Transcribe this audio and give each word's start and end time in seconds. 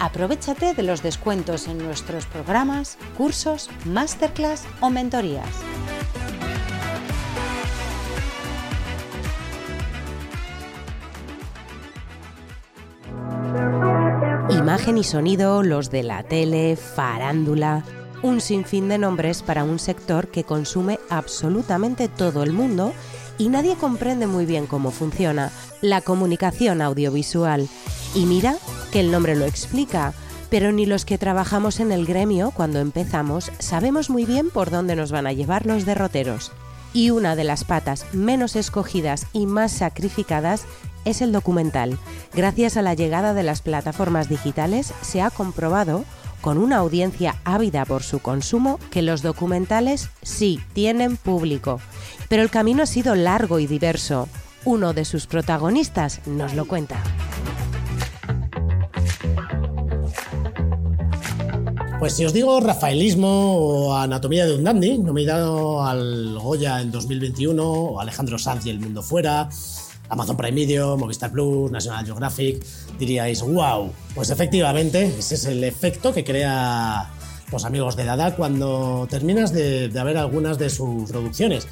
Aprovechate 0.00 0.74
de 0.74 0.82
los 0.82 1.02
descuentos 1.02 1.68
en 1.68 1.78
nuestros 1.78 2.26
programas, 2.26 2.98
cursos, 3.16 3.70
masterclass 3.84 4.64
o 4.80 4.90
mentorías. 4.90 5.48
Imagen 14.50 14.98
y 14.98 15.04
sonido, 15.04 15.62
los 15.62 15.90
de 15.90 16.02
la 16.02 16.22
tele, 16.22 16.76
farándula, 16.76 17.84
un 18.22 18.40
sinfín 18.40 18.88
de 18.88 18.98
nombres 18.98 19.42
para 19.42 19.64
un 19.64 19.78
sector 19.78 20.28
que 20.28 20.44
consume 20.44 20.98
absolutamente 21.10 22.08
todo 22.08 22.42
el 22.42 22.52
mundo 22.52 22.92
y 23.38 23.48
nadie 23.48 23.76
comprende 23.76 24.26
muy 24.26 24.46
bien 24.46 24.66
cómo 24.66 24.90
funciona, 24.90 25.50
la 25.80 26.00
comunicación 26.00 26.82
audiovisual. 26.82 27.68
Y 28.14 28.26
mira 28.26 28.56
que 28.92 29.00
el 29.00 29.10
nombre 29.10 29.34
lo 29.34 29.44
explica, 29.44 30.14
pero 30.50 30.72
ni 30.72 30.86
los 30.86 31.04
que 31.04 31.18
trabajamos 31.18 31.80
en 31.80 31.92
el 31.92 32.06
gremio 32.06 32.52
cuando 32.54 32.78
empezamos 32.78 33.50
sabemos 33.58 34.10
muy 34.10 34.24
bien 34.24 34.50
por 34.50 34.70
dónde 34.70 34.96
nos 34.96 35.10
van 35.10 35.26
a 35.26 35.32
llevar 35.32 35.66
los 35.66 35.84
derroteros. 35.84 36.52
Y 36.92 37.10
una 37.10 37.34
de 37.34 37.42
las 37.42 37.64
patas 37.64 38.06
menos 38.12 38.54
escogidas 38.54 39.26
y 39.32 39.46
más 39.46 39.72
sacrificadas 39.72 40.64
es 41.04 41.22
el 41.22 41.32
documental. 41.32 41.98
Gracias 42.34 42.76
a 42.76 42.82
la 42.82 42.94
llegada 42.94 43.34
de 43.34 43.42
las 43.42 43.62
plataformas 43.62 44.28
digitales 44.28 44.94
se 45.02 45.20
ha 45.20 45.30
comprobado 45.30 46.04
con 46.44 46.58
una 46.58 46.76
audiencia 46.76 47.36
ávida 47.44 47.86
por 47.86 48.02
su 48.02 48.18
consumo 48.18 48.78
que 48.90 49.00
los 49.00 49.22
documentales 49.22 50.10
sí 50.20 50.60
tienen 50.74 51.16
público. 51.16 51.80
Pero 52.28 52.42
el 52.42 52.50
camino 52.50 52.82
ha 52.82 52.86
sido 52.86 53.14
largo 53.14 53.60
y 53.60 53.66
diverso. 53.66 54.28
Uno 54.66 54.92
de 54.92 55.06
sus 55.06 55.26
protagonistas 55.26 56.20
nos 56.26 56.52
lo 56.52 56.66
cuenta. 56.66 57.02
Pues 61.98 62.12
si 62.12 62.26
os 62.26 62.34
digo 62.34 62.60
rafaelismo 62.60 63.56
o 63.56 63.96
anatomía 63.96 64.44
de 64.44 64.54
un 64.54 64.64
dandy, 64.64 64.98
nominado 64.98 65.82
al 65.82 66.38
Goya 66.38 66.82
en 66.82 66.90
2021, 66.90 67.64
o 67.66 68.00
Alejandro 68.00 68.38
Sanz 68.38 68.66
y 68.66 68.70
El 68.70 68.80
Mundo 68.80 69.02
Fuera, 69.02 69.48
Amazon 70.14 70.36
Prime 70.36 70.54
Video, 70.54 70.96
Movistar 70.96 71.30
Plus, 71.32 71.70
National 71.70 72.04
Geographic, 72.04 72.64
diríais, 72.98 73.42
wow, 73.42 73.92
pues 74.14 74.30
efectivamente, 74.30 75.06
ese 75.18 75.34
es 75.34 75.44
el 75.46 75.62
efecto 75.64 76.14
que 76.14 76.24
crea 76.24 77.10
los 77.50 77.64
amigos 77.64 77.96
de 77.96 78.04
Dada 78.04 78.36
cuando 78.36 79.08
terminas 79.10 79.52
de, 79.52 79.88
ver 79.88 80.16
algunas 80.16 80.56
de 80.56 80.70
sus 80.70 81.10
producciones. 81.10 81.66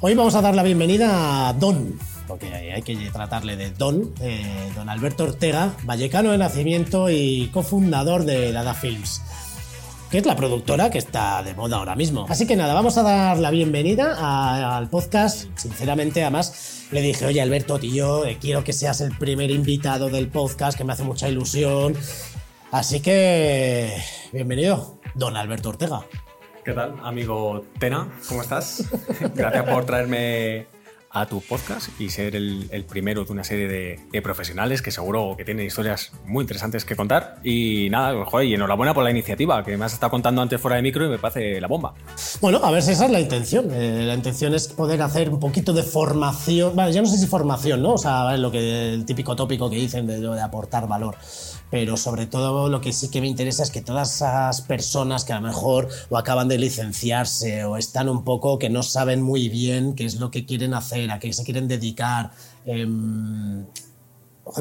Hoy 0.00 0.14
vamos 0.14 0.34
a 0.34 0.42
dar 0.42 0.54
la 0.54 0.62
bienvenida 0.62 1.48
a 1.48 1.52
Don, 1.54 1.98
porque 2.28 2.52
hay 2.52 2.82
que 2.82 2.96
tratarle 3.10 3.56
de 3.56 3.70
Don, 3.70 4.12
eh, 4.20 4.70
Don 4.74 4.90
Alberto 4.90 5.24
Ortega, 5.24 5.74
vallecano 5.84 6.32
de 6.32 6.38
nacimiento 6.38 7.08
y 7.08 7.48
cofundador 7.52 8.24
de 8.24 8.52
Dada 8.52 8.74
Films 8.74 9.22
que 10.10 10.18
es 10.18 10.26
la 10.26 10.36
productora 10.36 10.90
que 10.90 10.98
está 10.98 11.42
de 11.42 11.54
moda 11.54 11.78
ahora 11.78 11.96
mismo. 11.96 12.26
Así 12.28 12.46
que 12.46 12.56
nada, 12.56 12.74
vamos 12.74 12.96
a 12.98 13.02
dar 13.02 13.38
la 13.38 13.50
bienvenida 13.50 14.76
al 14.76 14.88
podcast. 14.88 15.46
Sinceramente, 15.56 16.22
además, 16.22 16.86
le 16.90 17.02
dije, 17.02 17.26
oye 17.26 17.40
Alberto, 17.40 17.78
tío, 17.78 18.24
eh, 18.24 18.38
quiero 18.40 18.62
que 18.64 18.72
seas 18.72 19.00
el 19.00 19.16
primer 19.16 19.50
invitado 19.50 20.10
del 20.10 20.28
podcast, 20.28 20.76
que 20.78 20.84
me 20.84 20.92
hace 20.92 21.02
mucha 21.02 21.28
ilusión. 21.28 21.96
Así 22.70 23.00
que, 23.00 23.92
bienvenido, 24.32 24.98
don 25.14 25.36
Alberto 25.36 25.70
Ortega. 25.70 26.04
¿Qué 26.64 26.72
tal, 26.72 26.94
amigo 27.02 27.64
Tena? 27.78 28.08
¿Cómo 28.28 28.42
estás? 28.42 28.84
Gracias 29.34 29.64
por 29.68 29.84
traerme 29.84 30.66
a 31.14 31.26
tu 31.26 31.40
podcast 31.40 31.88
y 32.00 32.10
ser 32.10 32.34
el, 32.36 32.84
primero 32.88 33.24
de 33.24 33.32
una 33.32 33.44
serie 33.44 33.68
de, 33.68 34.22
profesionales 34.22 34.82
que 34.82 34.90
seguro 34.90 35.34
que 35.36 35.44
tienen 35.44 35.66
historias 35.66 36.12
muy 36.26 36.42
interesantes 36.42 36.84
que 36.84 36.96
contar. 36.96 37.36
Y 37.44 37.88
nada, 37.90 38.24
joder, 38.24 38.48
y 38.48 38.54
enhorabuena 38.54 38.92
por 38.92 39.04
la 39.04 39.10
iniciativa 39.10 39.62
que 39.62 39.76
me 39.76 39.84
has 39.84 39.92
estado 39.92 40.10
contando 40.10 40.42
antes 40.42 40.60
fuera 40.60 40.76
de 40.76 40.82
micro 40.82 41.06
y 41.06 41.08
me 41.08 41.18
parece 41.18 41.60
la 41.60 41.68
bomba. 41.68 41.94
Bueno, 42.40 42.60
a 42.62 42.70
ver 42.70 42.82
si 42.82 42.92
esa 42.92 43.06
es 43.06 43.12
la 43.12 43.20
intención. 43.20 43.70
Eh, 43.70 44.02
la 44.06 44.14
intención 44.14 44.54
es 44.54 44.68
poder 44.68 45.00
hacer 45.02 45.30
un 45.30 45.38
poquito 45.38 45.72
de 45.72 45.82
formación. 45.82 46.74
Vale, 46.74 46.92
ya 46.92 47.00
no 47.00 47.08
sé 47.08 47.18
si 47.18 47.26
formación, 47.26 47.82
¿no? 47.82 47.94
O 47.94 47.98
sea, 47.98 48.36
lo 48.36 48.50
que 48.50 48.94
el 48.94 49.04
típico 49.04 49.36
tópico 49.36 49.70
que 49.70 49.76
dicen 49.76 50.06
de 50.06 50.40
aportar 50.42 50.88
valor 50.88 51.16
pero 51.70 51.96
sobre 51.96 52.26
todo 52.26 52.68
lo 52.68 52.80
que 52.80 52.92
sí 52.92 53.08
que 53.08 53.20
me 53.20 53.26
interesa 53.26 53.62
es 53.62 53.70
que 53.70 53.80
todas 53.80 54.14
esas 54.16 54.60
personas 54.62 55.24
que 55.24 55.32
a 55.32 55.40
lo 55.40 55.48
mejor 55.48 55.88
o 56.08 56.16
acaban 56.16 56.48
de 56.48 56.58
licenciarse 56.58 57.64
o 57.64 57.76
están 57.76 58.08
un 58.08 58.24
poco 58.24 58.58
que 58.58 58.70
no 58.70 58.82
saben 58.82 59.22
muy 59.22 59.48
bien 59.48 59.94
qué 59.94 60.04
es 60.04 60.16
lo 60.16 60.30
que 60.30 60.46
quieren 60.46 60.74
hacer, 60.74 61.10
a 61.10 61.18
qué 61.18 61.32
se 61.32 61.44
quieren 61.44 61.66
dedicar, 61.66 62.30
em, 62.64 63.64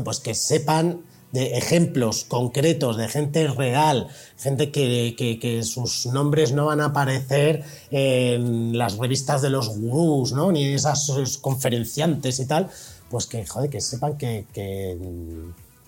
pues 0.03 0.19
que 0.19 0.33
sepan 0.33 1.01
de 1.31 1.57
ejemplos 1.57 2.25
concretos 2.25 2.95
de 2.95 3.07
gente 3.07 3.47
real, 3.47 4.07
gente 4.37 4.71
que, 4.71 5.15
que, 5.17 5.63
sus 5.63 6.05
nombres 6.05 6.51
no 6.53 6.67
van 6.67 6.79
a 6.79 6.85
aparecer 6.85 7.63
en 7.89 8.77
las 8.77 8.97
revistas 8.97 9.41
de 9.41 9.49
los 9.49 9.69
gurús, 9.77 10.31
¿no? 10.31 10.51
ni 10.51 10.65
esas 10.65 11.11
conferenciantes 11.41 12.39
y 12.39 12.45
tal, 12.45 12.69
pues 13.09 13.25
que, 13.25 13.45
joder, 13.45 13.69
que 13.69 13.81
sepan 13.81 14.15
que 14.17 14.45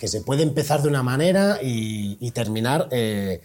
se 0.07 0.21
puede 0.21 0.43
empezar 0.43 0.81
de 0.81 0.89
una 0.89 1.03
manera 1.03 1.59
y, 1.61 2.31
terminar 2.31 2.87
eh, 2.91 3.41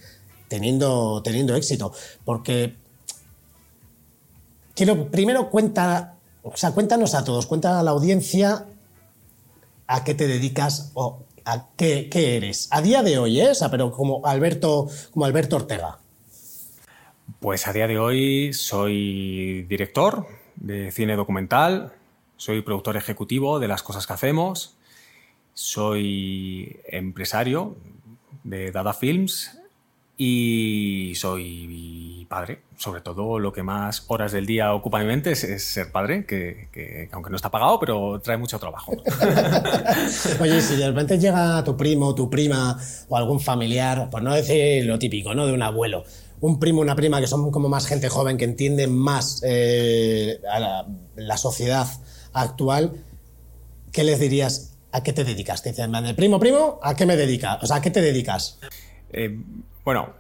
teniendo, 0.48 1.22
teniendo 1.22 1.54
éxito. 1.54 1.92
Porque 2.24 2.76
quiero, 4.74 5.10
primero 5.10 5.50
cuenta, 5.50 6.16
o 6.42 6.56
sea, 6.56 6.72
cuéntanos 6.72 7.14
a 7.14 7.24
todos, 7.24 7.46
cuenta 7.46 7.78
a 7.78 7.82
la 7.82 7.92
audiencia 7.92 8.66
a 9.86 10.04
qué 10.04 10.14
te 10.14 10.26
dedicas 10.26 10.92
o 10.94 11.24
a 11.44 11.66
qué, 11.76 12.08
eres. 12.12 12.68
A 12.70 12.80
día 12.80 13.02
de 13.02 13.18
hoy, 13.18 13.40
¿eh? 13.40 13.52
pero 13.70 13.90
como 13.90 14.24
Alberto, 14.24 14.88
como 15.12 15.24
Alberto 15.24 15.56
Ortega. 15.56 15.98
Pues 17.40 17.66
a 17.66 17.72
día 17.72 17.86
de 17.86 17.98
hoy 17.98 18.52
soy 18.52 19.62
director 19.62 20.26
de 20.56 20.92
cine 20.92 21.16
documental, 21.16 21.92
soy 22.36 22.62
productor 22.62 22.96
ejecutivo 22.96 23.58
de 23.58 23.68
las 23.68 23.82
cosas 23.82 24.06
que 24.06 24.12
hacemos, 24.12 24.76
soy 25.54 26.80
empresario 26.86 27.76
de 28.44 28.72
Dada 28.72 28.94
Films 28.94 29.60
y 30.16 31.14
soy 31.16 32.26
padre. 32.28 32.60
Sobre 32.76 33.00
todo 33.00 33.38
lo 33.38 33.52
que 33.52 33.62
más 33.62 34.04
horas 34.08 34.32
del 34.32 34.46
día 34.46 34.72
ocupa 34.72 35.00
mi 35.00 35.06
mente 35.06 35.32
es, 35.32 35.64
ser 35.64 35.90
padre, 35.92 36.24
que, 36.24 37.08
aunque 37.12 37.30
no 37.30 37.36
está 37.36 37.50
pagado, 37.50 37.78
pero 37.80 38.20
trae 38.22 38.36
mucho 38.36 38.58
trabajo. 38.58 38.92
Oye, 40.40 40.60
si 40.62 40.76
de 40.76 40.86
repente 40.86 41.18
llega 41.18 41.62
tu 41.64 41.76
primo, 41.76 42.14
tu 42.14 42.30
prima 42.30 42.78
o 43.08 43.16
algún 43.16 43.40
familiar, 43.40 44.08
por 44.10 44.22
no 44.22 44.34
decir 44.34 44.86
lo 44.86 44.98
típico, 44.98 45.34
¿no? 45.34 45.46
De 45.46 45.52
un 45.52 45.62
abuelo, 45.62 46.04
un 46.40 46.60
primo, 46.60 46.80
una 46.80 46.94
prima 46.94 47.20
que 47.20 47.26
son 47.26 47.50
como 47.50 47.68
más 47.68 47.86
gente 47.86 48.08
joven, 48.08 48.36
que 48.36 48.44
entienden 48.44 48.96
más 48.96 49.42
eh, 49.44 50.40
a 50.50 50.86
la 51.16 51.36
sociedad 51.36 51.86
actual, 52.32 52.92
¿qué 53.92 54.04
les 54.04 54.20
dirías? 54.20 54.69
¿A 54.92 55.02
qué 55.02 55.12
te 55.12 55.24
dedicas? 55.24 55.62
Te 55.62 55.70
dicen, 55.70 55.92
primo, 56.16 56.38
primo, 56.38 56.78
¿a 56.82 56.94
qué 56.94 57.06
me 57.06 57.16
dedicas? 57.16 57.62
O 57.62 57.66
sea, 57.66 57.76
¿a 57.76 57.82
qué 57.82 57.90
te 57.90 58.00
dedicas? 58.00 58.58
Eh, 59.12 59.38
bueno, 59.84 60.14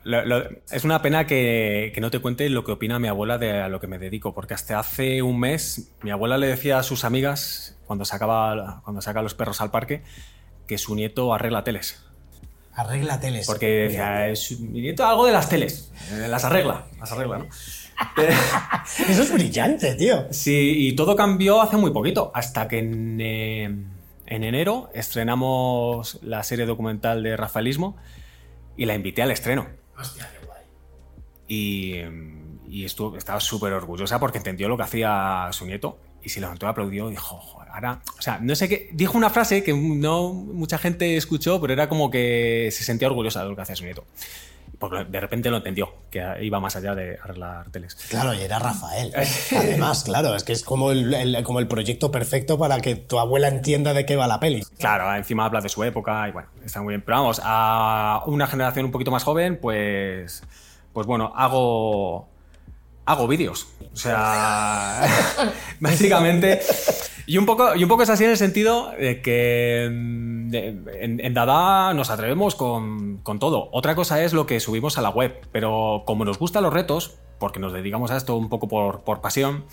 es 0.70 0.84
una 0.84 1.02
pena 1.02 1.26
que, 1.26 1.92
no 2.00 2.10
te 2.10 2.18
cuente 2.18 2.48
lo 2.48 2.64
que 2.64 2.72
opina 2.72 2.98
mi 2.98 3.08
abuela 3.08 3.38
de 3.38 3.60
a 3.60 3.68
lo 3.68 3.80
que 3.80 3.86
me 3.86 3.98
dedico, 3.98 4.34
porque 4.34 4.54
hasta 4.54 4.78
hace 4.78 5.22
un 5.22 5.38
mes 5.38 5.90
mi 6.02 6.10
abuela 6.10 6.38
le 6.38 6.46
decía 6.46 6.78
a 6.78 6.82
sus 6.82 7.04
amigas, 7.04 7.76
cuando 7.86 8.04
sacaba, 8.04 8.80
cuando 8.84 9.02
saca 9.02 9.22
los 9.22 9.34
perros 9.34 9.60
al 9.60 9.70
parque, 9.70 10.02
que 10.66 10.78
su 10.78 10.94
nieto 10.94 11.34
arregla 11.34 11.62
teles. 11.62 12.02
Arregla 12.74 13.20
teles. 13.20 13.46
Porque 13.46 13.66
decía, 13.66 14.32
mi 14.60 14.80
nieto 14.80 15.06
algo 15.06 15.26
de 15.26 15.32
las 15.32 15.48
teles, 15.48 15.92
eh, 16.12 16.26
las 16.28 16.44
arregla, 16.44 16.86
las 16.98 17.12
arregla, 17.12 17.38
¿no? 17.38 17.46
Eso 19.08 19.22
es 19.22 19.32
brillante, 19.32 19.94
tío. 19.94 20.26
Sí, 20.30 20.88
y 20.88 20.96
todo 20.96 21.14
cambió 21.14 21.60
hace 21.60 21.76
muy 21.76 21.90
poquito, 21.90 22.30
hasta 22.34 22.66
que 22.66 22.78
en... 22.78 23.20
Eh, 23.20 23.84
en 24.30 24.44
enero 24.44 24.90
estrenamos 24.94 26.18
la 26.22 26.42
serie 26.42 26.64
documental 26.64 27.22
de 27.22 27.36
Rafaelismo 27.36 27.96
y 28.76 28.86
la 28.86 28.94
invité 28.94 29.22
al 29.22 29.30
estreno. 29.32 29.66
Hostia, 29.98 30.30
qué 30.32 30.46
guay. 30.46 30.62
Y, 31.48 31.96
y 32.68 32.84
estuvo, 32.84 33.16
estaba 33.16 33.40
súper 33.40 33.72
orgullosa 33.72 34.18
porque 34.18 34.38
entendió 34.38 34.68
lo 34.68 34.76
que 34.76 34.84
hacía 34.84 35.48
su 35.50 35.66
nieto 35.66 35.98
y 36.22 36.28
se 36.28 36.40
levantó 36.40 36.68
aplaudió 36.68 37.08
y 37.08 37.12
dijo, 37.12 37.36
"Joder, 37.36 37.68
ahora, 37.72 38.00
o 38.18 38.22
sea, 38.22 38.38
no 38.40 38.54
sé 38.54 38.68
qué, 38.68 38.90
dijo 38.92 39.18
una 39.18 39.30
frase 39.30 39.64
que 39.64 39.74
no 39.74 40.32
mucha 40.32 40.78
gente 40.78 41.16
escuchó, 41.16 41.60
pero 41.60 41.72
era 41.72 41.88
como 41.88 42.10
que 42.10 42.68
se 42.72 42.84
sentía 42.84 43.08
orgullosa 43.08 43.42
de 43.42 43.48
lo 43.50 43.56
que 43.56 43.62
hacía 43.62 43.76
su 43.76 43.84
nieto. 43.84 44.04
Porque 44.80 45.04
de 45.04 45.20
repente 45.20 45.50
lo 45.50 45.58
entendió, 45.58 45.92
que 46.10 46.24
iba 46.40 46.58
más 46.58 46.74
allá 46.74 46.94
de 46.94 47.18
arreglar 47.22 47.70
teles. 47.70 47.94
Claro, 48.08 48.32
y 48.34 48.40
era 48.40 48.58
Rafael. 48.58 49.12
Además, 49.56 50.02
claro, 50.04 50.34
es 50.34 50.42
que 50.42 50.52
es 50.54 50.64
como 50.64 50.90
el, 50.90 51.12
el- 51.12 51.42
como 51.44 51.60
el 51.60 51.68
proyecto 51.68 52.10
perfecto 52.10 52.58
para 52.58 52.80
que 52.80 52.96
tu 52.96 53.18
abuela 53.20 53.48
entienda 53.48 53.92
de 53.92 54.06
qué 54.06 54.16
va 54.16 54.26
la 54.26 54.40
peli. 54.40 54.62
Claro, 54.78 55.14
encima 55.14 55.44
habla 55.44 55.60
de 55.60 55.68
su 55.68 55.84
época 55.84 56.26
y 56.28 56.32
bueno, 56.32 56.48
está 56.64 56.80
muy 56.80 56.92
bien. 56.92 57.02
Pero 57.04 57.18
vamos, 57.18 57.40
a 57.44 58.22
una 58.26 58.46
generación 58.46 58.86
un 58.86 58.90
poquito 58.90 59.10
más 59.10 59.22
joven, 59.22 59.58
pues, 59.60 60.42
pues 60.94 61.06
bueno, 61.06 61.30
hago, 61.36 62.26
hago 63.04 63.28
vídeos. 63.28 63.68
O 63.92 63.96
sea, 63.96 65.06
básicamente, 65.80 66.60
y 67.30 67.38
un, 67.38 67.46
poco, 67.46 67.76
y 67.76 67.84
un 67.84 67.88
poco 67.88 68.02
es 68.02 68.10
así 68.10 68.24
en 68.24 68.30
el 68.30 68.36
sentido 68.36 68.90
de 68.90 69.22
que 69.22 69.88
mm, 69.88 70.52
en 70.52 71.32
Dada 71.34 71.94
nos 71.94 72.10
atrevemos 72.10 72.56
con, 72.56 73.18
con 73.18 73.38
todo. 73.38 73.68
Otra 73.70 73.94
cosa 73.94 74.20
es 74.24 74.32
lo 74.32 74.46
que 74.46 74.58
subimos 74.58 74.98
a 74.98 75.00
la 75.00 75.10
web, 75.10 75.40
pero 75.52 76.02
como 76.06 76.24
nos 76.24 76.40
gustan 76.40 76.64
los 76.64 76.72
retos, 76.74 77.18
porque 77.38 77.60
nos 77.60 77.72
dedicamos 77.72 78.10
a 78.10 78.16
esto 78.16 78.34
un 78.34 78.48
poco 78.48 78.66
por, 78.66 79.02
por 79.02 79.20
pasión, 79.20 79.64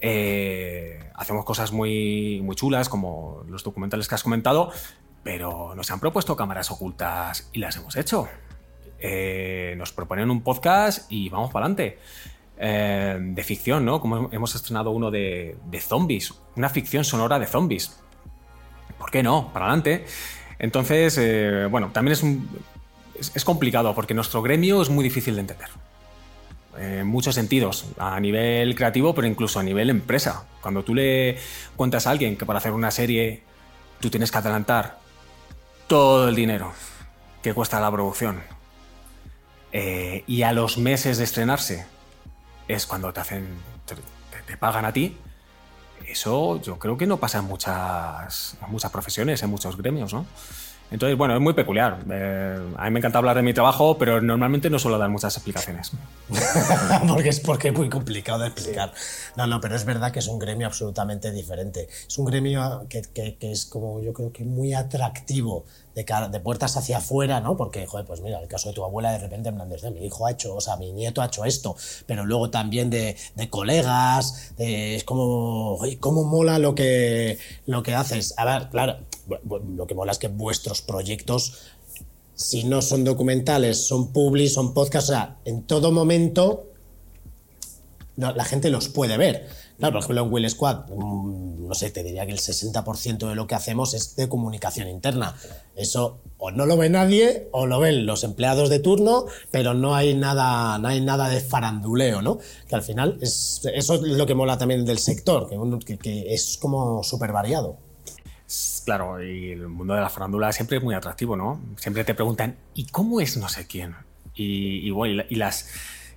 eh, 0.00 1.10
hacemos 1.14 1.44
cosas 1.44 1.72
muy, 1.72 2.40
muy 2.42 2.56
chulas, 2.56 2.88
como 2.88 3.42
los 3.46 3.62
documentales 3.62 4.08
que 4.08 4.14
has 4.14 4.22
comentado, 4.22 4.72
pero 5.22 5.74
nos 5.74 5.90
han 5.90 6.00
propuesto 6.00 6.36
cámaras 6.36 6.70
ocultas 6.70 7.50
y 7.52 7.58
las 7.58 7.76
hemos 7.76 7.96
hecho. 7.96 8.28
Eh, 8.98 9.74
nos 9.76 9.92
proponen 9.92 10.30
un 10.30 10.40
podcast 10.40 11.04
y 11.12 11.28
vamos 11.28 11.50
para 11.52 11.66
adelante. 11.66 11.98
Eh, 12.60 13.16
de 13.20 13.44
ficción, 13.44 13.84
¿no? 13.84 14.00
Como 14.00 14.30
hemos 14.32 14.54
estrenado 14.56 14.90
uno 14.90 15.12
de, 15.12 15.56
zombies, 15.80 16.34
una 16.56 16.68
ficción 16.68 17.04
sonora 17.04 17.38
de 17.38 17.46
zombies. 17.46 18.00
¿Por 18.98 19.12
qué 19.12 19.22
no? 19.22 19.52
Para 19.52 19.66
adelante. 19.66 20.04
Entonces, 20.58 21.16
eh, 21.20 21.68
bueno, 21.70 21.90
también 21.92 22.14
es, 22.14 22.22
un- 22.24 22.48
es, 23.16 23.44
complicado 23.44 23.94
porque 23.94 24.12
nuestro 24.12 24.42
gremio 24.42 24.82
es 24.82 24.90
muy 24.90 25.04
difícil 25.04 25.36
de 25.36 25.42
entender 25.42 25.68
en 26.76 27.06
muchos 27.06 27.36
sentidos, 27.36 27.86
a 27.96 28.18
nivel 28.18 28.74
creativo, 28.74 29.14
pero 29.14 29.28
incluso 29.28 29.60
a 29.60 29.62
nivel 29.62 29.88
empresa. 29.90 30.44
Cuando 30.60 30.82
tú 30.82 30.94
le 30.96 31.36
cuentas 31.76 32.08
a 32.08 32.10
alguien 32.10 32.36
que 32.36 32.44
para 32.44 32.58
hacer 32.58 32.72
una 32.72 32.90
serie 32.90 33.42
tú 34.00 34.10
tienes 34.10 34.30
que 34.32 34.38
adelantar 34.38 34.98
todo 35.86 36.28
el 36.28 36.34
dinero 36.34 36.72
que 37.42 37.54
cuesta 37.54 37.80
la 37.80 37.90
producción 37.90 38.42
eh, 39.72 40.24
y 40.26 40.42
a 40.42 40.52
los 40.52 40.78
meses 40.78 41.18
de 41.18 41.24
estrenarse 41.24 41.86
es 42.68 42.86
cuando 42.86 43.12
te 43.12 43.20
hacen, 43.20 43.48
te, 44.46 44.56
pagan 44.56 44.84
a 44.84 44.92
ti, 44.92 45.16
eso 46.06 46.60
yo 46.62 46.78
creo 46.78 46.96
que 46.96 47.06
no 47.06 47.16
pasa 47.16 47.38
en 47.38 47.44
muchas, 47.44 48.56
en 48.62 48.70
muchas 48.70 48.90
profesiones, 48.90 49.42
en 49.42 49.50
muchos 49.50 49.76
gremios, 49.76 50.12
¿no? 50.12 50.26
Entonces, 50.90 51.18
bueno, 51.18 51.34
es 51.34 51.40
muy 51.40 51.52
peculiar. 51.52 51.98
Eh, 52.10 52.58
a 52.76 52.84
mí 52.86 52.90
me 52.90 52.98
encanta 53.00 53.18
hablar 53.18 53.36
de 53.36 53.42
mi 53.42 53.52
trabajo, 53.52 53.98
pero 53.98 54.20
normalmente 54.22 54.70
no 54.70 54.78
suelo 54.78 54.96
dar 54.98 55.10
muchas 55.10 55.36
explicaciones. 55.36 55.92
porque, 57.08 57.28
es, 57.28 57.40
porque 57.40 57.68
es 57.68 57.74
muy 57.74 57.88
complicado 57.90 58.40
de 58.40 58.48
explicar. 58.48 58.92
No, 59.36 59.46
no, 59.46 59.60
pero 59.60 59.76
es 59.76 59.84
verdad 59.84 60.12
que 60.12 60.18
es 60.20 60.28
un 60.28 60.38
gremio 60.38 60.66
absolutamente 60.66 61.30
diferente. 61.30 61.88
Es 62.06 62.16
un 62.18 62.24
gremio 62.24 62.86
que, 62.88 63.02
que- 63.02 63.36
que 63.36 63.52
es 63.52 63.66
como 63.66 64.00
yo 64.00 64.12
creo 64.12 64.32
que 64.32 64.44
muy 64.44 64.72
atractivo 64.74 65.64
de, 65.94 66.06
de 66.30 66.40
puertas 66.40 66.76
hacia 66.76 66.98
afuera, 66.98 67.40
¿no? 67.40 67.56
Porque, 67.56 67.86
joder, 67.86 68.06
pues 68.06 68.20
mira, 68.20 68.40
el 68.40 68.48
caso 68.48 68.68
de 68.70 68.74
tu 68.74 68.84
abuela, 68.84 69.12
de 69.12 69.18
repente, 69.18 69.48
en 69.50 69.56
plan, 69.56 69.68
desde 69.68 69.90
mi 69.90 70.04
hijo 70.06 70.26
ha 70.26 70.30
hecho, 70.30 70.54
o 70.54 70.60
sea, 70.60 70.76
mi 70.76 70.92
nieto 70.92 71.20
ha 71.22 71.26
hecho 71.26 71.44
esto, 71.44 71.76
pero 72.06 72.24
luego 72.24 72.50
también 72.50 72.88
de, 72.88 73.16
de 73.34 73.50
colegas, 73.50 74.52
de- 74.56 74.94
es 74.96 75.04
como, 75.04 75.74
oye, 75.74 75.98
cómo 75.98 76.24
mola 76.24 76.58
lo 76.58 76.74
que, 76.74 77.38
lo 77.66 77.82
que 77.82 77.94
haces. 77.94 78.32
A 78.38 78.44
ver, 78.44 78.68
claro, 78.70 78.96
lo 79.76 79.86
que 79.86 79.94
mola 79.94 80.12
es 80.12 80.18
que 80.18 80.28
vuestros 80.28 80.82
proyectos 80.82 81.54
si 82.34 82.62
no 82.64 82.82
son 82.82 83.02
documentales, 83.02 83.84
son 83.86 84.12
publis, 84.12 84.54
son 84.54 84.72
podcasts, 84.72 85.10
o 85.10 85.12
sea, 85.12 85.38
en 85.44 85.64
todo 85.64 85.90
momento 85.90 86.66
la 88.16 88.44
gente 88.44 88.70
los 88.70 88.88
puede 88.88 89.16
ver. 89.16 89.48
Claro, 89.78 89.92
por 89.94 90.02
ejemplo, 90.02 90.24
en 90.24 90.32
Will 90.32 90.50
Squad, 90.50 90.88
mm, 90.88 91.68
no 91.68 91.74
sé, 91.74 91.90
te 91.90 92.02
diría 92.02 92.26
que 92.26 92.32
el 92.32 92.38
60% 92.40 93.28
de 93.28 93.36
lo 93.36 93.46
que 93.46 93.54
hacemos 93.54 93.94
es 93.94 94.16
de 94.16 94.28
comunicación 94.28 94.88
interna. 94.88 95.36
Eso 95.76 96.18
o 96.38 96.50
no 96.50 96.66
lo 96.66 96.76
ve 96.76 96.88
nadie 96.90 97.48
o 97.52 97.66
lo 97.66 97.78
ven 97.78 98.04
los 98.06 98.24
empleados 98.24 98.70
de 98.70 98.80
turno, 98.80 99.26
pero 99.52 99.74
no 99.74 99.94
hay 99.94 100.14
nada, 100.14 100.78
no 100.78 100.88
hay 100.88 101.00
nada 101.00 101.28
de 101.28 101.40
faranduleo, 101.40 102.22
¿no? 102.22 102.38
Que 102.68 102.74
al 102.74 102.82
final 102.82 103.18
es, 103.20 103.60
eso 103.72 103.94
es 103.94 104.00
lo 104.02 104.26
que 104.26 104.34
mola 104.34 104.58
también 104.58 104.84
del 104.84 104.98
sector, 104.98 105.48
que- 105.48 105.98
que 105.98 106.34
es 106.34 106.56
como 106.56 107.02
súper 107.04 107.30
variado. 107.32 107.76
Claro, 108.84 109.22
y 109.22 109.50
el 109.52 109.68
mundo 109.68 109.94
de 109.94 110.00
la 110.00 110.08
farándula 110.08 110.50
siempre 110.52 110.78
es 110.78 110.82
muy 110.82 110.94
atractivo, 110.94 111.36
¿no? 111.36 111.60
Siempre 111.76 112.04
te 112.04 112.14
preguntan, 112.14 112.56
¿y 112.74 112.86
cómo 112.86 113.20
es 113.20 113.36
no 113.36 113.48
sé 113.48 113.66
quién? 113.66 113.94
Y, 114.34 114.88
bueno, 114.90 115.22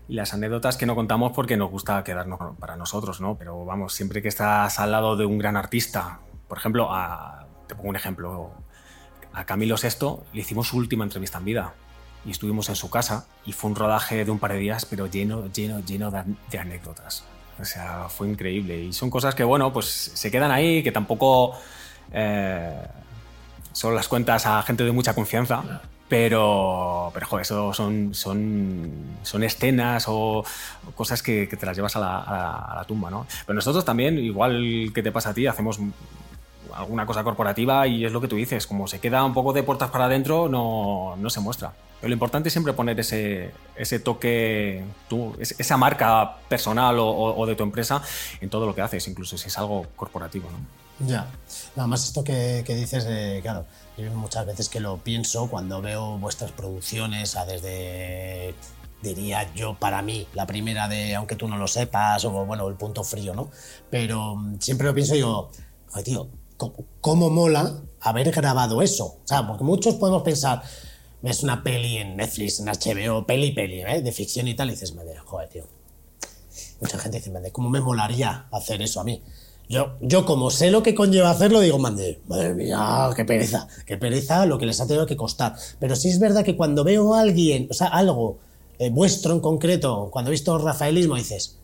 las 0.08 0.34
anécdotas 0.34 0.78
que 0.78 0.86
no 0.86 0.96
contamos 0.96 1.32
porque 1.34 1.58
nos 1.58 1.70
gusta 1.72 2.04
quedarnos 2.04 2.56
para 2.58 2.76
nosotros, 2.78 3.20
¿no? 3.20 3.36
Pero 3.36 3.66
vamos, 3.66 3.94
siempre 3.94 4.22
que 4.22 4.28
estás 4.30 4.80
al 4.80 4.92
lado 4.92 5.18
de 5.18 5.26
un 5.26 5.38
gran 5.40 5.58
artista, 5.58 6.20
por 6.48 6.58
ejemplo, 6.58 6.88
a- 6.94 7.48
te 7.68 7.76
pongo 7.76 7.90
un 7.90 7.96
ejemplo, 7.96 8.52
a 9.34 9.46
Camilo 9.46 9.76
VI 9.76 10.24
le 10.34 10.42
hicimos 10.42 10.68
su 10.68 10.78
última 10.78 11.04
entrevista 11.04 11.40
en 11.40 11.46
vida 11.46 11.74
y 12.26 12.32
estuvimos 12.32 12.70
en 12.70 12.76
su 12.76 12.90
casa 12.90 13.26
y 13.46 13.54
fue 13.54 13.70
un 13.72 13.76
rodaje 13.76 14.24
de 14.24 14.32
un 14.32 14.40
par 14.40 14.54
de 14.54 14.60
días, 14.60 14.86
pero 14.86 15.08
lleno, 15.08 15.48
lleno, 15.52 15.80
lleno 15.82 16.12
de, 16.12 16.24
de 16.50 16.60
anécdotas. 16.60 17.24
O 17.60 17.66
sea, 17.66 18.08
fue 18.10 18.30
increíble. 18.30 18.80
Y 18.84 18.94
son 18.94 19.10
cosas 19.10 19.36
que, 19.36 19.44
bueno, 19.44 19.72
pues 19.74 19.86
se 19.88 20.30
quedan 20.32 20.52
ahí, 20.52 20.84
que 20.84 20.92
tampoco 20.92 21.56
eh, 22.14 22.72
solo 23.74 23.96
las 23.96 24.08
cuentas 24.08 24.46
a 24.46 24.62
gente 24.64 24.84
de 24.84 24.92
mucha 24.92 25.14
confianza. 25.14 25.64
Pero, 26.10 27.10
pero 27.14 27.26
joder, 27.26 27.44
eso 27.44 27.74
son, 27.74 28.14
son, 28.14 28.92
son 29.24 29.44
escenas 29.46 30.06
o, 30.10 30.44
cosas 30.94 31.24
que, 31.24 31.48
te 31.48 31.66
las 31.66 31.74
llevas 31.74 31.96
a 31.96 32.00
la, 32.02 32.84
tumba, 32.86 33.10
¿no? 33.10 33.26
Pero 33.46 33.56
nosotros 33.56 33.86
también, 33.86 34.20
igual 34.20 34.92
que 34.94 35.02
te 35.04 35.14
pasa 35.14 35.30
a 35.30 35.34
ti, 35.34 35.48
hacemos 35.48 35.80
alguna 36.74 37.06
cosa 37.06 37.24
corporativa 37.24 37.88
y 37.88 38.04
es 38.04 38.12
lo 38.12 38.20
que 38.20 38.28
tú 38.28 38.36
dices, 38.36 38.68
como 38.68 38.88
se 38.88 39.00
queda 39.00 39.24
un 39.24 39.34
poco 39.34 39.54
de 39.54 39.64
puertas 39.64 39.90
para 39.90 40.06
adentro, 40.06 40.50
no, 40.50 41.16
no 41.18 41.30
se 41.30 41.40
muestra. 41.40 41.72
Pero 42.02 42.10
lo 42.10 42.14
importante 42.14 42.50
es 42.50 42.54
siempre 42.54 42.74
poner 42.74 43.00
ese, 43.00 43.52
ese 43.78 44.00
toque, 44.02 44.84
tú, 45.08 45.34
es- 45.40 45.58
esa 45.62 45.78
marca 45.78 46.40
personal 46.50 47.00
o- 47.00 47.08
o 47.38 47.46
de 47.46 47.56
tu 47.56 47.64
empresa 47.64 48.02
en 48.42 48.50
todo 48.50 48.66
lo 48.66 48.76
que 48.76 48.82
haces, 48.82 49.08
incluso 49.08 49.38
si 49.38 49.48
es 49.48 49.58
algo 49.58 49.86
corporativo. 49.96 50.50
¿no? 50.52 50.58
Ya. 51.08 51.32
Nada 51.76 51.88
más 51.88 52.06
esto 52.06 52.24
que, 52.24 52.64
que 52.66 52.76
dices, 52.76 53.06
de, 53.06 53.40
claro, 53.42 53.66
yo 53.98 54.12
muchas 54.12 54.46
veces 54.46 54.70
que 54.70 54.80
lo 54.80 54.98
pienso 54.98 55.50
cuando 55.50 55.82
veo 55.82 56.18
vuestras 56.18 56.52
producciones, 56.52 57.36
desde, 57.48 58.54
diría 59.02 59.52
yo, 59.54 59.78
para 59.80 60.02
mí, 60.02 60.28
la 60.34 60.46
primera 60.46 60.88
de 60.88 61.16
Aunque 61.16 61.36
tú 61.36 61.48
no 61.48 61.58
lo 61.58 61.68
sepas, 61.68 62.24
o 62.26 62.46
bueno, 62.46 62.68
el 62.68 62.76
punto 62.76 63.04
frío, 63.04 63.34
¿no? 63.34 63.50
Pero 63.90 64.36
mm, 64.36 64.60
siempre 64.60 64.88
lo 64.88 64.94
pienso 64.94 65.14
y 65.14 65.18
digo, 65.18 65.52
tío, 66.04 66.30
¿cómo, 66.58 66.76
cómo 67.00 67.30
mola 67.30 67.82
haber 68.02 68.32
grabado 68.32 68.82
eso? 68.82 69.06
O 69.24 69.28
sea, 69.28 69.48
porque 69.48 69.64
muchos 69.64 69.96
podemos 69.96 70.24
pensar, 70.24 70.62
ves 71.22 71.44
una 71.44 71.64
peli 71.64 71.98
en 71.98 72.16
Netflix, 72.18 72.60
en 72.60 72.68
HBO, 72.68 73.26
peli, 73.26 73.52
peli, 73.54 73.82
¿eh? 73.82 74.02
de 74.02 74.12
ficción 74.12 74.48
y 74.48 74.56
tal, 74.56 74.70
y 74.70 74.72
dices, 74.72 74.94
madre, 74.94 75.18
joder, 75.18 75.50
tío, 75.50 75.68
Mucha 76.82 76.98
gente 76.98 77.20
dice, 77.20 77.30
"Mande, 77.30 77.52
¿cómo 77.52 77.70
me 77.70 77.80
molaría 77.80 78.48
hacer 78.52 78.82
eso 78.82 79.00
a 79.00 79.04
mí? 79.04 79.22
Yo, 79.70 79.94
yo 80.02 80.26
como 80.26 80.52
sé 80.52 80.70
lo 80.70 80.84
que 80.84 80.94
conlleva 80.94 81.30
hacerlo, 81.30 81.62
digo, 81.62 81.80
mande, 81.80 82.20
madre 82.28 82.54
mía, 82.54 83.10
qué 83.16 83.24
pereza, 83.24 83.68
qué 83.86 83.98
pereza 83.98 84.46
lo 84.46 84.58
que 84.58 84.66
les 84.66 84.82
ha 84.82 84.88
tenido 84.88 85.06
que 85.06 85.16
costar. 85.16 85.56
Pero 85.80 85.96
sí 85.96 86.10
es 86.10 86.20
verdad 86.20 86.44
que 86.44 86.58
cuando 86.58 86.84
veo 86.84 87.14
a 87.14 87.22
alguien, 87.22 87.68
o 87.70 87.74
sea, 87.74 87.88
algo 87.88 88.38
eh, 88.80 88.90
vuestro 88.90 89.34
en 89.34 89.40
concreto, 89.40 90.10
cuando 90.12 90.30
he 90.30 90.34
visto 90.34 90.58
rafaelismo, 90.58 91.16
dices, 91.16 91.58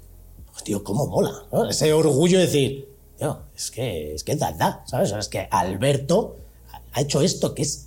"Oh, 0.56 0.64
tío, 0.64 0.84
cómo 0.84 1.08
mola. 1.08 1.34
Ese 1.70 1.92
orgullo 1.92 2.40
de 2.40 2.46
decir, 2.46 2.90
tío, 3.18 3.40
es 3.56 3.72
que, 3.72 4.14
es 4.14 4.24
que 4.24 4.36
da, 4.36 4.54
da, 4.54 4.84
¿sabes? 4.86 5.12
Es 5.12 5.28
que 5.28 5.48
Alberto 5.52 6.38
ha 6.98 7.02
hecho 7.02 7.22
esto 7.22 7.54
que 7.54 7.62
es, 7.62 7.86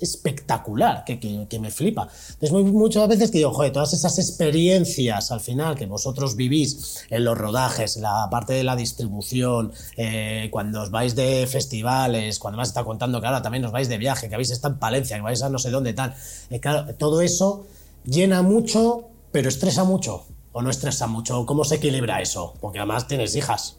espectacular, 0.00 1.04
que, 1.04 1.58
me 1.60 1.70
flipa. 1.72 2.08
Entonces, 2.28 2.52
muy- 2.52 2.62
muchas 2.62 3.08
veces 3.08 3.32
que 3.32 3.38
digo, 3.38 3.52
joder, 3.52 3.72
todas 3.72 3.92
esas 3.94 4.16
experiencias 4.20 5.32
al 5.32 5.40
final 5.40 5.74
que 5.74 5.86
vosotros 5.86 6.36
vivís 6.36 6.98
en 7.10 7.24
los 7.24 7.36
rodajes, 7.36 7.96
la 7.96 8.28
parte 8.30 8.52
de 8.52 8.62
la 8.62 8.76
distribución, 8.76 9.72
eh, 9.96 10.48
cuando 10.52 10.82
os 10.82 10.90
vais 10.92 11.16
de 11.16 11.48
festivales, 11.48 12.38
cuando 12.38 12.60
has 12.60 12.68
estado 12.68 12.86
contando 12.86 13.20
que 13.20 13.26
ahora 13.26 13.42
también 13.42 13.64
os 13.64 13.72
vais 13.72 13.88
de 13.88 13.98
viaje, 13.98 14.28
que 14.28 14.34
habéis 14.36 14.50
estado 14.50 14.74
en 14.74 14.80
Palencia, 14.80 15.16
que 15.16 15.22
vais 15.22 15.42
a 15.42 15.48
no 15.48 15.58
sé 15.58 15.70
dónde 15.70 15.92
tal. 15.92 16.14
Eh, 16.50 16.60
claro, 16.60 16.94
todo 16.94 17.20
eso 17.22 17.66
llena 18.04 18.42
mucho, 18.42 19.08
pero 19.32 19.48
estresa 19.48 19.82
mucho. 19.82 20.26
¿O 20.52 20.62
no 20.62 20.70
estresa 20.70 21.08
mucho? 21.08 21.44
¿Cómo 21.44 21.64
se 21.64 21.74
equilibra 21.76 22.22
eso? 22.22 22.54
Porque 22.60 22.78
además 22.78 23.06
tienes 23.08 23.34
hijas. 23.34 23.76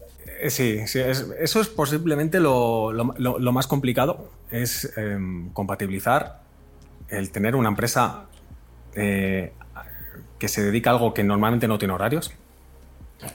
Sí, 0.48 0.88
sí, 0.88 1.00
es- 1.00 1.27
eso 1.39 1.60
es 1.60 1.67
posiblemente 1.67 2.39
lo, 2.39 2.93
más 3.51 3.67
complicado, 3.67 4.29
es 4.51 4.91
em, 4.98 5.50
compatibilizar 5.51 6.41
el 7.10 7.31
tener 7.31 7.55
una 7.55 7.69
empresa 7.69 8.25
eh, 8.96 9.51
que 10.38 10.48
se 10.48 10.63
dedica 10.63 10.91
a 10.91 10.93
algo 10.93 11.13
que 11.13 11.24
normalmente 11.24 11.67
no 11.67 11.77
tiene 11.77 11.93
horarios, 11.93 12.31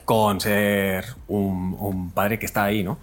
con 0.05 0.41
ser 0.41 1.05
un, 1.27 2.11
padre 2.13 2.39
que 2.39 2.45
está 2.47 2.63
ahí, 2.63 2.83
¿no? 2.83 2.97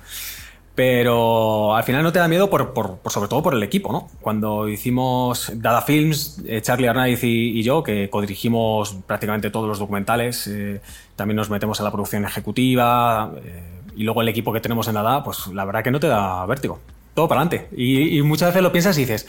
Pero 0.74 1.76
al 1.76 1.84
final 1.84 2.02
no 2.02 2.12
te 2.12 2.18
da 2.18 2.28
miedo 2.28 2.48
por, 2.48 2.72
sobre 3.06 3.28
todo 3.28 3.42
por 3.42 3.54
el 3.54 3.62
equipo, 3.62 3.92
¿no? 3.92 4.08
Cuando 4.22 4.68
hicimos 4.68 5.52
Dada 5.56 5.82
Films, 5.82 6.42
eh, 6.46 6.62
Charlie 6.62 6.88
Arnaiz 6.88 7.22
y, 7.22 7.62
yo, 7.62 7.82
que 7.82 8.08
codirigimos 8.10 8.94
prácticamente 9.06 9.50
todos 9.50 9.68
los 9.68 9.78
documentales, 9.78 10.46
eh, 10.48 10.80
también 11.14 11.36
nos 11.36 11.50
metemos 11.50 11.78
a 11.80 11.84
la 11.84 11.90
producción 11.92 12.24
ejecutiva 12.24 13.32
eh, 13.44 13.71
y 13.96 14.04
luego 14.04 14.22
el 14.22 14.28
equipo 14.28 14.52
que 14.52 14.60
tenemos 14.60 14.88
en 14.88 14.94
Dada, 14.94 15.22
pues 15.22 15.46
la 15.48 15.64
verdad 15.64 15.82
que 15.82 15.90
no 15.90 16.00
te 16.00 16.08
da 16.08 16.44
vértigo. 16.46 16.80
Todo 17.14 17.28
para 17.28 17.42
adelante. 17.42 17.68
Y, 17.76 18.22
muchas 18.22 18.48
veces 18.48 18.62
lo 18.62 18.72
piensas 18.72 18.96
y 18.96 19.02
dices, 19.02 19.26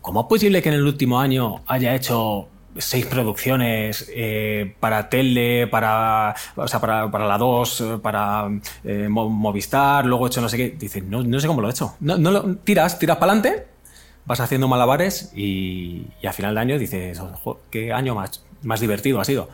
¿cómo 0.00 0.22
es 0.22 0.26
posible 0.26 0.62
que 0.62 0.68
en 0.68 0.74
el 0.76 0.84
último 0.84 1.20
año 1.20 1.62
haya 1.66 1.94
hecho 1.94 2.48
seis 2.76 3.06
producciones 3.06 4.10
eh, 4.14 4.74
para 4.80 5.08
tele, 5.08 5.66
para, 5.66 6.34
o 6.56 6.68
sea, 6.68 6.80
para, 6.80 7.06
la 7.06 7.38
2, 7.38 7.84
para 8.02 8.48
eh, 8.84 9.08
Movistar, 9.08 10.06
luego 10.06 10.26
he 10.26 10.28
hecho 10.28 10.40
no 10.40 10.48
sé 10.48 10.56
qué. 10.56 10.70
Dices, 10.70 11.04
no, 11.04 11.22
no 11.22 11.40
sé 11.40 11.46
cómo 11.46 11.60
lo 11.60 11.68
he 11.68 11.72
hecho. 11.72 11.94
No, 12.00 12.18
no 12.18 12.30
lo, 12.30 12.56
tiras, 12.56 12.98
tiras 12.98 13.18
para 13.18 13.32
adelante, 13.32 13.66
vas 14.24 14.40
haciendo 14.40 14.68
malabares 14.68 15.32
y, 15.34 16.06
y 16.20 16.26
a 16.26 16.32
final 16.32 16.54
de 16.54 16.60
año 16.60 16.78
dices, 16.78 17.20
qué 17.70 17.92
año 17.92 18.14
más, 18.14 18.44
más 18.62 18.80
divertido 18.80 19.20
ha 19.20 19.24
sido. 19.24 19.48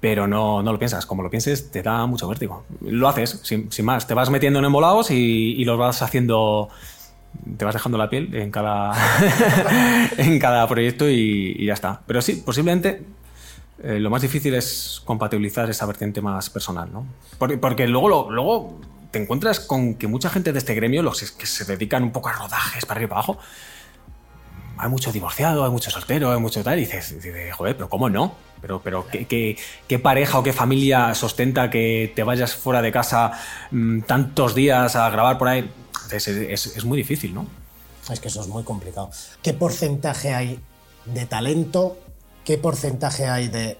Pero 0.00 0.26
no, 0.26 0.62
no 0.62 0.72
lo 0.72 0.78
piensas. 0.78 1.06
Como 1.06 1.22
lo 1.22 1.30
pienses, 1.30 1.70
te 1.70 1.82
da 1.82 2.06
mucho 2.06 2.28
vértigo. 2.28 2.64
Lo 2.80 3.08
haces, 3.08 3.40
sin, 3.42 3.68
más. 3.84 4.06
Te 4.06 4.14
vas 4.14 4.30
metiendo 4.30 4.58
en 4.58 4.64
embolados 4.66 5.10
y, 5.10 5.54
y 5.56 5.64
los 5.64 5.78
vas 5.78 6.02
haciendo 6.02 6.68
te 7.56 7.64
vas 7.64 7.74
dejando 7.74 7.98
la 7.98 8.08
piel 8.08 8.34
en 8.34 8.50
cada, 8.50 8.92
en 10.16 10.38
cada 10.38 10.66
proyecto 10.66 11.08
y, 11.08 11.64
ya 11.64 11.74
está. 11.74 12.00
Pero 12.06 12.22
sí, 12.22 12.42
posiblemente 12.44 13.02
eh, 13.82 13.98
lo 14.00 14.10
más 14.10 14.22
difícil 14.22 14.54
es 14.54 15.02
compatibilizar 15.04 15.68
esa 15.70 15.86
vertiente 15.86 16.20
más 16.20 16.50
personal, 16.50 16.90
¿no? 16.92 17.06
Porque, 17.38 17.86
luego, 17.86 18.30
luego 18.30 18.80
te 19.10 19.22
encuentras 19.22 19.60
con 19.60 19.94
que 19.94 20.06
mucha 20.06 20.30
gente 20.30 20.52
de 20.52 20.58
este 20.58 20.74
gremio, 20.74 21.02
los 21.02 21.32
que 21.32 21.46
se 21.46 21.64
dedican 21.64 22.02
un 22.02 22.12
poco 22.12 22.28
a 22.28 22.32
rodajes 22.32 22.84
para 22.84 22.98
arriba 22.98 23.06
y 23.06 23.10
para 23.10 23.20
abajo, 23.20 23.38
hay 24.78 24.88
mucho 24.88 25.12
divorciado, 25.12 25.64
hay 25.64 25.70
mucho 25.70 25.90
soltero, 25.90 26.32
hay 26.32 26.40
mucho 26.40 26.62
tal, 26.62 26.78
y 26.78 26.82
dices, 26.82 27.16
joder, 27.56 27.76
pero 27.76 27.88
¿cómo 27.88 28.08
no? 28.08 28.34
Pero, 28.60 28.80
pero 28.82 29.06
¿qué, 29.06 30.00
pareja 30.02 30.38
o 30.38 30.42
qué 30.42 30.52
familia 30.52 31.14
sostenta 31.14 31.70
que 31.70 32.12
te 32.14 32.22
vayas 32.22 32.54
fuera 32.54 32.82
de 32.82 32.90
casa 32.90 33.32
mm, 33.70 34.00
tantos 34.02 34.54
días 34.54 34.96
a 34.96 35.08
grabar 35.10 35.38
por 35.38 35.48
ahí? 35.48 35.70
es, 36.10 36.84
muy 36.84 36.98
difícil, 36.98 37.34
¿no? 37.34 37.46
Es 38.10 38.20
que 38.20 38.28
eso 38.28 38.40
es 38.40 38.48
muy 38.48 38.62
complicado. 38.62 39.10
¿Qué 39.42 39.52
porcentaje 39.52 40.34
hay 40.34 40.60
de 41.04 41.26
talento? 41.26 41.98
¿Qué 42.44 42.58
porcentaje 42.58 43.26
hay 43.26 43.48
de 43.48 43.78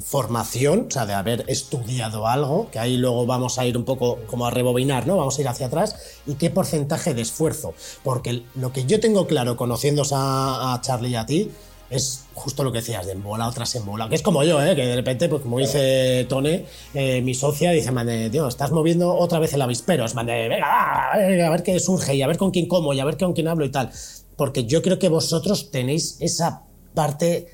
formación, 0.00 0.86
o 0.88 0.90
sea, 0.90 1.06
de 1.06 1.14
haber 1.14 1.44
estudiado 1.48 2.26
algo, 2.26 2.70
que 2.70 2.78
ahí 2.78 2.96
luego 2.96 3.26
vamos 3.26 3.58
a 3.58 3.66
ir 3.66 3.76
un 3.76 3.84
poco 3.84 4.18
como 4.26 4.46
a 4.46 4.50
rebobinar, 4.50 5.06
¿no? 5.06 5.16
Vamos 5.16 5.38
a 5.38 5.40
ir 5.40 5.48
hacia 5.48 5.66
atrás, 5.66 5.96
y 6.26 6.34
qué 6.34 6.50
porcentaje 6.50 7.14
de 7.14 7.22
esfuerzo. 7.22 7.74
Porque 8.04 8.44
lo 8.54 8.72
que 8.72 8.84
yo 8.84 9.00
tengo 9.00 9.26
claro, 9.26 9.56
conociéndose 9.56 10.14
a, 10.16 10.78
Charlie 10.82 11.10
y 11.10 11.14
a 11.16 11.26
ti, 11.26 11.50
es 11.90 12.24
justo 12.34 12.62
lo 12.64 12.70
que 12.70 12.78
decías, 12.78 13.06
de 13.06 13.12
embola 13.12 13.48
otras 13.48 13.74
embola. 13.74 14.08
Que 14.08 14.14
es 14.14 14.22
como 14.22 14.44
yo, 14.44 14.62
¿eh? 14.62 14.76
que 14.76 14.86
de 14.86 14.94
repente, 14.94 15.28
pues 15.28 15.42
como 15.42 15.58
dice 15.58 16.26
Tone, 16.28 16.66
eh, 16.94 17.22
mi 17.22 17.34
socia, 17.34 17.70
dice, 17.70 17.90
mande, 17.90 18.30
tío, 18.30 18.46
estás 18.46 18.70
moviendo 18.70 19.14
otra 19.14 19.38
vez 19.38 19.54
el 19.54 19.62
avispero. 19.62 20.04
Es, 20.04 20.14
mande, 20.14 20.48
venga, 20.48 21.12
a 21.12 21.50
ver 21.50 21.62
qué 21.62 21.80
surge 21.80 22.14
y 22.14 22.22
a 22.22 22.26
ver 22.26 22.36
con 22.36 22.50
quién 22.50 22.68
como 22.68 22.92
y 22.92 23.00
a 23.00 23.04
ver 23.04 23.16
con 23.16 23.32
quién 23.32 23.48
hablo 23.48 23.64
y 23.64 23.70
tal. 23.70 23.90
Porque 24.36 24.64
yo 24.64 24.82
creo 24.82 24.98
que 24.98 25.08
vosotros 25.08 25.70
tenéis 25.70 26.18
esa 26.20 26.62
parte 26.94 27.48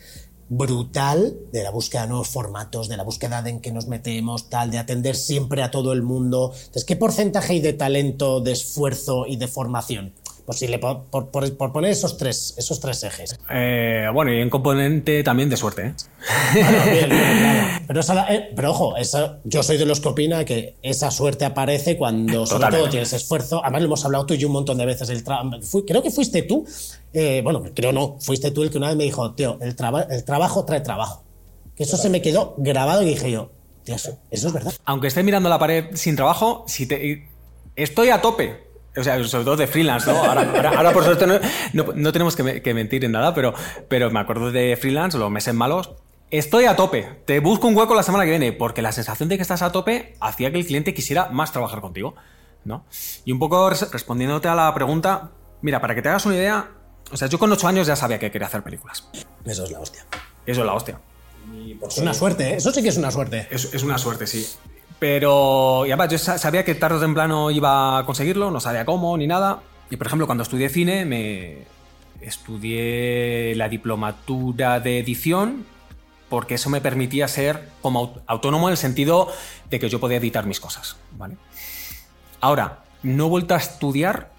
brutal 0.49 1.37
de 1.53 1.63
la 1.63 1.71
búsqueda 1.71 2.03
de 2.03 2.09
nuevos 2.09 2.29
formatos, 2.29 2.89
de 2.89 2.97
la 2.97 3.03
búsqueda 3.03 3.43
en 3.47 3.61
que 3.61 3.73
nos 3.73 3.87
metemos, 3.87 4.51
tal, 4.51 4.71
de 4.71 4.79
atender 4.79 5.17
siempre 5.17 5.63
a 5.63 5.71
todo 5.71 5.93
el 5.93 6.03
mundo. 6.03 6.53
Entonces, 6.55 6.85
¿qué 6.85 6.97
porcentaje 6.97 7.55
hay 7.55 7.61
de 7.61 7.73
talento, 7.73 8.41
de 8.41 8.53
esfuerzo 8.53 9.27
y 9.27 9.37
de 9.37 9.49
formación? 9.49 10.13
posible, 10.45 10.79
por, 10.79 11.05
por, 11.31 11.73
poner 11.73 11.91
esos 11.91 12.17
tres, 12.17 12.55
esos 12.57 12.79
tres 12.81 13.03
ejes. 13.03 13.39
Eh, 13.51 14.09
bueno, 14.13 14.33
y 14.33 14.41
en 14.41 14.51
componente 14.51 15.23
también 15.23 15.49
de 15.49 15.57
suerte. 15.57 15.87
¿eh? 15.87 15.95
pero, 17.87 18.01
eh, 18.29 18.51
pero, 18.55 18.71
ojo, 18.71 18.95
yo 19.45 19.63
soy 19.63 19.79
de 19.79 19.87
los 19.87 20.01
que 20.01 20.09
opina 20.09 20.45
que 20.45 20.77
esa 20.83 21.11
suerte 21.11 21.45
aparece 21.45 21.97
cuando 21.97 22.47
sobre 22.47 22.77
todo 22.77 22.89
tienes 22.89 23.13
esfuerzo. 23.13 23.61
Además, 23.63 23.83
lo 23.83 23.87
hemos 23.87 24.05
hablado 24.05 24.27
tú 24.27 24.35
y 24.35 24.39
yo 24.39 24.49
un 24.49 24.55
montón 24.55 24.79
de 24.79 24.87
veces. 24.87 25.09
El 25.09 25.25
creo 25.25 26.03
que 26.03 26.11
fuiste 26.11 26.43
tú, 26.43 26.67
bueno, 27.43 27.63
creo 27.75 27.93
no, 27.93 28.17
fuiste 28.21 28.51
tú 28.51 28.63
el 28.63 28.71
que 28.71 28.79
una 28.79 28.89
vez 28.89 28.97
me 28.97 29.05
dijo, 29.05 29.35
tío, 29.35 29.59
el, 29.61 29.75
trabajo 29.77 30.65
trae 30.65 30.81
trabajo. 30.81 31.25
Eso 31.77 31.97
se 31.97 32.09
me 32.09 32.23
quedó 32.23 32.55
grabado 32.59 33.03
y 33.03 33.07
dije 33.07 33.31
yo, 33.31 33.51
tío, 33.85 33.95
eso, 33.95 34.19
eso 34.31 34.49
es 34.49 34.53
verdad. 34.53 34.73
Aunque 34.85 35.09
esté 35.09 35.23
mirando 35.23 35.49
la 35.49 35.59
pared 35.59 35.87
sin 35.95 36.17
trabajo, 36.17 36.67
estoy 37.77 38.09
a 38.11 38.21
tope 38.21 38.65
o 38.97 39.03
sea, 39.03 39.23
sobre 39.25 39.45
todo 39.45 39.57
de 39.57 39.67
freelance, 39.67 40.11
¿no? 40.11 40.23
Ahora, 40.23 40.93
por 40.93 41.05
suerte 41.05 41.27
no, 41.73 42.13
tenemos 42.13 42.37
que, 42.37 42.75
mentir 42.75 43.05
en 43.05 43.13
nada, 43.13 43.35
pero, 43.35 43.53
pero 43.89 44.11
me 44.11 44.21
acuerdo 44.21 44.53
de 44.53 44.77
freelance, 44.81 45.19
los 45.19 45.31
meses 45.31 45.55
malos. 45.55 45.93
Estoy 46.31 46.65
a 46.65 46.77
tope. 46.77 47.23
Te 47.27 47.41
busco 47.41 47.67
un 47.67 47.77
hueco 47.77 47.95
la 47.95 48.03
semana 48.03 48.25
que 48.25 48.31
viene, 48.31 48.53
porque 48.53 48.83
la 48.83 48.93
sensación 48.93 49.29
de 49.29 49.37
que 49.37 49.43
estás 49.43 49.63
a 49.63 49.73
tope 49.73 50.17
hacía 50.21 50.51
que 50.53 50.59
el 50.59 50.67
cliente 50.67 50.95
quisiera 50.95 51.29
más 51.31 51.53
trabajar 51.53 51.81
contigo, 51.81 52.15
¿no? 52.65 52.85
Y 53.25 53.33
un 53.33 53.39
poco 53.39 53.69
respondiéndote 53.69 54.49
a 54.49 54.55
la 54.55 54.73
pregunta, 54.75 55.33
mira, 55.61 55.81
para 55.81 55.95
que 55.95 56.03
te 56.03 56.09
hagas 56.09 56.27
una 56.27 56.37
idea, 56.37 56.71
o 57.11 57.17
sea, 57.17 57.29
yo 57.29 57.39
con 57.39 57.51
ocho 57.53 57.69
años 57.69 57.87
ya 57.87 57.97
sabía 57.97 58.19
que 58.19 58.31
quería 58.31 58.47
hacer 58.47 58.63
películas. 58.63 59.09
Eso 59.45 59.65
es 59.65 59.71
la 59.71 59.81
hostia. 59.81 60.05
Eso 60.47 60.61
es 60.61 60.67
la 60.67 60.75
hostia. 60.75 60.99
Es 61.87 61.99
una 61.99 62.15
suerte, 62.15 62.51
¿eh? 62.51 62.57
Eso 62.57 62.73
sí 62.73 62.83
que 62.83 62.89
es 62.89 62.97
una 62.97 63.11
suerte. 63.11 63.49
es 63.51 63.83
una 63.83 63.99
suerte, 63.99 64.27
sí. 64.27 64.47
Pero, 64.99 65.85
ya 65.87 65.97
va, 65.97 66.09
yo 66.09 66.19
sabía 66.19 66.65
que 66.65 66.75
tarde 66.75 66.97
o 66.97 67.01
temprano 67.01 67.51
iba 67.51 67.99
a 67.99 68.07
conseguirlo, 68.07 68.51
no 68.51 68.61
sabía 68.61 68.85
cómo 68.85 69.17
ni 69.17 69.27
nada. 69.27 69.61
Y 69.91 69.97
por 69.97 70.07
ejemplo, 70.07 70.27
cuando 70.27 70.43
estudié 70.43 70.69
cine, 70.69 71.05
me 71.05 71.67
estudié 72.21 73.55
la 73.55 73.69
diplomatura 73.69 74.81
de 74.81 74.99
edición 74.99 75.67
porque 76.31 76.55
eso 76.55 76.71
me 76.71 76.81
permitía 76.81 77.29
ser 77.29 77.69
como 77.83 78.15
autónomo 78.27 78.69
en 78.69 78.73
el 78.73 78.79
sentido 78.79 79.29
de 79.69 79.79
que 79.79 79.89
yo 79.89 80.01
podía 80.01 80.17
editar 80.17 80.47
mis 80.47 80.59
cosas, 80.59 80.97
¿vale? 81.13 81.37
Ahora, 82.41 82.85
no 83.03 83.27
he 83.27 83.29
vuelto 83.29 83.55
a 83.55 83.59
estudiar 83.59 84.31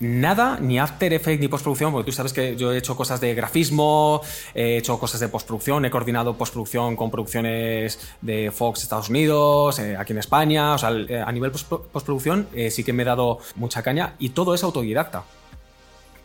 nada, 0.00 0.58
ni 0.60 0.78
After 0.78 1.12
Effects 1.12 1.40
ni 1.40 1.48
postproducción, 1.48 1.92
porque 1.92 2.10
tú 2.10 2.12
sabes 2.12 2.32
que 2.32 2.56
yo 2.56 2.72
he 2.72 2.78
hecho 2.78 2.96
cosas 2.96 3.20
de 3.20 3.34
grafismo, 3.34 4.20
he 4.54 4.76
hecho 4.78 4.98
cosas 4.98 5.20
de 5.20 5.28
postproducción, 5.28 5.84
he 5.84 5.90
coordinado 5.90 6.36
postproducción 6.36 6.96
con 6.96 7.10
producciones 7.10 7.98
de 8.20 8.50
Fox 8.50 8.82
Estados 8.82 9.08
Unidos, 9.08 9.78
eh, 9.78 9.96
aquí 9.96 10.12
en 10.12 10.18
España, 10.18 10.74
o 10.74 10.78
sea, 10.78 10.90
eh, 10.90 11.22
a 11.24 11.32
nivel 11.32 11.50
postproducción 11.50 12.48
eh, 12.54 12.70
sí 12.70 12.84
que 12.84 12.92
me 12.92 13.02
he 13.02 13.06
dado 13.06 13.38
mucha 13.54 13.82
caña 13.82 14.14
y 14.18 14.30
todo 14.30 14.54
es 14.54 14.62
autodidacta. 14.62 15.24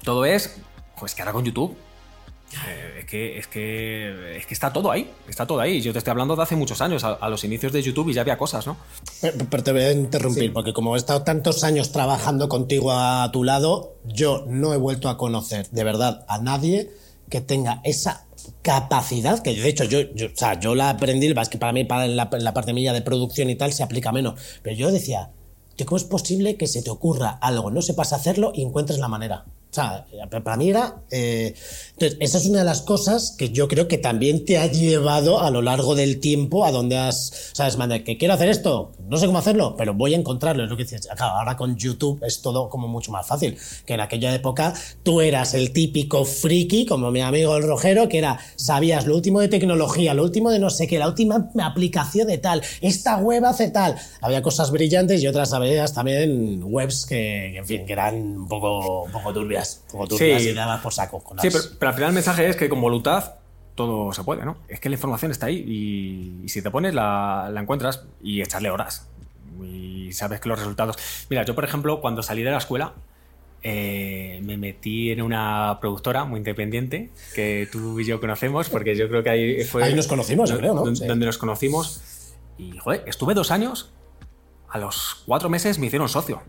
Todo 0.03 0.25
es, 0.25 0.59
pues 0.99 1.13
que 1.13 1.21
ahora 1.21 1.33
con 1.33 1.45
YouTube 1.45 1.75
es, 3.00 3.05
que, 3.05 3.38
es, 3.38 3.48
que, 3.48 4.38
es 4.38 4.46
que 4.46 4.53
está 4.53 4.72
todo 4.74 4.91
ahí, 4.91 5.10
está 5.27 5.46
todo 5.46 5.60
ahí. 5.60 5.81
Yo 5.81 5.91
te 5.93 6.00
estoy 6.00 6.12
hablando 6.12 6.36
de 6.36 6.43
hace 6.43 6.55
muchos 6.55 6.81
años, 6.81 7.03
a, 7.03 7.29
los 7.29 7.43
inicios 7.43 7.72
de 7.72 7.81
YouTube 7.81 8.10
y 8.10 8.13
ya 8.13 8.22
había 8.22 8.38
cosas, 8.38 8.67
¿no? 8.67 8.77
Pero, 9.22 9.63
te 9.63 9.72
voy 9.72 9.81
a 9.81 9.91
interrumpir, 9.91 10.53
porque 10.53 10.74
como 10.74 10.96
he 10.96 10.98
estado 10.98 11.24
tantos 11.24 11.63
años 11.63 11.91
trabajando 11.91 12.50
contigo 12.50 12.91
a 12.91 13.29
tu 13.31 13.43
lado, 13.43 13.96
yo 14.05 14.46
no 14.48 14.74
he 14.74 14.77
vuelto 14.77 15.10
a 15.10 15.17
conocer 15.17 15.70
de 15.70 15.84
verdad 15.84 16.25
a 16.27 16.39
nadie 16.39 16.91
que 17.29 17.41
tenga 17.41 17.81
esa 17.84 18.25
capacidad, 18.62 19.41
que 19.41 19.53
de 19.53 19.70
hecho 19.70 19.86
yo, 19.86 20.00
o 20.00 20.36
sea, 20.36 20.60
yo 20.60 20.75
la 20.75 20.89
aprendí, 20.89 21.27
es 21.27 21.50
que 21.50 21.58
para 21.58 21.72
mí, 21.72 21.86
para 21.86 22.08
la, 22.08 22.29
la 22.31 22.53
parte 22.53 22.74
mía 22.74 22.93
de 22.93 23.01
producción 23.01 23.50
y 23.50 23.55
tal, 23.55 23.72
se 23.72 23.84
aplica 23.84 24.12
menos. 24.12 24.39
Pero 24.62 24.75
yo 24.75 24.91
decía, 24.91 25.31
¿cómo 25.86 25.98
es 25.98 26.03
posible 26.03 26.58
que 26.58 26.67
se 26.67 26.81
te 26.81 26.89
ocurra 26.89 27.29
algo, 27.29 27.72
no 27.72 27.81
sepas 27.81 28.13
hacerlo 28.13 28.51
y 28.53 28.63
encuentres 28.63 29.00
la 29.00 29.08
manera? 29.08 29.46
O 29.72 29.74
sea, 29.74 30.05
para 30.29 30.58
mí 30.58 30.70
era... 30.70 31.01
Eh, 31.10 31.55
entonces, 32.01 32.17
esa 32.20 32.38
es 32.39 32.46
una 32.48 32.60
de 32.60 32.65
las 32.65 32.81
cosas 32.81 33.36
que 33.38 33.50
yo 33.50 33.67
creo 33.67 33.88
que 33.88 33.98
también 33.98 34.43
te 34.43 34.58
ha 34.58 34.65
llevado 34.65 35.41
a 35.41 35.51
lo 35.51 35.62
largo 35.62 35.93
del 35.93 36.20
tiempo 36.20 36.65
a 36.65 36.72
donde 36.72 36.98
has... 36.98 37.51
¿Sabes, 37.53 37.77
man, 37.77 38.03
que 38.03 38.17
quiero 38.17 38.34
hacer 38.34 38.50
esto? 38.50 38.91
No 39.08 39.17
sé 39.17 39.27
cómo 39.27 39.38
hacerlo, 39.38 39.75
pero 39.77 39.93
voy 39.93 40.13
a 40.13 40.17
encontrarlo. 40.17 40.63
Es 40.63 40.70
lo 40.70 40.77
que 40.77 40.84
dices. 40.84 41.08
Claro, 41.15 41.38
ahora 41.38 41.55
con 41.55 41.75
YouTube 41.75 42.24
es 42.24 42.41
todo 42.41 42.70
como 42.70 42.88
mucho 42.88 43.12
más 43.12 43.27
fácil. 43.27 43.58
Que 43.86 43.93
en 43.93 44.00
aquella 44.00 44.34
época 44.34 44.74
tú 45.03 45.22
eras 45.22 45.53
el 45.53 45.72
típico 45.72 46.25
friki, 46.25 46.86
como 46.86 47.12
mi 47.12 47.22
amigo 47.22 47.55
el 47.55 47.63
Rojero, 47.63 48.10
que 48.10 48.17
era, 48.17 48.39
sabías 48.55 49.05
lo 49.05 49.15
último 49.15 49.39
de 49.39 49.48
tecnología, 49.48 50.13
lo 50.13 50.24
último 50.24 50.50
de 50.50 50.60
no 50.60 50.70
sé 50.70 50.88
qué, 50.88 50.98
la 50.98 51.08
última 51.08 51.51
aplicación 51.62 52.27
de 52.27 52.38
tal, 52.38 52.62
esta 52.81 53.17
web 53.17 53.46
hace 53.46 53.70
tal. 53.70 53.96
Había 54.22 54.41
cosas 54.41 54.72
brillantes 54.72 55.22
y 55.22 55.27
otras, 55.27 55.50
sabías, 55.50 55.93
también 55.93 56.62
webs 56.63 57.05
que, 57.05 57.58
en 57.58 57.65
fin, 57.65 57.86
que 57.86 57.93
eran 57.93 58.15
un 58.15 58.48
poco, 58.48 59.03
un 59.03 59.12
poco 59.12 59.34
turbias 59.34 59.84
como 59.91 60.08
tú 60.08 60.17
sí. 60.17 60.31
por 60.81 60.93
saco. 60.93 61.22
sí, 61.41 61.50
pero, 61.79 61.90
al 61.91 61.95
final 61.95 62.10
el 62.10 62.15
mensaje 62.15 62.48
es 62.48 62.55
que 62.55 62.69
con 62.69 62.79
voluntad 62.79 63.36
todo 63.75 64.13
se 64.13 64.24
puede, 64.24 64.45
¿no? 64.45 64.57
Es 64.69 64.79
que 64.79 64.89
la 64.89 64.95
información 64.95 65.31
está 65.31 65.48
ahí 65.48 65.57
y, 66.43 66.48
si 66.48 66.62
te 66.62 66.71
pones 66.71 66.93
la, 66.93 67.51
encuentras 67.57 68.05
y 68.21 68.41
echarle 68.41 68.71
horas. 68.71 69.10
Y 69.62 70.12
sabes 70.13 70.39
que 70.39 70.50
los 70.50 70.57
resultados... 70.57 70.98
Mira, 71.29 71.43
yo 71.43 71.53
por 71.53 71.65
ejemplo, 71.65 72.01
cuando 72.01 72.24
salí 72.24 72.43
de 72.43 72.51
la 72.51 72.57
escuela, 72.57 72.93
eh, 73.63 74.39
me 74.43 74.57
metí 74.57 75.12
en 75.12 75.21
una 75.21 75.79
productora 75.81 76.24
muy 76.24 76.38
independiente 76.38 77.12
que 77.36 77.67
tú 77.71 78.00
y 78.00 78.05
yo 78.05 78.19
conocemos, 78.21 78.69
porque 78.69 78.95
yo 78.95 79.10
creo 79.10 79.24
que 79.24 79.29
ahí 79.29 79.63
fue... 79.65 79.83
Ahí 79.83 79.93
nos 79.93 80.07
conocimos, 80.07 80.50
yo 80.50 80.57
creo, 80.57 80.74
¿no? 80.74 80.86
Donde 80.86 81.25
nos 81.25 81.38
conocimos 81.38 82.01
Y, 82.57 82.77
joder, 82.77 83.03
estuve 83.05 83.33
dos 83.33 83.51
años. 83.51 83.91
A 84.69 84.77
los 84.77 85.24
cuatro 85.25 85.50
meses 85.50 85.77
me 85.79 85.88
hicieron 85.88 86.07
socio. 86.07 86.41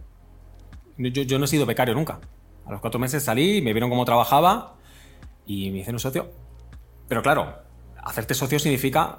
Yo, 0.96 1.22
yo 1.22 1.38
no 1.38 1.46
he 1.46 1.48
sido 1.48 1.66
becario 1.66 1.94
nunca. 1.94 2.20
A 2.66 2.70
los 2.70 2.80
cuatro 2.80 3.00
meses 3.00 3.24
salí, 3.24 3.60
me 3.60 3.72
vieron 3.72 3.90
cómo 3.90 4.04
trabajaba 4.04 4.76
y 5.46 5.70
me 5.70 5.78
hicieron 5.78 5.98
socio. 5.98 6.30
Pero 7.08 7.22
claro, 7.22 7.58
hacerte 8.02 8.34
socio 8.34 8.58
significa 8.58 9.18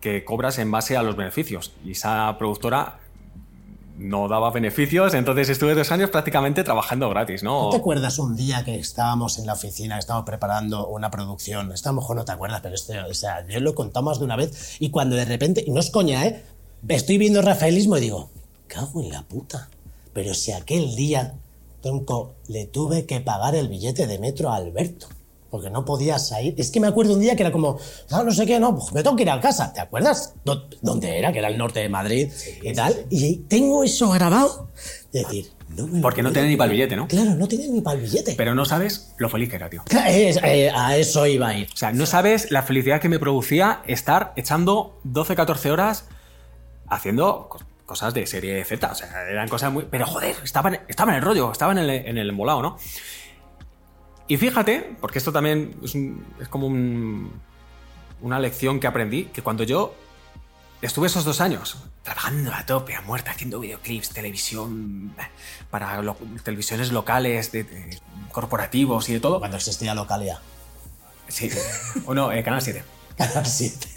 que 0.00 0.24
cobras 0.24 0.58
en 0.58 0.70
base 0.70 0.96
a 0.96 1.02
los 1.02 1.16
beneficios. 1.16 1.72
Y 1.84 1.92
esa 1.92 2.36
productora 2.38 3.00
no 3.98 4.28
daba 4.28 4.50
beneficios, 4.50 5.12
entonces 5.12 5.50
estuve 5.50 5.74
dos 5.74 5.92
años 5.92 6.08
prácticamente 6.08 6.64
trabajando 6.64 7.10
gratis, 7.10 7.42
¿no? 7.42 7.64
¿No 7.64 7.70
te 7.70 7.76
acuerdas 7.76 8.18
un 8.18 8.34
día 8.34 8.64
que 8.64 8.78
estábamos 8.78 9.38
en 9.38 9.46
la 9.46 9.52
oficina, 9.52 9.98
estábamos 9.98 10.24
preparando 10.24 10.86
una 10.88 11.10
producción? 11.10 11.70
Esta 11.72 11.90
a 11.90 11.92
lo 11.92 12.00
mejor 12.00 12.16
no 12.16 12.24
te 12.24 12.32
acuerdas, 12.32 12.62
pero 12.62 12.74
este, 12.74 12.98
o 12.98 13.12
sea, 13.12 13.46
yo 13.46 13.60
lo 13.60 13.70
he 13.70 13.74
contado 13.74 14.04
más 14.04 14.18
de 14.18 14.24
una 14.24 14.36
vez 14.36 14.76
y 14.80 14.90
cuando 14.90 15.16
de 15.16 15.26
repente, 15.26 15.62
y 15.66 15.70
no 15.70 15.80
es 15.80 15.90
coña, 15.90 16.24
¿eh? 16.26 16.42
Estoy 16.88 17.18
viendo 17.18 17.42
rafaelismo 17.42 17.98
y 17.98 18.00
digo, 18.00 18.30
cago 18.68 19.02
en 19.02 19.10
la 19.10 19.22
puta. 19.22 19.68
Pero 20.14 20.32
si 20.32 20.52
aquel 20.52 20.96
día, 20.96 21.34
tronco, 21.82 22.36
le 22.48 22.64
tuve 22.64 23.04
que 23.04 23.20
pagar 23.20 23.54
el 23.54 23.68
billete 23.68 24.06
de 24.06 24.18
metro 24.18 24.50
a 24.50 24.56
Alberto 24.56 25.08
porque 25.50 25.68
no 25.70 25.84
podías 25.84 26.28
salir. 26.28 26.54
Es 26.56 26.70
que 26.70 26.80
me 26.80 26.86
acuerdo 26.86 27.14
un 27.14 27.20
día 27.20 27.34
que 27.36 27.42
era 27.42 27.52
como, 27.52 27.78
no, 28.10 28.22
no 28.24 28.30
sé 28.30 28.46
qué, 28.46 28.58
no, 28.60 28.74
pues 28.76 28.92
me 28.92 29.02
tengo 29.02 29.16
que 29.16 29.22
ir 29.24 29.30
a 29.30 29.40
casa. 29.40 29.72
¿Te 29.72 29.80
acuerdas? 29.80 30.34
¿Dónde 30.82 31.18
era? 31.18 31.32
Que 31.32 31.38
era 31.40 31.48
el 31.48 31.58
norte 31.58 31.80
de 31.80 31.88
Madrid 31.88 32.30
y 32.62 32.72
tal. 32.72 32.94
Y 33.10 33.36
tengo 33.48 33.82
eso 33.84 34.08
grabado. 34.10 34.68
Decir, 35.12 35.50
no 35.76 35.86
me 35.86 36.00
Porque 36.00 36.22
no 36.22 36.30
tenía 36.32 36.48
ni 36.50 36.56
para 36.56 36.70
el 36.70 36.76
billete, 36.76 36.96
¿no? 36.96 37.06
Claro, 37.08 37.30
no 37.34 37.46
tenía 37.48 37.66
ni 37.68 37.80
para 37.80 37.96
el 37.98 38.04
billete. 38.04 38.34
Pero 38.36 38.54
no 38.54 38.64
sabes 38.64 39.12
lo 39.18 39.28
feliz 39.28 39.48
que 39.50 39.56
era, 39.56 39.68
tío. 39.68 39.82
Es- 40.06 40.38
eh, 40.42 40.70
a 40.74 40.96
eso 40.96 41.26
iba 41.26 41.48
a 41.48 41.56
ir. 41.58 41.68
O 41.72 41.76
sea, 41.76 41.92
no 41.92 42.06
sabes 42.06 42.50
la 42.50 42.62
felicidad 42.62 43.00
que 43.00 43.08
me 43.08 43.18
producía 43.18 43.82
estar 43.86 44.32
echando 44.36 44.98
12, 45.04 45.34
14 45.34 45.70
horas 45.72 46.04
haciendo 46.88 47.48
co- 47.48 47.60
cosas 47.86 48.14
de 48.14 48.26
serie 48.26 48.64
Z. 48.64 48.90
O 48.90 48.94
sea, 48.94 49.08
eran 49.28 49.48
cosas 49.48 49.72
muy. 49.72 49.86
Pero 49.90 50.06
joder, 50.06 50.36
estaba 50.44 50.70
en, 50.70 50.80
estaba 50.88 51.12
en 51.12 51.16
el 51.18 51.22
rollo, 51.22 51.50
estaba 51.52 51.72
en 51.72 51.78
el, 51.78 51.90
en 51.90 52.18
el 52.18 52.28
embolado, 52.30 52.62
¿no? 52.62 52.76
Y 54.30 54.36
fíjate, 54.36 54.96
porque 55.00 55.18
esto 55.18 55.32
también 55.32 55.74
es, 55.82 55.92
un- 55.96 56.24
es 56.40 56.46
como 56.46 56.68
un- 56.68 57.32
una 58.20 58.38
lección 58.38 58.78
que 58.78 58.86
aprendí, 58.86 59.24
que 59.24 59.42
cuando 59.42 59.64
yo 59.64 59.92
estuve 60.80 61.08
esos 61.08 61.24
dos 61.24 61.40
años 61.40 61.78
trabajando 62.04 62.54
a 62.54 62.64
tope, 62.64 62.94
a 62.94 63.00
muerte, 63.00 63.30
haciendo 63.30 63.58
videoclips, 63.58 64.10
televisión, 64.10 65.12
para 65.68 66.00
lo- 66.00 66.16
televisiones 66.44 66.92
locales, 66.92 67.50
de- 67.50 67.64
de 67.64 67.98
corporativos 68.30 69.08
y 69.08 69.14
de 69.14 69.20
todo. 69.20 69.40
Cuando 69.40 69.56
existía 69.56 69.96
localidad. 69.96 70.38
Sí. 71.26 71.50
O 72.06 72.14
no, 72.14 72.30
eh, 72.30 72.44
Canal 72.44 72.62
7. 72.62 72.84
Canal 73.18 73.44
7. 73.46 73.88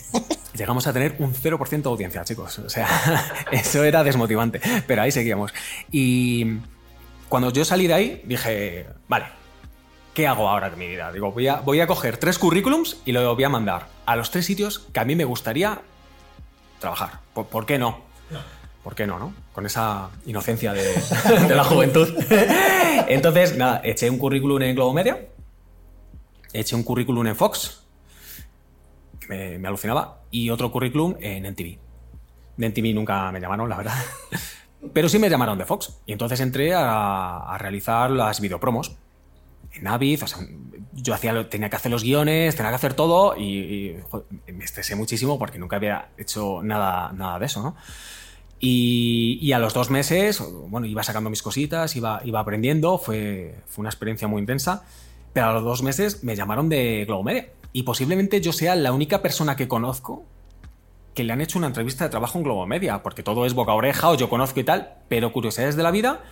Llegamos 0.56 0.88
a 0.88 0.94
tener 0.94 1.16
un 1.20 1.32
0% 1.36 1.84
de 1.84 1.94
audiencia, 1.94 2.24
chicos. 2.26 2.58
O 2.58 2.70
sea, 2.72 2.88
eso 3.52 3.84
era 3.84 4.04
desmotivante. 4.04 4.60
Pero 4.88 5.04
ahí 5.04 5.12
seguíamos. 5.12 5.54
Y 5.92 6.58
cuando 7.30 7.52
yo 7.54 7.64
salí 7.66 7.86
de 7.86 7.94
ahí, 7.94 8.22
dije, 8.26 8.88
vale, 9.08 9.26
¿qué 10.14 10.28
hago 10.28 10.50
ahora 10.50 10.70
de 10.70 10.76
mi 10.76 10.88
vida? 10.88 11.12
Digo, 11.12 11.32
voy 11.32 11.48
a, 11.48 11.56
voy 11.62 11.80
a 11.80 11.88
coger 11.88 12.18
tres 12.18 12.38
currículums 12.38 13.02
y 13.06 13.12
lo 13.12 13.34
voy 13.36 13.44
a 13.44 13.50
mandar 13.50 13.88
a 14.06 14.16
los 14.16 14.32
tres 14.32 14.46
sitios 14.46 14.80
que 14.80 15.00
a 15.00 15.06
mí 15.06 15.16
me 15.16 15.26
gustaría 15.26 15.82
trabajar. 16.80 17.20
¿Por, 17.34 17.48
por 17.48 17.66
qué 17.66 17.78
no? 17.78 18.02
¿Por 18.84 18.96
qué 18.96 19.08
no, 19.08 19.18
no? 19.18 19.34
Con 19.54 19.66
esa 19.66 20.10
inocencia 20.26 20.74
de, 20.74 20.84
de 21.48 21.56
la 21.56 21.64
juventud. 21.64 22.08
Entonces, 23.08 23.56
nada, 23.56 23.82
eché 23.84 24.10
un 24.10 24.18
currículum 24.18 24.62
en 24.62 24.76
Globo 24.76 24.94
Media, 24.94 25.30
eché 26.52 26.76
un 26.76 26.84
currículum 26.84 27.26
en 27.28 27.36
Fox, 27.36 27.84
que 29.20 29.28
me, 29.28 29.58
me 29.58 29.68
alucinaba, 29.70 30.22
y 30.32 30.50
otro 30.50 30.72
currículum 30.72 31.16
en 31.22 31.46
NTV. 31.46 31.78
De 32.58 32.66
NTV 32.68 32.94
nunca 32.94 33.32
me 33.32 33.40
llamaron, 33.40 33.70
la 33.70 33.78
verdad. 33.78 33.96
Pero 34.94 35.08
sí 35.08 35.18
me 35.18 35.30
llamaron 35.30 35.58
de 35.58 35.66
Fox. 35.66 36.02
Y 36.06 36.12
entonces 36.12 36.42
entré 36.42 36.74
a, 36.74 37.38
a 37.38 37.58
realizar 37.58 38.12
las 38.12 38.42
videopromos. 38.42 38.98
En 39.74 39.88
Avid, 39.88 40.24
o 40.24 40.28
sea, 40.28 40.40
yo 40.94 41.14
hacía, 41.14 41.50
tenía 41.50 41.70
que 41.70 41.76
hacer 41.76 41.92
los 41.92 42.04
guiones, 42.04 42.56
tenía 42.56 42.70
que 42.70 42.76
hacer 42.76 42.94
todo 42.94 43.36
y, 43.38 43.96
me 44.48 44.64
estresé 44.64 44.96
muchísimo 44.96 45.40
porque 45.40 45.60
nunca 45.60 45.78
había 45.78 46.10
hecho 46.18 46.62
nada, 46.64 47.12
nada 47.14 47.40
de 47.40 47.46
eso, 47.46 47.64
¿no? 47.64 47.76
Y, 48.60 49.40
y 49.42 49.52
a 49.52 49.60
los 49.60 49.74
dos 49.74 49.90
meses, 49.90 50.42
bueno, 50.70 50.88
iba 50.88 51.04
sacando 51.04 51.30
mis 51.30 51.44
cositas, 51.44 51.96
iba, 51.98 52.22
iba 52.24 52.40
aprendiendo, 52.40 52.98
fue, 52.98 53.56
fue 53.68 53.82
una 53.82 53.90
experiencia 53.90 54.28
muy 54.28 54.40
intensa, 54.40 54.86
pero 55.34 55.48
a 55.48 55.54
los 55.54 55.64
dos 55.64 55.84
meses 55.84 56.24
me 56.24 56.36
llamaron 56.36 56.70
de 56.70 57.04
Globo 57.06 57.24
Media. 57.24 57.50
Y 57.74 57.84
posiblemente 57.84 58.40
yo 58.40 58.54
sea 58.54 58.76
la 58.76 58.94
única 58.94 59.22
persona 59.22 59.56
que 59.56 59.68
conozco 59.68 60.24
que 61.14 61.24
le 61.24 61.34
han 61.34 61.42
hecho 61.42 61.58
una 61.58 61.68
entrevista 61.68 62.04
de 62.04 62.10
trabajo 62.10 62.38
en 62.38 62.44
Globo 62.44 62.66
Media, 62.66 63.04
porque 63.04 63.24
todo 63.24 63.46
es 63.46 63.54
boca 63.54 63.72
a 63.72 63.76
oreja 63.76 64.10
o 64.10 64.16
yo 64.16 64.30
conozco 64.30 64.60
y 64.60 64.64
tal, 64.64 64.96
pero 65.10 65.32
curiosidades 65.32 65.76
de 65.76 65.84
la 65.84 65.92
vida, 65.92 66.24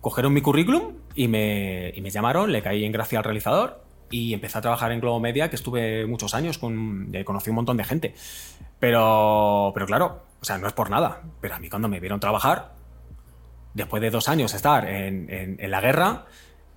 cogieron 0.00 0.32
mi 0.32 0.40
currículum 0.40 0.94
y 1.14 1.28
me, 1.28 1.92
y 1.94 2.00
me 2.00 2.10
llamaron, 2.10 2.52
le 2.52 2.62
caí 2.62 2.84
en 2.84 2.92
gracia 2.92 3.18
al 3.18 3.24
realizador 3.24 3.84
y 4.10 4.34
empecé 4.34 4.58
a 4.58 4.60
trabajar 4.60 4.90
en 4.92 5.00
Globo 5.00 5.20
Media, 5.20 5.50
que 5.50 5.56
estuve 5.56 6.06
muchos 6.06 6.34
años, 6.34 6.58
con, 6.58 7.10
ahí 7.14 7.24
conocí 7.24 7.50
un 7.50 7.56
montón 7.56 7.76
de 7.76 7.84
gente. 7.84 8.14
Pero, 8.78 9.70
pero 9.74 9.86
claro, 9.86 10.22
o 10.40 10.44
sea, 10.44 10.58
no 10.58 10.66
es 10.66 10.72
por 10.72 10.90
nada, 10.90 11.22
pero 11.40 11.54
a 11.54 11.58
mí 11.58 11.68
cuando 11.68 11.88
me 11.88 12.00
vieron 12.00 12.18
trabajar, 12.18 12.72
después 13.74 14.00
de 14.02 14.10
dos 14.10 14.28
años 14.28 14.54
estar 14.54 14.88
en, 14.88 15.28
en- 15.30 15.70
la 15.70 15.80
guerra, 15.80 16.24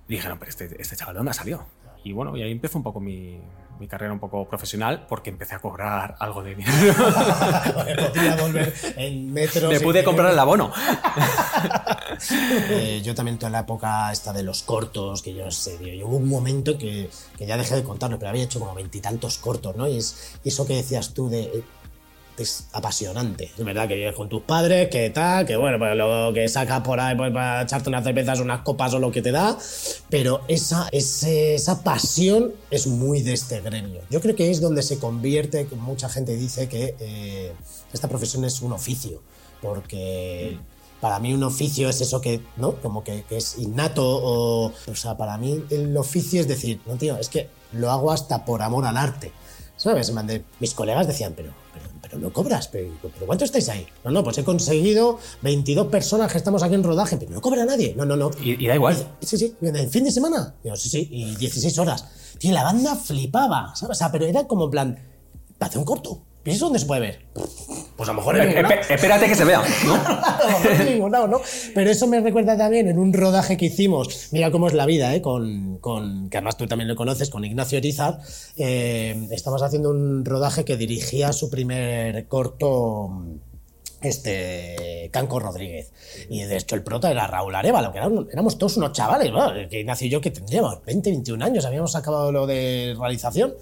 dije, 0.06 0.28
no, 0.28 0.38
pero 0.38 0.50
este, 0.50 0.80
este 0.80 0.96
chaval, 0.96 1.14
¿de 1.14 1.18
dónde 1.18 1.30
ha 1.30 1.34
salido? 1.34 1.66
Y 2.04 2.12
bueno, 2.12 2.36
y 2.36 2.42
ahí 2.42 2.52
empezó 2.52 2.78
un 2.78 2.84
poco 2.84 3.00
mi, 3.00 3.40
mi 3.78 3.88
carrera 3.88 4.12
un 4.12 4.20
poco 4.20 4.48
profesional, 4.48 5.06
porque 5.08 5.30
empecé 5.30 5.54
a 5.54 5.58
cobrar 5.58 6.16
algo 6.18 6.42
de 6.42 6.54
dinero. 6.54 6.94
Podría 6.94 8.36
volver 8.36 8.74
en 8.96 9.32
metro. 9.32 9.68
me 9.68 9.80
pude 9.80 10.04
comprar 10.04 10.32
el 10.32 10.38
abono. 10.38 10.72
Eh, 12.70 13.02
yo 13.04 13.14
también 13.14 13.38
toda 13.38 13.50
la 13.50 13.60
época 13.60 14.12
esta 14.12 14.32
de 14.32 14.44
los 14.44 14.62
cortos, 14.62 15.20
que 15.20 15.34
yo 15.34 15.50
sé, 15.50 15.76
tío, 15.78 15.92
y 15.92 16.02
hubo 16.02 16.16
un 16.16 16.28
momento 16.28 16.78
que, 16.78 17.10
que 17.36 17.46
ya 17.46 17.56
dejé 17.56 17.74
de 17.74 17.82
contarlo, 17.82 18.18
pero 18.18 18.30
había 18.30 18.44
hecho 18.44 18.60
como 18.60 18.72
veintitantos 18.74 19.38
cortos, 19.38 19.74
¿no? 19.74 19.88
Y, 19.88 19.98
es, 19.98 20.38
y 20.44 20.50
eso 20.50 20.66
que 20.66 20.76
decías 20.76 21.12
tú 21.12 21.28
de... 21.28 21.64
Es 22.36 22.66
apasionante. 22.72 23.52
Es 23.56 23.64
verdad 23.64 23.86
que 23.86 23.94
vives 23.94 24.14
con 24.14 24.28
tus 24.28 24.42
padres, 24.42 24.88
que 24.90 25.08
tal, 25.10 25.46
que 25.46 25.56
bueno, 25.56 25.78
pues 25.78 25.94
lo 25.96 26.32
que 26.34 26.48
sacas 26.48 26.80
por 26.80 26.98
ahí 26.98 27.16
pues, 27.16 27.32
para 27.32 27.62
echarte 27.62 27.88
unas 27.88 28.02
cervezas, 28.02 28.40
unas 28.40 28.62
copas 28.62 28.92
o 28.94 28.98
lo 28.98 29.12
que 29.12 29.22
te 29.22 29.30
da, 29.30 29.56
pero 30.10 30.40
esa, 30.48 30.88
ese- 30.90 31.54
esa 31.54 31.84
pasión 31.84 32.52
es 32.72 32.88
muy 32.88 33.22
de 33.22 33.34
este 33.34 33.60
gremio. 33.60 34.00
Yo 34.10 34.20
creo 34.20 34.34
que 34.34 34.50
es 34.50 34.60
donde 34.60 34.82
se 34.82 34.98
convierte, 34.98 35.66
mucha 35.76 36.08
gente 36.08 36.36
dice 36.36 36.68
que 36.68 36.96
eh, 36.98 37.52
esta 37.92 38.08
profesión 38.08 38.44
es 38.44 38.60
un 38.62 38.72
oficio, 38.72 39.22
porque 39.62 40.58
para 41.00 41.20
mí 41.20 41.32
un 41.34 41.44
oficio 41.44 41.88
es 41.88 42.00
eso 42.00 42.20
que, 42.20 42.40
¿no? 42.56 42.76
Como 42.80 43.04
que, 43.04 43.24
es 43.30 43.58
innato 43.58 44.02
o... 44.04 44.72
O 44.90 44.94
sea, 44.96 45.16
para 45.16 45.36
mí 45.38 45.62
el 45.70 45.96
oficio 45.96 46.40
es 46.40 46.48
decir, 46.48 46.80
no, 46.86 46.94
tío, 46.96 47.16
es 47.16 47.28
que 47.28 47.48
lo 47.72 47.90
hago 47.92 48.10
hasta 48.10 48.44
por 48.44 48.62
amor 48.62 48.86
al 48.86 48.96
arte. 48.96 49.30
¿Sabes? 49.76 50.12
Mis 50.60 50.72
colegas 50.74 51.06
decían, 51.06 51.34
pero, 51.36 51.52
pero, 51.74 51.90
pero 52.00 52.18
no 52.18 52.32
cobras, 52.32 52.68
pero, 52.68 52.88
pero 53.02 53.26
¿cuánto 53.26 53.44
estáis 53.44 53.68
ahí? 53.68 53.86
No, 54.04 54.10
no, 54.10 54.24
pues 54.24 54.38
he 54.38 54.44
conseguido 54.44 55.18
22 55.42 55.88
personas 55.88 56.30
que 56.32 56.38
estamos 56.38 56.62
aquí 56.62 56.74
en 56.74 56.82
rodaje, 56.82 57.16
pero 57.16 57.32
no 57.32 57.40
cobra 57.40 57.64
nadie. 57.64 57.94
No, 57.96 58.04
no, 58.04 58.16
no. 58.16 58.30
Y, 58.42 58.64
y 58.64 58.66
da 58.66 58.74
igual. 58.74 58.96
Sí, 59.20 59.36
sí, 59.36 59.54
en 59.60 59.90
fin 59.90 60.04
de 60.04 60.10
semana. 60.10 60.54
Sí, 60.76 60.88
sí, 60.88 61.08
y 61.10 61.34
16 61.36 61.78
horas. 61.78 62.06
Tío, 62.38 62.52
la 62.52 62.62
banda 62.62 62.96
flipaba, 62.96 63.74
¿sabes? 63.74 63.96
O 63.96 63.98
sea, 63.98 64.12
pero 64.12 64.24
era 64.24 64.46
como 64.46 64.64
en 64.64 64.70
plan, 64.70 64.98
para 65.58 65.68
hacer 65.68 65.78
un 65.78 65.84
corto. 65.84 66.22
¿Y 66.44 66.50
eso 66.50 66.66
dónde 66.66 66.78
se 66.78 66.86
puede 66.86 67.00
ver? 67.00 67.26
Pues 67.96 68.08
a 68.08 68.12
lo 68.12 68.18
mejor 68.18 68.36
en 68.38 68.48
ningún 68.48 68.62
lado. 68.64 68.74
Espe- 68.74 68.94
espérate 68.94 69.26
que 69.28 69.34
se 69.36 69.44
vea, 69.44 69.62
¿no? 69.86 69.94
A 69.94 70.38
lo 70.50 70.58
mejor 70.58 70.72
en 70.80 70.84
ningún 70.94 71.12
lado, 71.12 71.28
¿no? 71.28 71.40
Pero 71.74 71.90
eso 71.90 72.06
me 72.08 72.20
recuerda 72.20 72.56
también 72.58 72.88
en 72.88 72.98
un 72.98 73.12
rodaje 73.12 73.56
que 73.56 73.66
hicimos, 73.66 74.28
mira 74.32 74.50
cómo 74.50 74.66
es 74.66 74.74
la 74.74 74.84
vida, 74.84 75.14
¿eh? 75.14 75.22
Con, 75.22 75.78
con- 75.78 76.28
que 76.28 76.38
además 76.38 76.56
tú 76.56 76.66
también 76.66 76.88
lo 76.88 76.96
conoces, 76.96 77.30
con 77.30 77.44
Ignacio 77.44 77.78
Erizar. 77.78 78.18
Eh, 78.56 79.28
estamos 79.30 79.62
haciendo 79.62 79.90
un 79.90 80.24
rodaje 80.24 80.64
que 80.64 80.76
dirigía 80.76 81.32
su 81.32 81.48
primer 81.50 82.26
corto 82.26 83.10
este 84.02 85.08
Canco 85.12 85.40
Rodríguez. 85.40 85.90
Y 86.28 86.42
de 86.42 86.56
hecho 86.56 86.74
el 86.74 86.82
prota 86.82 87.10
era 87.10 87.26
Raúl 87.26 87.54
Arevalo, 87.54 87.92
que 87.92 87.98
éramos, 87.98 88.26
éramos 88.32 88.58
todos 88.58 88.76
unos 88.76 88.92
chavales, 88.92 89.32
¿no? 89.32 89.50
que 89.70 89.80
Ignacio 89.80 90.06
y 90.06 90.10
yo 90.10 90.20
que 90.20 90.30
tendríamos 90.30 90.84
20, 90.84 91.10
21 91.10 91.44
años, 91.44 91.64
habíamos 91.64 91.96
acabado 91.96 92.30
lo 92.32 92.46
de 92.46 92.94
realización. 92.98 93.54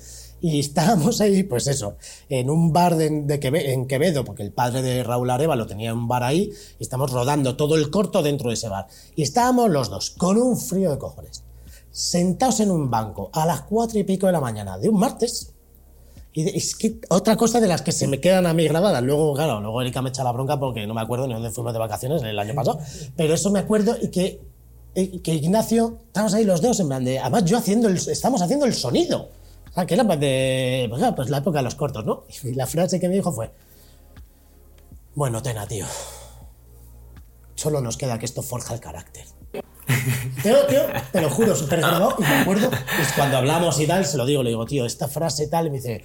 Y 0.42 0.58
estábamos 0.58 1.20
ahí, 1.20 1.44
pues 1.44 1.68
eso, 1.68 1.96
en 2.28 2.50
un 2.50 2.72
bar 2.72 2.96
de, 2.96 3.08
de 3.22 3.38
Queve- 3.40 3.72
en 3.72 3.86
Quevedo, 3.86 4.24
porque 4.24 4.42
el 4.42 4.50
padre 4.50 4.82
de 4.82 5.04
Raúl 5.04 5.30
Arevalo 5.30 5.68
tenía 5.68 5.94
un 5.94 6.08
bar 6.08 6.24
ahí, 6.24 6.50
y 6.78 6.82
estamos 6.82 7.12
rodando 7.12 7.56
todo 7.56 7.76
el 7.76 7.90
corto 7.90 8.22
dentro 8.22 8.48
de 8.48 8.54
ese 8.54 8.68
bar. 8.68 8.88
Y 9.14 9.22
estábamos 9.22 9.70
los 9.70 9.88
dos, 9.88 10.10
con 10.10 10.36
un 10.36 10.58
frío 10.58 10.90
de 10.90 10.98
cojones, 10.98 11.44
sentados 11.92 12.58
en 12.58 12.72
un 12.72 12.90
banco 12.90 13.30
a 13.32 13.46
las 13.46 13.62
cuatro 13.62 14.00
y 14.00 14.04
pico 14.04 14.26
de 14.26 14.32
la 14.32 14.40
mañana 14.40 14.76
de 14.78 14.88
un 14.88 14.98
martes, 14.98 15.52
y 16.34 16.48
es 16.56 16.74
que 16.74 16.98
otra 17.10 17.36
cosa 17.36 17.60
de 17.60 17.68
las 17.68 17.82
que 17.82 17.92
se 17.92 18.08
me 18.08 18.18
quedan 18.18 18.46
a 18.46 18.54
mí 18.54 18.64
grabadas, 18.64 19.02
luego, 19.02 19.34
claro, 19.34 19.60
luego 19.60 19.80
Erika 19.82 20.02
me 20.02 20.08
echa 20.08 20.24
la 20.24 20.32
bronca 20.32 20.58
porque 20.58 20.86
no 20.86 20.94
me 20.94 21.02
acuerdo 21.02 21.26
ni 21.28 21.34
dónde 21.34 21.50
fuimos 21.50 21.72
de 21.72 21.78
vacaciones 21.78 22.22
el 22.22 22.38
año 22.38 22.54
pasado, 22.54 22.80
pero 23.14 23.34
eso 23.34 23.50
me 23.50 23.58
acuerdo 23.58 23.94
y 24.00 24.08
que, 24.08 24.40
y 24.94 25.18
que 25.18 25.34
Ignacio, 25.34 25.98
estamos 26.06 26.32
ahí 26.34 26.44
los 26.44 26.62
dos 26.62 26.80
en 26.80 26.88
plan 26.88 27.04
de, 27.04 27.18
además 27.18 27.44
yo 27.44 27.58
haciendo 27.58 27.86
el, 27.86 27.96
estamos 27.96 28.40
haciendo 28.42 28.64
el 28.64 28.72
sonido, 28.72 29.28
sea, 29.74 29.86
que 29.86 29.94
era 29.94 30.04
de, 30.04 30.86
pues, 30.88 30.98
claro, 30.98 31.14
pues 31.16 31.30
la 31.30 31.38
época 31.38 31.58
de 31.58 31.64
los 31.64 31.74
cortos, 31.74 32.04
¿no? 32.04 32.24
Y 32.42 32.54
la 32.54 32.66
frase 32.66 33.00
que 33.00 33.08
me 33.08 33.14
dijo 33.14 33.32
fue, 33.32 33.50
Bueno, 35.14 35.42
Tena, 35.42 35.66
tío. 35.66 35.86
Solo 37.54 37.80
nos 37.80 37.96
queda 37.96 38.18
que 38.18 38.26
esto 38.26 38.42
forja 38.42 38.74
el 38.74 38.80
carácter. 38.80 39.24
Te 40.42 41.20
lo 41.20 41.30
juro, 41.30 41.54
súper 41.54 41.80
grabado 41.80 42.16
y 42.18 42.22
me 42.22 42.40
acuerdo, 42.40 42.70
pues 42.70 43.12
cuando 43.14 43.36
hablamos 43.36 43.78
y 43.80 43.86
tal, 43.86 44.04
se 44.04 44.16
lo 44.16 44.26
digo, 44.26 44.42
le 44.42 44.50
digo, 44.50 44.66
tío, 44.66 44.84
esta 44.84 45.08
frase 45.08 45.46
tal, 45.48 45.66
y 45.66 45.70
me 45.70 45.76
dice, 45.76 46.04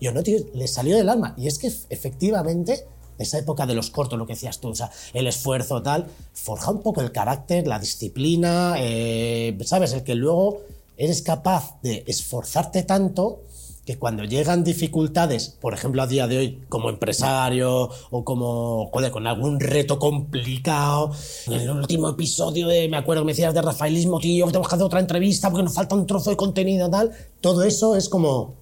yo 0.00 0.12
no, 0.12 0.22
tío, 0.22 0.38
le 0.54 0.66
salió 0.66 0.96
del 0.96 1.08
alma. 1.08 1.34
Y 1.36 1.46
es 1.46 1.58
que 1.58 1.72
efectivamente, 1.90 2.86
esa 3.18 3.38
época 3.38 3.66
de 3.66 3.74
los 3.74 3.90
cortos, 3.90 4.18
lo 4.18 4.26
que 4.26 4.32
decías 4.32 4.58
tú, 4.60 4.70
o 4.70 4.74
sea, 4.74 4.90
el 5.12 5.26
esfuerzo 5.26 5.82
tal, 5.82 6.06
forja 6.32 6.70
un 6.70 6.82
poco 6.82 7.00
el 7.02 7.12
carácter, 7.12 7.66
la 7.66 7.78
disciplina, 7.78 8.74
eh, 8.78 9.56
¿sabes? 9.64 9.92
El 9.92 10.02
que 10.02 10.14
luego 10.14 10.62
eres 11.00 11.22
capaz 11.22 11.80
de 11.82 12.04
esforzarte 12.06 12.82
tanto 12.82 13.40
que 13.86 13.98
cuando 13.98 14.24
llegan 14.24 14.62
dificultades, 14.62 15.48
por 15.48 15.72
ejemplo 15.72 16.02
a 16.02 16.06
día 16.06 16.26
de 16.26 16.36
hoy 16.36 16.64
como 16.68 16.90
empresario 16.90 17.88
o 18.10 18.22
como 18.22 18.90
joder, 18.92 19.10
con 19.10 19.26
algún 19.26 19.58
reto 19.58 19.98
complicado, 19.98 21.10
en 21.46 21.54
el 21.54 21.70
último 21.70 22.10
episodio 22.10 22.68
de, 22.68 22.86
me 22.90 22.98
acuerdo, 22.98 23.24
me 23.24 23.32
decías 23.32 23.54
de 23.54 23.62
Rafaelismo, 23.62 24.20
tío, 24.20 24.44
que 24.44 24.52
tenemos 24.52 24.68
que 24.68 24.74
hacer 24.74 24.84
otra 24.84 25.00
entrevista 25.00 25.50
porque 25.50 25.64
nos 25.64 25.74
falta 25.74 25.94
un 25.94 26.06
trozo 26.06 26.28
de 26.28 26.36
contenido 26.36 26.90
tal, 26.90 27.10
todo 27.40 27.62
eso 27.62 27.96
es 27.96 28.10
como, 28.10 28.56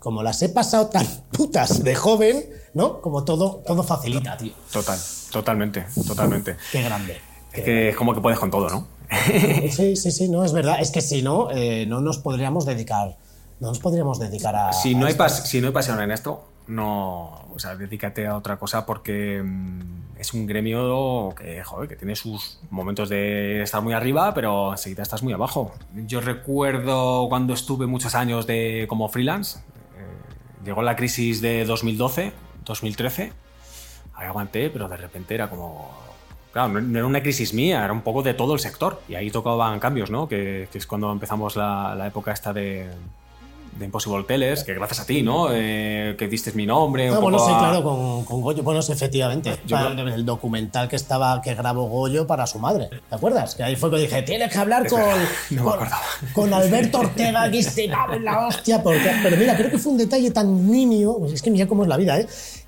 como 0.00 0.24
las 0.24 0.42
he 0.42 0.48
pasado 0.48 0.88
tan 0.88 1.06
putas 1.30 1.84
de 1.84 1.94
joven, 1.94 2.50
¿no? 2.74 3.00
Como 3.00 3.22
todo, 3.22 3.62
todo 3.64 3.84
facilita, 3.84 4.36
tío. 4.36 4.52
Total, 4.72 4.98
totalmente, 5.30 5.86
totalmente. 6.04 6.56
Qué 6.72 6.82
grande. 6.82 7.16
Es 7.52 7.62
que 7.62 7.88
es 7.90 7.96
como 7.96 8.12
que 8.12 8.20
puedes 8.20 8.40
con 8.40 8.50
todo, 8.50 8.68
¿no? 8.68 8.95
Sí, 9.70 9.96
sí, 9.96 10.10
sí, 10.10 10.28
no, 10.28 10.44
es 10.44 10.52
verdad. 10.52 10.78
Es 10.80 10.90
que 10.90 11.00
si 11.00 11.22
no, 11.22 11.50
eh, 11.50 11.86
no 11.86 12.00
nos 12.00 12.18
podríamos 12.18 12.66
dedicar 12.66 13.16
no 13.58 13.68
nos 13.68 13.78
podríamos 13.78 14.18
dedicar 14.18 14.54
a. 14.54 14.72
Si 14.72 14.94
no, 14.94 15.06
a 15.06 15.08
hay, 15.08 15.14
pas- 15.14 15.44
si 15.44 15.60
no 15.60 15.68
hay 15.68 15.72
pasión 15.72 16.00
en 16.02 16.10
esto, 16.10 16.44
no. 16.66 17.46
O 17.54 17.58
sea, 17.58 17.74
dedícate 17.74 18.26
a 18.26 18.36
otra 18.36 18.58
cosa 18.58 18.84
porque 18.84 19.42
mm, 19.42 20.18
es 20.18 20.34
un 20.34 20.46
gremio 20.46 21.34
que, 21.34 21.64
joder, 21.64 21.88
que 21.88 21.96
tiene 21.96 22.14
sus 22.16 22.60
momentos 22.68 23.08
de 23.08 23.62
estar 23.62 23.80
muy 23.80 23.94
arriba, 23.94 24.34
pero 24.34 24.72
enseguida 24.72 25.02
estás 25.02 25.22
muy 25.22 25.32
abajo. 25.32 25.72
Yo 25.94 26.20
recuerdo 26.20 27.28
cuando 27.30 27.54
estuve 27.54 27.86
muchos 27.86 28.14
años 28.14 28.46
de, 28.46 28.84
como 28.90 29.08
freelance, 29.08 29.58
eh, 29.58 30.64
llegó 30.66 30.82
la 30.82 30.96
crisis 30.96 31.40
de 31.40 31.64
2012, 31.64 32.32
2013, 32.66 33.32
ahí 34.16 34.26
aguanté, 34.26 34.68
pero 34.68 34.86
de 34.88 34.98
repente 34.98 35.34
era 35.34 35.48
como. 35.48 36.05
Claro, 36.56 36.72
no, 36.72 36.80
no 36.80 36.98
era 36.98 37.06
una 37.06 37.20
crisis 37.22 37.52
mía, 37.52 37.84
era 37.84 37.92
un 37.92 38.00
poco 38.00 38.22
de 38.22 38.32
todo 38.32 38.54
el 38.54 38.60
sector. 38.60 39.02
Y 39.10 39.14
ahí 39.14 39.30
tocaban 39.30 39.78
cambios, 39.78 40.10
¿no? 40.10 40.26
Que, 40.26 40.68
que 40.72 40.78
es 40.78 40.86
cuando 40.86 41.12
empezamos 41.12 41.54
la, 41.54 41.94
la 41.94 42.06
época 42.06 42.32
esta 42.32 42.54
de, 42.54 42.86
de 43.78 43.84
Impossible 43.84 44.22
Tellers, 44.24 44.64
que 44.64 44.72
gracias 44.72 45.00
a 45.00 45.04
ti, 45.04 45.20
¿no? 45.20 45.48
Eh, 45.52 46.14
que 46.18 46.28
diste 46.28 46.52
mi 46.52 46.64
nombre. 46.64 47.10
un 47.10 47.16
Ah, 47.18 47.20
bueno, 47.20 47.36
poco 47.36 47.50
sí, 47.50 47.54
a- 47.54 47.58
claro, 47.58 47.82
con, 47.82 48.24
con 48.24 48.40
Goyo. 48.40 48.62
Bueno, 48.62 48.80
sí, 48.80 48.90
efectivamente. 48.92 49.54
Yo 49.66 49.76
Para 49.76 49.90
creo- 49.92 50.08
El 50.14 50.24
documental 50.24 50.88
que 50.88 50.96
estaba 50.96 51.42
que 51.42 51.54
grabó 51.54 51.84
Goyo 51.88 52.26
para 52.26 52.46
su 52.46 52.58
madre. 52.58 52.88
¿Te 53.06 53.14
acuerdas? 53.14 53.54
Que 53.54 53.62
ahí 53.62 53.76
fue 53.76 53.90
que 53.90 53.98
dije, 53.98 54.22
tienes 54.22 54.50
que 54.50 54.56
hablar 54.58 54.88
con, 54.88 54.98
no 55.50 55.56
me 55.56 55.58
con, 55.62 55.68
acordaba. 55.74 56.00
con 56.32 56.54
Alberto 56.54 57.00
Ortega, 57.00 57.50
que 57.50 57.62
se 57.62 57.86
la 57.86 58.46
hostia. 58.48 58.82
Porque, 58.82 59.10
pero 59.22 59.36
mira, 59.36 59.54
creo 59.58 59.70
que 59.70 59.76
fue 59.76 59.92
un 59.92 59.98
detalle 59.98 60.30
tan 60.30 60.70
nimio. 60.70 61.18
pues 61.18 61.34
es 61.34 61.42
que 61.42 61.50
mira 61.50 61.66
cómo 61.66 61.82
es 61.82 61.88
la 61.90 61.98
vida, 61.98 62.18
¿eh? 62.18 62.26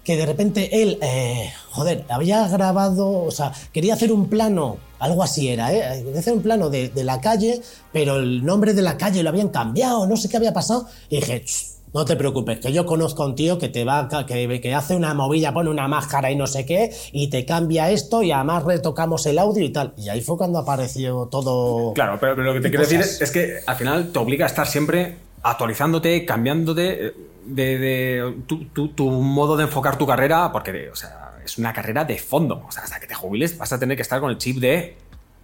Que 0.09 0.17
de 0.17 0.25
repente 0.25 0.83
él, 0.83 0.99
eh, 1.03 1.53
joder, 1.71 2.07
había 2.09 2.49
grabado, 2.49 3.25
o 3.25 3.31
sea, 3.31 3.53
quería 3.75 3.93
hacer 3.93 4.11
un 4.11 4.31
plano, 4.31 4.79
algo 5.01 5.23
así 5.23 5.51
era, 5.51 5.71
¿eh? 5.71 6.03
Quería 6.03 6.21
hacer 6.21 6.33
un 6.33 6.41
plano 6.41 6.71
de, 6.71 6.89
de 6.89 7.05
la 7.05 7.21
calle, 7.21 7.61
pero 7.93 8.17
el 8.17 8.43
nombre 8.43 8.73
de 8.73 8.81
la 8.81 8.97
calle 8.97 9.23
lo 9.23 9.29
habían 9.29 9.51
cambiado, 9.51 10.07
no 10.07 10.17
sé 10.17 10.31
qué 10.31 10.39
había 10.39 10.55
pasado. 10.55 10.87
Y 11.11 11.17
dije, 11.17 11.43
"Shh, 11.45 11.93
no 11.93 12.07
te 12.07 12.17
preocupes, 12.17 12.59
que 12.59 12.73
yo 12.73 12.87
conozco 12.87 13.23
a 13.23 13.27
un 13.27 13.35
tío 13.35 13.59
que 13.59 13.69
te 13.69 13.85
va 13.85 14.09
que, 14.27 14.61
que 14.63 14.75
hace 14.75 14.97
una 14.97 15.13
movilla, 15.13 15.53
pone 15.53 15.69
una 15.69 15.89
máscara 15.89 16.31
y 16.31 16.37
no 16.37 16.47
sé 16.47 16.65
qué, 16.65 16.91
y 17.13 17.29
te 17.29 17.45
cambia 17.45 17.91
esto, 17.91 18.23
y 18.23 18.33
además 18.33 18.65
retocamos 18.65 19.27
el 19.27 19.39
audio 19.39 19.63
y 19.63 19.69
tal. 19.69 19.93
Y 19.99 20.09
ahí 20.09 20.23
fue 20.23 20.39
cuando 20.39 20.59
apareció 20.59 21.29
todo. 21.31 21.93
Claro, 21.93 22.17
pero, 22.19 22.35
pero 22.35 22.47
lo 22.47 22.55
que 22.55 22.61
te 22.63 22.71
quiero 22.71 22.85
decir 22.85 23.01
es 23.03 23.31
que 23.31 23.59
al 23.67 23.77
final 23.77 24.11
te 24.11 24.19
obliga 24.19 24.47
a 24.47 24.49
estar 24.49 24.67
siempre 24.67 25.17
actualizándote, 25.43 26.25
cambiándote 26.25 27.09
eh, 27.09 27.13
de, 27.55 27.79
de 27.79 28.35
tu, 28.47 28.65
tu- 28.67 28.89
tu 28.89 29.11
modo 29.11 29.57
de 29.57 29.65
enfocar 29.65 29.97
tu 29.99 30.07
carrera, 30.07 30.51
porque 30.53 30.89
o 30.91 30.97
sea, 30.97 31.35
es 31.45 31.59
una 31.59 31.73
carrera 31.73 32.05
de 32.05 32.19
fondo. 32.19 32.65
O 32.67 32.71
sea, 32.73 32.83
hasta 32.85 33.01
que 33.01 33.07
te 33.07 33.15
jubiles 33.15 33.57
vas 33.59 33.73
a 33.73 33.79
tener 33.79 33.97
que 33.97 34.03
estar 34.03 34.21
con 34.21 34.31
el 34.31 34.39
chip 34.39 34.59
de 34.59 34.97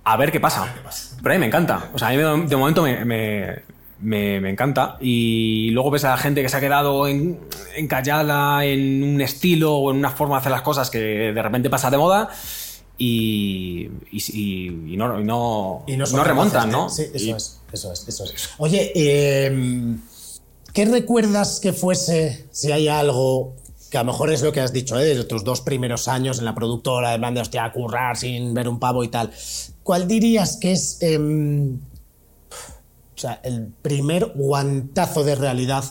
a 0.05 0.17
ver 0.17 0.31
qué 0.31 0.41
pasa. 0.41 0.75
Pero 1.23 1.33
a 1.35 1.35
mí 1.37 1.41
me 1.41 1.47
encanta. 1.47 1.91
O 1.95 1.99
sea, 1.99 2.09
a 2.09 2.11
mí 2.13 2.17
de 2.19 2.57
momento 2.57 2.83
me, 2.83 3.05
me- 3.05 3.63
me- 4.01 4.41
me 4.41 4.51
encanta. 4.51 4.97
Y 5.01 5.71
luego 5.71 5.91
ves 5.91 6.05
a 6.05 6.11
la 6.11 6.17
gente 6.19 6.43
que 6.43 6.49
se 6.51 6.57
ha 6.59 6.61
quedado 6.61 7.07
en- 7.09 7.41
encallada 7.77 8.65
en 8.67 9.03
un 9.03 9.21
estilo 9.23 9.75
o 9.77 9.91
en 9.91 9.97
una 9.99 10.11
forma 10.11 10.35
de 10.37 10.41
hacer 10.41 10.53
las 10.53 10.63
cosas 10.63 10.91
que 10.91 10.99
de 10.99 11.43
repente 11.43 11.71
pasa 11.71 11.91
de 11.91 11.97
moda. 11.97 12.29
Y, 12.97 13.89
y, 14.13 14.19
y- 14.33 14.93
y 14.93 14.97
no, 14.97 15.09
no, 15.09 15.21
no, 15.21 15.85
no 16.19 16.25
remontan, 16.25 16.71
¿no? 16.71 16.89
Sí, 16.91 17.03
eso 17.13 17.37
es, 17.37 17.61
eso 17.73 17.93
es, 17.93 18.07
eso 18.09 18.25
es. 18.25 18.51
Oye, 18.59 18.93
eh, 18.95 19.97
¿qué 20.75 20.85
recuerdas 20.85 21.61
que 21.61 21.73
fuese, 21.73 22.47
si 22.51 22.73
hay 22.73 22.89
algo 22.89 23.55
que 23.91 23.97
a 23.97 24.03
lo 24.03 24.13
mejor 24.13 24.33
es 24.33 24.43
lo 24.43 24.53
que 24.53 24.61
has 24.61 24.73
dicho, 24.73 24.99
¿eh? 24.99 25.15
de 25.15 25.25
tus 25.25 25.45
dos 25.45 25.61
primeros 25.61 26.09
años 26.09 26.41
en 26.41 26.45
la 26.45 26.55
productora, 26.55 27.13
de 27.13 27.19
plan 27.19 27.33
de 27.33 27.41
hostia, 27.41 27.65
a 27.65 27.73
currar 27.73 28.17
sin 28.17 28.53
ver 28.53 28.69
un 28.69 28.81
pavo 28.81 29.05
y 29.05 29.09
tal? 29.09 29.31
¿Cuál 29.85 30.09
dirías 30.09 30.57
que 30.57 30.73
es 30.73 30.99
em, 31.01 31.79
o 33.17 33.19
sea, 33.19 33.41
el 33.45 33.69
primer 33.83 34.33
guantazo 34.35 35.23
de 35.23 35.37
realidad 35.37 35.85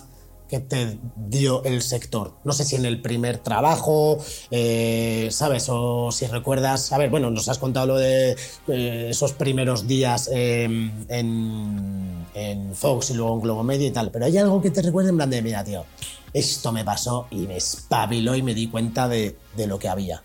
que 0.53 0.59
te 0.59 0.99
dio 1.15 1.63
el 1.63 1.81
sector. 1.81 2.35
No 2.43 2.53
sé 2.53 2.63
si 2.63 2.75
en 2.75 2.85
el 2.85 3.01
primer 3.01 3.39
trabajo, 3.39 4.23
eh, 4.51 5.29
¿sabes? 5.31 5.65
O 5.67 6.11
si 6.11 6.27
recuerdas, 6.27 6.91
a 6.91 6.99
ver, 6.99 7.09
bueno, 7.09 7.31
nos 7.31 7.49
has 7.49 7.57
contado 7.57 7.87
lo 7.87 7.97
de 7.97 8.35
eh, 8.67 9.07
esos 9.09 9.33
primeros 9.33 9.87
días 9.87 10.29
eh, 10.31 10.65
en, 11.07 12.27
en 12.35 12.75
Fox 12.75 13.09
y 13.09 13.15
luego 13.15 13.33
en 13.33 13.41
Globo 13.41 13.63
Media 13.63 13.87
y 13.87 13.91
tal, 13.91 14.11
pero 14.11 14.25
hay 14.25 14.37
algo 14.37 14.61
que 14.61 14.69
te 14.69 14.83
recuerde 14.83 15.09
en 15.09 15.15
plan 15.15 15.31
de, 15.31 15.41
mira, 15.41 15.63
tío, 15.63 15.85
esto 16.31 16.71
me 16.71 16.85
pasó 16.85 17.25
y 17.31 17.47
me 17.47 17.57
espabiló 17.57 18.35
y 18.35 18.43
me 18.43 18.53
di 18.53 18.67
cuenta 18.67 19.07
de, 19.07 19.35
de 19.57 19.65
lo 19.65 19.79
que 19.79 19.89
había. 19.89 20.21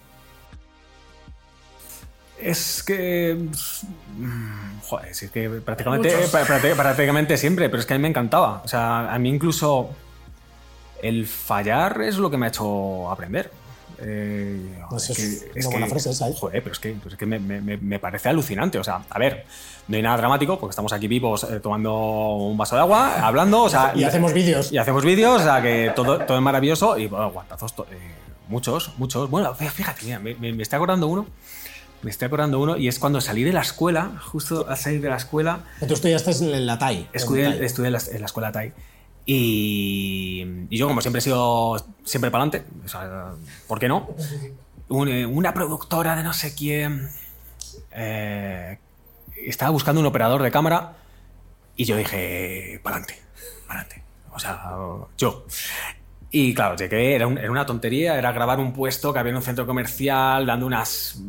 Es 2.39 2.83
que. 2.83 3.35
mm, 4.19 4.81
Joder, 4.83 5.09
es 5.09 5.31
que 5.31 5.49
prácticamente 5.49 7.37
siempre, 7.39 7.71
pero 7.71 7.81
es 7.81 7.87
que 7.87 7.95
a 7.95 7.97
mí 7.99 8.03
me 8.03 8.09
encantaba. 8.09 8.61
O 8.63 8.69
sea, 8.69 9.13
a 9.13 9.19
mí 9.19 9.31
incluso 9.31 9.91
el 11.03 11.27
fallar 11.27 12.01
es 12.03 12.17
lo 12.17 12.31
que 12.31 12.37
me 12.37 12.47
ha 12.47 12.49
hecho 12.49 13.11
aprender. 13.11 13.51
Eh, 14.01 14.79
Pues 14.89 15.11
es 15.11 15.19
es 15.19 15.41
que- 15.43 15.51
una 15.51 15.59
es 15.61 15.67
buena 15.67 15.87
que- 15.87 15.91
frase 15.91 16.11
esa, 16.11 16.29
¿eh? 16.29 16.35
Joder, 16.39 16.63
pero 16.63 16.73
es 16.73 16.79
que, 16.79 16.93
pues 17.03 17.15
es 17.15 17.19
que 17.19 17.27
me, 17.27 17.39
me- 17.41 17.61
me- 17.61 17.77
me 17.79 17.99
parece 17.99 18.29
alucinante. 18.29 18.79
O 18.79 18.85
sea, 18.85 19.03
a 19.11 19.19
ver, 19.19 19.45
no 19.89 19.97
hay 19.97 20.03
nada 20.03 20.17
dramático 20.19 20.59
porque 20.59 20.71
estamos 20.71 20.93
aquí 20.93 21.09
vivos 21.09 21.45
eh, 21.45 21.59
tomando 21.61 21.95
un 22.37 22.57
vaso 22.57 22.77
de 22.77 22.83
agua, 22.83 23.21
hablando, 23.27 23.65
o 23.65 23.69
sea. 23.69 23.93
Y 23.97 24.05
hacemos 24.05 24.33
vídeos. 24.33 24.71
Y 24.73 24.79
hacemos 24.79 25.05
vídeos, 25.05 25.41
o 25.41 25.45
sea, 25.45 25.61
que 25.63 25.93
todo, 25.97 26.19
todo 26.21 26.37
es 26.37 26.43
maravilloso. 26.43 26.97
Y 26.97 27.09
bueno, 27.09 27.31
guantazos, 27.33 27.75
eh, 27.91 27.99
muchos, 28.49 28.93
muchos. 28.99 29.29
Bueno, 29.31 29.53
fíjate, 29.55 30.05
mira, 30.05 30.21
me, 30.21 30.35
me- 30.35 30.63
acordando 30.71 31.09
uno. 31.09 31.27
Me 32.03 32.13
estoy 32.13 32.27
acordando 32.27 32.61
uno 32.61 32.77
y 32.77 32.87
es 32.87 33.01
cuando 33.01 33.21
salí 33.21 33.43
de 33.43 33.53
la 33.53 33.63
escuela, 33.63 34.13
justo 34.31 34.67
al 34.69 34.77
salir 34.77 35.01
de 35.01 35.09
la 35.09 35.17
escuela, 35.17 35.65
Tú 35.85 35.95
estudiaste 35.95 36.31
en 36.31 36.65
la 36.65 36.79
TAI. 36.79 36.99
en 36.99 37.07
estudié, 37.13 37.45
TAI. 37.47 37.65
estudié 37.65 37.87
en, 37.89 37.93
la, 37.95 37.99
en 38.13 38.21
la 38.21 38.27
escuela 38.27 38.53
TAI. 38.53 38.73
Y, 39.31 40.43
yo, 40.75 40.89
como 40.89 41.03
siempre 41.03 41.19
he 41.19 41.23
sido 41.23 41.77
siempre 42.03 42.31
para 42.31 42.45
adelante, 42.45 42.67
¿por 43.67 43.79
qué 43.79 43.87
no? 43.87 44.09
Eh, 45.07 45.27
una 45.27 45.53
productora 45.53 46.17
de 46.17 46.23
no 46.23 46.33
sé 46.33 46.55
quién 46.55 47.11
eh, 47.91 48.79
estaba 49.37 49.71
buscando 49.71 50.01
un 50.01 50.07
operador 50.07 50.43
de 50.43 50.51
cámara 50.51 50.95
y 51.77 51.85
yo 51.85 51.99
dije, 51.99 52.81
para 52.83 52.97
adelante, 52.97 53.23
para 53.67 53.81
adelante. 53.81 54.03
O 54.33 54.39
sea, 54.39 54.63
yo. 55.19 55.45
Y 56.31 56.55
claro, 56.55 56.77
llegué, 56.77 57.15
era, 57.15 57.29
era 57.29 57.51
una 57.51 57.67
tontería, 57.67 58.19
era 58.19 58.33
grabar 58.33 58.59
un 58.59 58.73
puesto 58.73 59.13
que 59.13 59.19
había 59.19 59.33
en 59.33 59.37
un 59.37 59.43
centro 59.43 59.67
comercial 59.67 60.47
dando 60.47 60.65
unas 60.65 61.21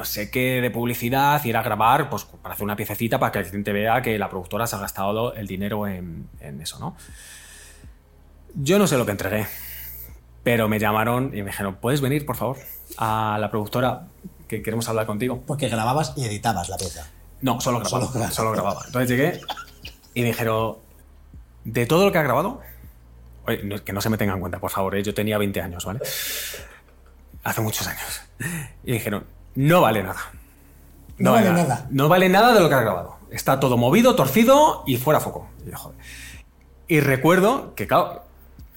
no 0.00 0.06
sé 0.06 0.30
qué 0.30 0.62
de 0.62 0.70
publicidad 0.70 1.44
y 1.44 1.50
era 1.50 1.62
grabar 1.62 2.08
pues 2.08 2.24
para 2.24 2.54
hacer 2.54 2.64
una 2.64 2.74
piececita 2.74 3.18
para 3.18 3.32
que 3.32 3.40
el 3.40 3.44
cliente 3.44 3.70
vea 3.70 4.00
que 4.00 4.18
la 4.18 4.30
productora 4.30 4.66
se 4.66 4.74
ha 4.76 4.78
gastado 4.78 5.34
el 5.34 5.46
dinero 5.46 5.86
en, 5.86 6.26
en 6.40 6.62
eso, 6.62 6.78
¿no? 6.78 6.96
Yo 8.54 8.78
no 8.78 8.86
sé 8.86 8.96
lo 8.96 9.04
que 9.04 9.12
entregué, 9.12 9.46
pero 10.42 10.70
me 10.70 10.78
llamaron 10.78 11.26
y 11.34 11.42
me 11.42 11.50
dijeron, 11.50 11.76
¿puedes 11.82 12.00
venir, 12.00 12.24
por 12.24 12.36
favor, 12.36 12.56
a 12.96 13.36
la 13.38 13.50
productora 13.50 14.06
que 14.48 14.62
queremos 14.62 14.88
hablar 14.88 15.04
contigo? 15.04 15.42
Porque 15.46 15.68
grababas 15.68 16.14
y 16.16 16.24
editabas 16.24 16.70
la 16.70 16.78
pieza. 16.78 17.06
No, 17.42 17.60
solo 17.60 17.80
grababa. 17.80 18.06
Solo 18.10 18.30
Solo, 18.30 18.52
grababa. 18.52 18.82
Entonces 18.86 19.10
llegué 19.10 19.38
y 20.14 20.22
me 20.22 20.28
dijeron, 20.28 20.78
de 21.64 21.84
todo 21.84 22.06
lo 22.06 22.12
que 22.12 22.16
ha 22.16 22.22
grabado, 22.22 22.62
oye, 23.46 23.82
que 23.84 23.92
no 23.92 24.00
se 24.00 24.08
me 24.08 24.16
tenga 24.16 24.32
en 24.32 24.40
cuenta, 24.40 24.60
por 24.60 24.70
favor, 24.70 24.96
¿eh? 24.96 25.02
yo 25.02 25.12
tenía 25.12 25.36
20 25.36 25.60
años, 25.60 25.84
¿vale? 25.84 26.00
Hace 27.44 27.60
muchos 27.60 27.86
años. 27.86 28.22
Y 28.82 28.92
dijeron, 28.92 29.26
no 29.54 29.80
vale 29.80 30.02
nada. 30.02 30.20
No 31.18 31.32
vale 31.32 31.52
nada. 31.52 31.86
No 31.90 32.08
vale 32.08 32.28
nada 32.28 32.54
de 32.54 32.60
lo 32.60 32.68
que 32.68 32.74
has 32.74 32.82
grabado. 32.82 33.16
Está 33.30 33.60
todo 33.60 33.76
movido, 33.76 34.16
torcido 34.16 34.82
y 34.86 34.96
fuera 34.96 35.20
foco. 35.20 35.48
Y, 35.66 35.70
yo, 35.70 35.76
joder. 35.76 35.98
Y 36.88 37.00
recuerdo 37.00 37.74
que, 37.74 37.86
claro, 37.86 38.24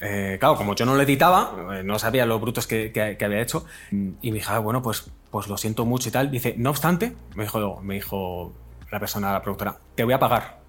Eh, 0.05 0.35
claro, 0.37 0.57
como 0.57 0.75
yo 0.75 0.85
no 0.85 0.95
lo 0.95 1.01
editaba, 1.01 1.55
eh, 1.75 1.83
no 1.83 1.97
sabía 1.97 2.25
los 2.25 2.41
brutos 2.41 2.67
que, 2.67 2.91
que, 2.91 3.23
había 3.23 3.39
hecho, 3.41 3.65
y 3.89 4.31
me 4.31 4.39
dijo, 4.39 4.51
ah, 4.51 4.59
bueno, 4.59 4.81
pues, 4.81 5.09
pues 5.31 5.47
lo 5.47 5.55
siento 5.55 5.85
mucho 5.85 6.09
y 6.09 6.11
tal. 6.11 6.29
Dice, 6.29 6.55
no 6.57 6.71
obstante, 6.71 7.15
me 7.35 7.43
dijo, 7.43 7.79
me 7.81 7.93
dijo 7.95 8.51
la 8.91 8.99
persona, 8.99 9.31
la 9.31 9.41
productora, 9.41 9.77
te 9.95 10.03
voy 10.03 10.13
a 10.13 10.19
pagar. 10.19 10.59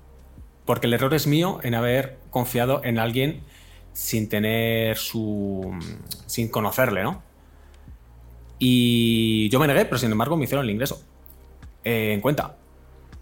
Porque 0.64 0.86
el 0.86 0.94
error 0.94 1.12
es 1.14 1.26
mío 1.26 1.58
en 1.64 1.74
haber 1.74 2.18
confiado 2.30 2.80
en 2.84 3.00
alguien 3.00 3.42
sin 3.92 4.28
tener 4.28 4.96
su. 4.96 5.76
sin 6.26 6.48
conocerle, 6.48 7.02
¿no? 7.02 7.20
Y 8.58 9.48
yo 9.50 9.58
me 9.58 9.66
negué, 9.66 9.84
pero 9.84 9.98
sin 9.98 10.12
embargo 10.12 10.36
me 10.36 10.44
hicieron 10.44 10.64
el 10.64 10.70
ingreso. 10.70 11.02
Eh, 11.82 12.12
en 12.12 12.20
cuenta. 12.20 12.56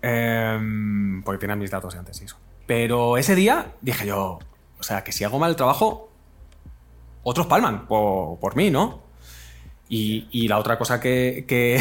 Em, 0.00 1.22
porque 1.22 1.38
tenían 1.38 1.58
mis 1.58 1.70
datos 1.70 1.94
antes 1.96 2.20
y 2.20 2.24
eso. 2.24 2.36
Pero 2.66 3.16
ese 3.16 3.34
día 3.34 3.74
dije 3.80 4.06
yo, 4.06 4.38
o 4.78 4.82
sea, 4.82 5.04
que 5.04 5.12
si 5.12 5.24
hago 5.24 5.38
mal 5.38 5.50
el 5.50 5.56
trabajo, 5.56 6.10
otros 7.22 7.46
palman 7.46 7.86
por, 7.86 8.38
por 8.38 8.56
mí, 8.56 8.70
¿no? 8.70 9.00
Y, 9.94 10.48
la 10.48 10.58
otra 10.58 10.78
cosa 10.78 10.98
que, 10.98 11.44
que, 11.46 11.78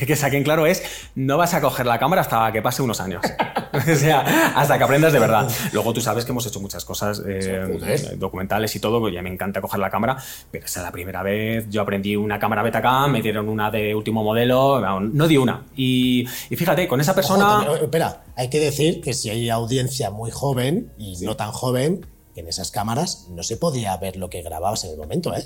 que 0.06 0.16
saquen 0.16 0.42
claro 0.42 0.66
es, 0.66 0.82
no 1.14 1.38
vas 1.38 1.54
a 1.54 1.60
coger 1.60 1.86
la 1.86 2.00
cámara 2.00 2.22
hasta 2.22 2.50
que 2.50 2.60
pase 2.60 2.82
unos 2.82 3.00
años. 3.00 3.22
o 3.72 3.94
sea, 3.94 4.54
hasta 4.56 4.76
que 4.76 4.82
aprendas 4.82 5.12
de 5.12 5.20
verdad. 5.20 5.48
Luego 5.72 5.92
tú 5.92 6.00
sabes 6.00 6.24
que 6.24 6.32
hemos 6.32 6.44
hecho 6.46 6.58
muchas 6.58 6.84
cosas 6.84 7.22
eh, 7.24 8.16
documentales 8.16 8.74
y 8.74 8.80
todo, 8.80 9.04
que 9.06 9.12
ya 9.12 9.22
me 9.22 9.30
encanta 9.30 9.60
coger 9.60 9.78
la 9.78 9.88
cámara, 9.88 10.16
pero 10.50 10.66
esa 10.66 10.80
es 10.80 10.84
la 10.84 10.90
primera 10.90 11.22
vez. 11.22 11.70
Yo 11.70 11.82
aprendí 11.82 12.16
una 12.16 12.40
cámara 12.40 12.64
Betacam, 12.64 13.12
me 13.12 13.22
dieron 13.22 13.48
una 13.48 13.70
de 13.70 13.94
último 13.94 14.24
modelo, 14.24 14.80
no 15.00 15.28
di 15.28 15.36
una. 15.36 15.64
Y, 15.76 16.26
fíjate, 16.26 16.88
con 16.88 17.00
esa 17.00 17.14
persona... 17.14 17.64
espera, 17.80 18.24
hay 18.34 18.50
que 18.50 18.58
decir 18.58 19.00
que 19.00 19.14
si 19.14 19.30
hay 19.30 19.48
audiencia 19.48 20.10
muy 20.10 20.32
joven 20.32 20.92
y 20.98 21.24
no 21.24 21.36
tan 21.36 21.52
joven, 21.52 22.04
en 22.34 22.48
esas 22.48 22.72
cámaras 22.72 23.28
no 23.30 23.44
se 23.44 23.56
podía 23.56 23.96
ver 23.96 24.16
lo 24.16 24.28
que 24.28 24.42
grababas 24.42 24.82
en 24.82 24.90
el 24.90 24.96
momento, 24.96 25.32
¿eh? 25.32 25.44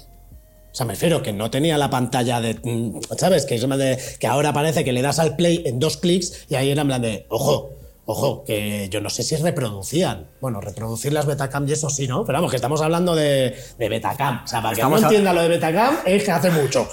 O 0.70 0.74
sea, 0.78 0.86
me 0.86 0.92
refiero 0.92 1.22
que 1.22 1.32
no 1.32 1.50
tenía 1.50 1.78
la 1.78 1.90
pantalla 1.90 2.40
de. 2.40 2.54
Mm, 2.62 3.00
¿Sabes? 3.16 3.46
Que, 3.46 3.58
de, 3.58 3.98
que 4.18 4.26
ahora 4.26 4.52
parece 4.52 4.84
que 4.84 4.92
le 4.92 5.02
das 5.02 5.18
al 5.18 5.36
play 5.36 5.62
en 5.66 5.78
dos 5.78 5.96
clics 5.96 6.46
y 6.48 6.54
ahí 6.54 6.70
era 6.70 6.82
en 6.82 6.88
plan 6.88 7.02
de. 7.02 7.26
Ojo, 7.28 7.70
Ojo, 8.10 8.42
que 8.42 8.88
yo 8.88 9.02
no 9.02 9.10
sé 9.10 9.22
si 9.22 9.36
reproducían. 9.36 10.28
Bueno, 10.40 10.62
reproducir 10.62 11.12
las 11.12 11.26
Betacam 11.26 11.68
y 11.68 11.72
eso 11.72 11.90
sí, 11.90 12.08
¿no? 12.08 12.24
Pero 12.24 12.38
vamos, 12.38 12.50
que 12.50 12.56
estamos 12.56 12.80
hablando 12.80 13.14
de, 13.14 13.54
de 13.78 13.88
Betacam. 13.90 14.44
O 14.44 14.46
sea, 14.46 14.62
para 14.62 14.74
que 14.74 14.80
no 14.80 14.96
entienda 14.96 15.34
lo 15.34 15.42
de 15.42 15.48
Betacam, 15.48 15.94
es 16.06 16.24
que 16.24 16.30
hace 16.30 16.50
mucho. 16.50 16.88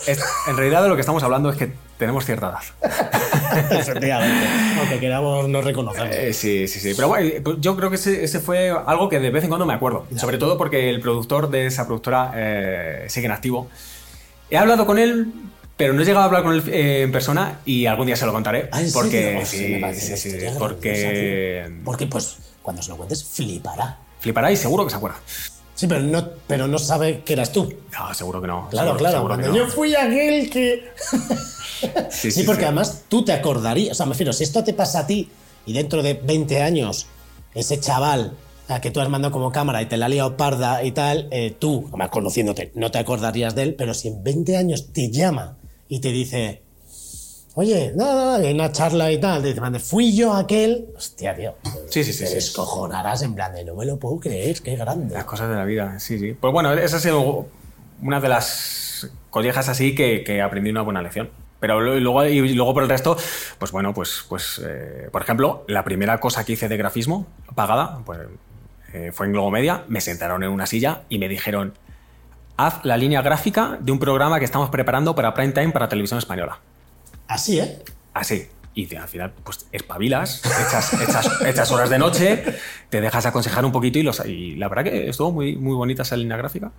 en 0.49 0.57
realidad 0.57 0.83
de 0.83 0.89
lo 0.89 0.95
que 0.95 0.99
estamos 0.99 1.23
hablando 1.23 1.49
es 1.49 1.55
que 1.55 1.71
tenemos 1.97 2.25
cierta 2.25 2.49
edad. 2.49 3.71
Efectivamente. 3.79 4.45
Aunque 4.77 4.99
queramos 4.99 5.47
no 5.47 5.61
reconocerlo. 5.61 6.11
Eh, 6.11 6.33
sí, 6.33 6.67
sí, 6.67 6.81
sí. 6.81 6.91
Pero 6.93 7.07
bueno, 7.07 7.31
pues 7.45 7.57
yo 7.61 7.77
creo 7.77 7.89
que 7.89 7.95
ese, 7.95 8.39
fue 8.41 8.71
algo 8.71 9.07
que 9.07 9.21
de 9.21 9.29
vez 9.29 9.45
en 9.45 9.49
cuando 9.49 9.65
me 9.65 9.73
acuerdo. 9.73 10.07
Sobre 10.17 10.37
todo 10.37 10.57
porque 10.57 10.89
el 10.89 10.99
productor 10.99 11.49
de 11.49 11.67
esa 11.67 11.85
productora 11.85 12.33
eh, 12.35 13.05
sigue 13.07 13.27
en 13.27 13.31
activo. 13.31 13.69
He 14.49 14.57
hablado 14.57 14.85
con 14.85 14.99
él 14.99 15.31
pero 15.77 15.93
no 15.93 16.01
he 16.01 16.05
llegado 16.05 16.21
a 16.21 16.25
hablar 16.25 16.43
con 16.43 16.53
él 16.53 16.63
eh, 16.69 17.01
en 17.01 17.11
persona 17.11 17.59
y 17.65 17.85
algún 17.85 18.07
día 18.07 18.15
se 18.15 18.25
lo 18.25 18.31
contaré. 18.31 18.69
¿Ah, 18.71 18.81
porque 18.93 19.43
sí, 19.45 19.81
sí, 19.93 20.17
sí, 20.17 20.37
porque 20.57 21.69
porque 21.83 22.07
pues 22.07 22.37
cuando 22.61 22.81
se 22.81 22.89
lo 22.89 22.97
cuentes 22.97 23.23
flipará. 23.23 23.99
Flipará 24.19 24.51
y 24.51 24.57
seguro 24.57 24.85
que 24.85 24.91
se 24.91 24.95
acuerda. 24.95 25.17
Sí, 25.75 25.87
pero 25.87 25.99
no, 25.99 26.29
pero 26.47 26.67
no 26.67 26.79
sabe 26.79 27.21
que 27.23 27.33
eras 27.33 27.51
tú. 27.51 27.73
No, 27.91 28.13
seguro 28.13 28.41
que 28.41 28.47
no. 28.47 28.69
Claro, 28.69 28.95
claro. 28.95 29.27
cuando 29.27 29.53
yo 29.53 29.67
fui 29.67 29.93
aquel 29.93 30.49
que. 30.49 30.89
sí, 32.09 32.31
sí, 32.31 32.43
porque 32.43 32.63
además 32.63 33.03
tú 33.09 33.25
te 33.25 33.33
acordarías. 33.33 33.91
O 33.91 33.95
sea, 33.95 34.05
me 34.05 34.13
refiero, 34.13 34.31
si 34.31 34.45
esto 34.45 34.63
te 34.63 34.73
pasa 34.73 34.99
a 34.99 35.07
ti 35.07 35.29
y 35.65 35.73
dentro 35.73 36.01
de 36.01 36.13
20 36.13 36.61
años 36.61 37.07
ese 37.53 37.79
chaval 37.81 38.33
a 38.69 38.79
que 38.79 38.89
tú 38.89 39.01
has 39.01 39.09
mandado 39.09 39.33
como 39.33 39.51
cámara 39.51 39.81
y 39.81 39.85
te 39.87 39.97
la 39.97 40.05
ha 40.05 40.09
liado 40.09 40.37
parda 40.37 40.81
y 40.83 40.91
tal, 40.93 41.27
eh, 41.31 41.53
tú, 41.59 41.85
además 41.89 42.09
conociéndote, 42.09 42.71
no 42.73 42.89
te 42.89 42.97
acordarías 42.97 43.53
de 43.53 43.63
él, 43.63 43.75
pero 43.75 43.93
si 43.93 44.07
en 44.07 44.23
20 44.23 44.55
años 44.55 44.93
te 44.93 45.11
llama 45.11 45.57
y 45.87 45.99
te 45.99 46.11
dice, 46.11 46.63
oye, 47.55 47.93
nada, 47.95 48.39
no, 48.39 48.49
una 48.49 48.71
charla 48.71 49.11
y 49.11 49.19
tal, 49.19 49.41
te 49.41 49.53
dice, 49.53 49.79
fui 49.79 50.15
yo 50.15 50.33
aquel, 50.33 50.87
hostia, 50.95 51.35
tío. 51.35 51.55
Sí, 51.89 52.03
sí, 52.03 52.13
sí. 52.13 52.25
Te 52.25 52.35
descojonarás 52.35 53.21
en 53.21 53.35
plan 53.35 53.53
de, 53.53 53.63
no 53.63 53.75
me 53.75 53.85
lo 53.85 53.97
puedo 53.97 54.19
creer, 54.19 54.61
qué 54.61 54.75
grande. 54.75 55.13
Las 55.13 55.25
cosas 55.25 55.49
de 55.49 55.55
la 55.55 55.65
vida, 55.65 55.99
sí, 55.99 56.19
sí. 56.19 56.33
Pues 56.33 56.51
bueno, 56.51 56.73
esa 56.73 56.97
ha 56.97 56.99
sido 56.99 57.47
una 58.01 58.19
de 58.19 58.29
las 58.29 59.09
collejas 59.29 59.69
así 59.69 59.95
que, 59.95 60.23
que 60.23 60.41
aprendí 60.41 60.69
una 60.69 60.81
buena 60.81 61.01
lección. 61.01 61.29
Pero 61.59 61.79
luego, 61.79 62.25
y 62.25 62.53
luego 62.53 62.73
por 62.73 62.83
el 62.83 62.89
resto, 62.89 63.17
pues 63.57 63.71
bueno, 63.71 63.93
pues, 63.93 64.25
pues 64.27 64.61
eh, 64.63 65.09
por 65.11 65.21
ejemplo, 65.21 65.63
la 65.67 65.83
primera 65.83 66.19
cosa 66.19 66.43
que 66.43 66.53
hice 66.53 66.67
de 66.67 66.77
grafismo 66.77 67.25
pagada, 67.55 68.01
pues 68.05 68.19
eh, 68.93 69.11
fue 69.13 69.25
en 69.25 69.31
Globomedia, 69.31 69.83
me 69.87 70.01
sentaron 70.01 70.43
en 70.43 70.49
una 70.49 70.67
silla 70.67 71.03
y 71.09 71.17
me 71.17 71.27
dijeron, 71.27 71.73
haz 72.57 72.83
la 72.83 72.97
línea 72.97 73.21
gráfica 73.21 73.77
de 73.79 73.91
un 73.91 73.99
programa 73.99 74.39
que 74.39 74.45
estamos 74.45 74.69
preparando 74.69 75.15
para 75.15 75.33
prime 75.33 75.53
time 75.53 75.71
para 75.71 75.89
televisión 75.89 76.19
española. 76.19 76.59
Así, 77.27 77.59
¿eh? 77.59 77.79
Así. 78.13 78.47
Y 78.73 78.93
al 78.95 79.07
final, 79.07 79.31
pues 79.43 79.67
espabilas, 79.71 80.41
echas, 81.47 81.71
horas 81.71 81.89
de 81.89 81.97
noche, 81.97 82.43
te 82.89 82.99
dejas 82.99 83.25
aconsejar 83.25 83.63
un 83.63 83.71
poquito 83.71 83.99
y, 83.99 84.03
los, 84.03 84.25
y 84.25 84.55
la 84.57 84.67
verdad 84.67 84.83
que 84.83 85.09
estuvo 85.09 85.31
muy, 85.31 85.55
muy 85.55 85.75
bonita 85.75 86.01
esa 86.01 86.17
línea 86.17 86.35
gráfica. 86.35 86.71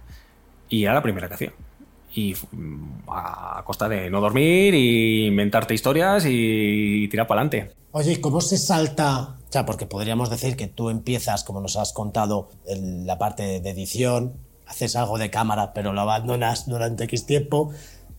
Y 0.68 0.84
era 0.84 0.92
la 0.92 1.02
primera 1.02 1.26
que 1.28 1.34
hacía. 1.34 1.52
Y 2.14 2.34
mm, 2.52 3.08
a 3.08 3.62
costa 3.64 3.88
de 3.88 4.10
no 4.10 4.20
dormir 4.20 4.74
y 4.74 5.26
inventarte 5.26 5.72
historias 5.72 6.24
y 6.26 7.08
tirar 7.08 7.26
para 7.26 7.40
adelante. 7.40 7.74
Oye, 7.92 8.20
¿cómo 8.20 8.42
se 8.42 8.58
salta? 8.58 9.36
O 9.48 9.52
sea, 9.52 9.64
porque 9.64 9.86
podríamos 9.86 10.28
decir 10.28 10.54
que 10.54 10.66
tú 10.66 10.90
empiezas, 10.90 11.44
como 11.44 11.62
nos 11.62 11.76
has 11.76 11.94
contado, 11.94 12.50
en 12.66 13.06
la 13.06 13.16
parte 13.16 13.60
de 13.60 13.70
edición, 13.70 14.34
haces 14.66 14.96
algo 14.96 15.18
de 15.18 15.31
cámara, 15.31 15.72
pero 15.72 15.92
lo 15.92 16.00
abandonas 16.00 16.66
durante 16.66 17.05
X 17.05 17.26
tiempo. 17.26 17.70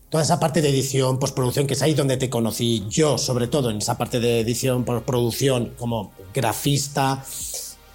Toda 0.10 0.24
esa 0.24 0.40
parte 0.40 0.62
de 0.62 0.70
edición, 0.70 1.20
postproducción, 1.20 1.68
que 1.68 1.74
es 1.74 1.82
ahí 1.82 1.94
donde 1.94 2.16
te 2.16 2.30
conocí 2.30 2.86
yo, 2.90 3.18
sobre 3.18 3.48
todo 3.48 3.70
en 3.70 3.78
esa 3.78 3.98
parte 3.98 4.22
de 4.22 4.40
edición, 4.40 4.86
postproducción, 4.86 5.74
como 5.78 6.12
grafista. 6.34 7.24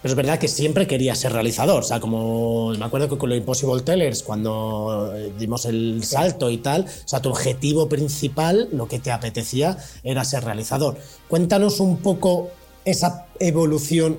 Pero 0.03 0.13
es 0.13 0.17
verdad 0.17 0.39
que 0.39 0.49
siempre 0.49 0.87
quería 0.87 1.15
ser 1.15 1.33
realizador. 1.33 1.83
O 1.83 1.87
sea, 1.87 2.01
como 2.01 2.71
me 2.73 2.85
acuerdo 2.85 3.09
que 3.09 3.17
con 3.17 3.31
los 3.31 3.39
Impossible 3.39 3.81
Tellers, 3.83 4.23
cuando 4.23 5.13
eh, 5.17 5.33
dimos 5.39 5.65
el 5.65 6.05
salto 6.05 6.51
y 6.51 6.59
tal, 6.59 6.83
o 6.85 7.09
sea, 7.09 7.23
tu 7.23 7.31
objetivo 7.31 7.89
principal, 7.89 8.69
lo 8.73 8.89
que 8.89 8.99
te 8.99 9.11
apetecía, 9.11 9.79
era 10.03 10.25
ser 10.25 10.45
realizador. 10.45 10.99
Cuéntanos 11.29 11.81
un 11.81 11.99
poco 11.99 12.51
esa 12.85 13.27
evolución 13.39 14.19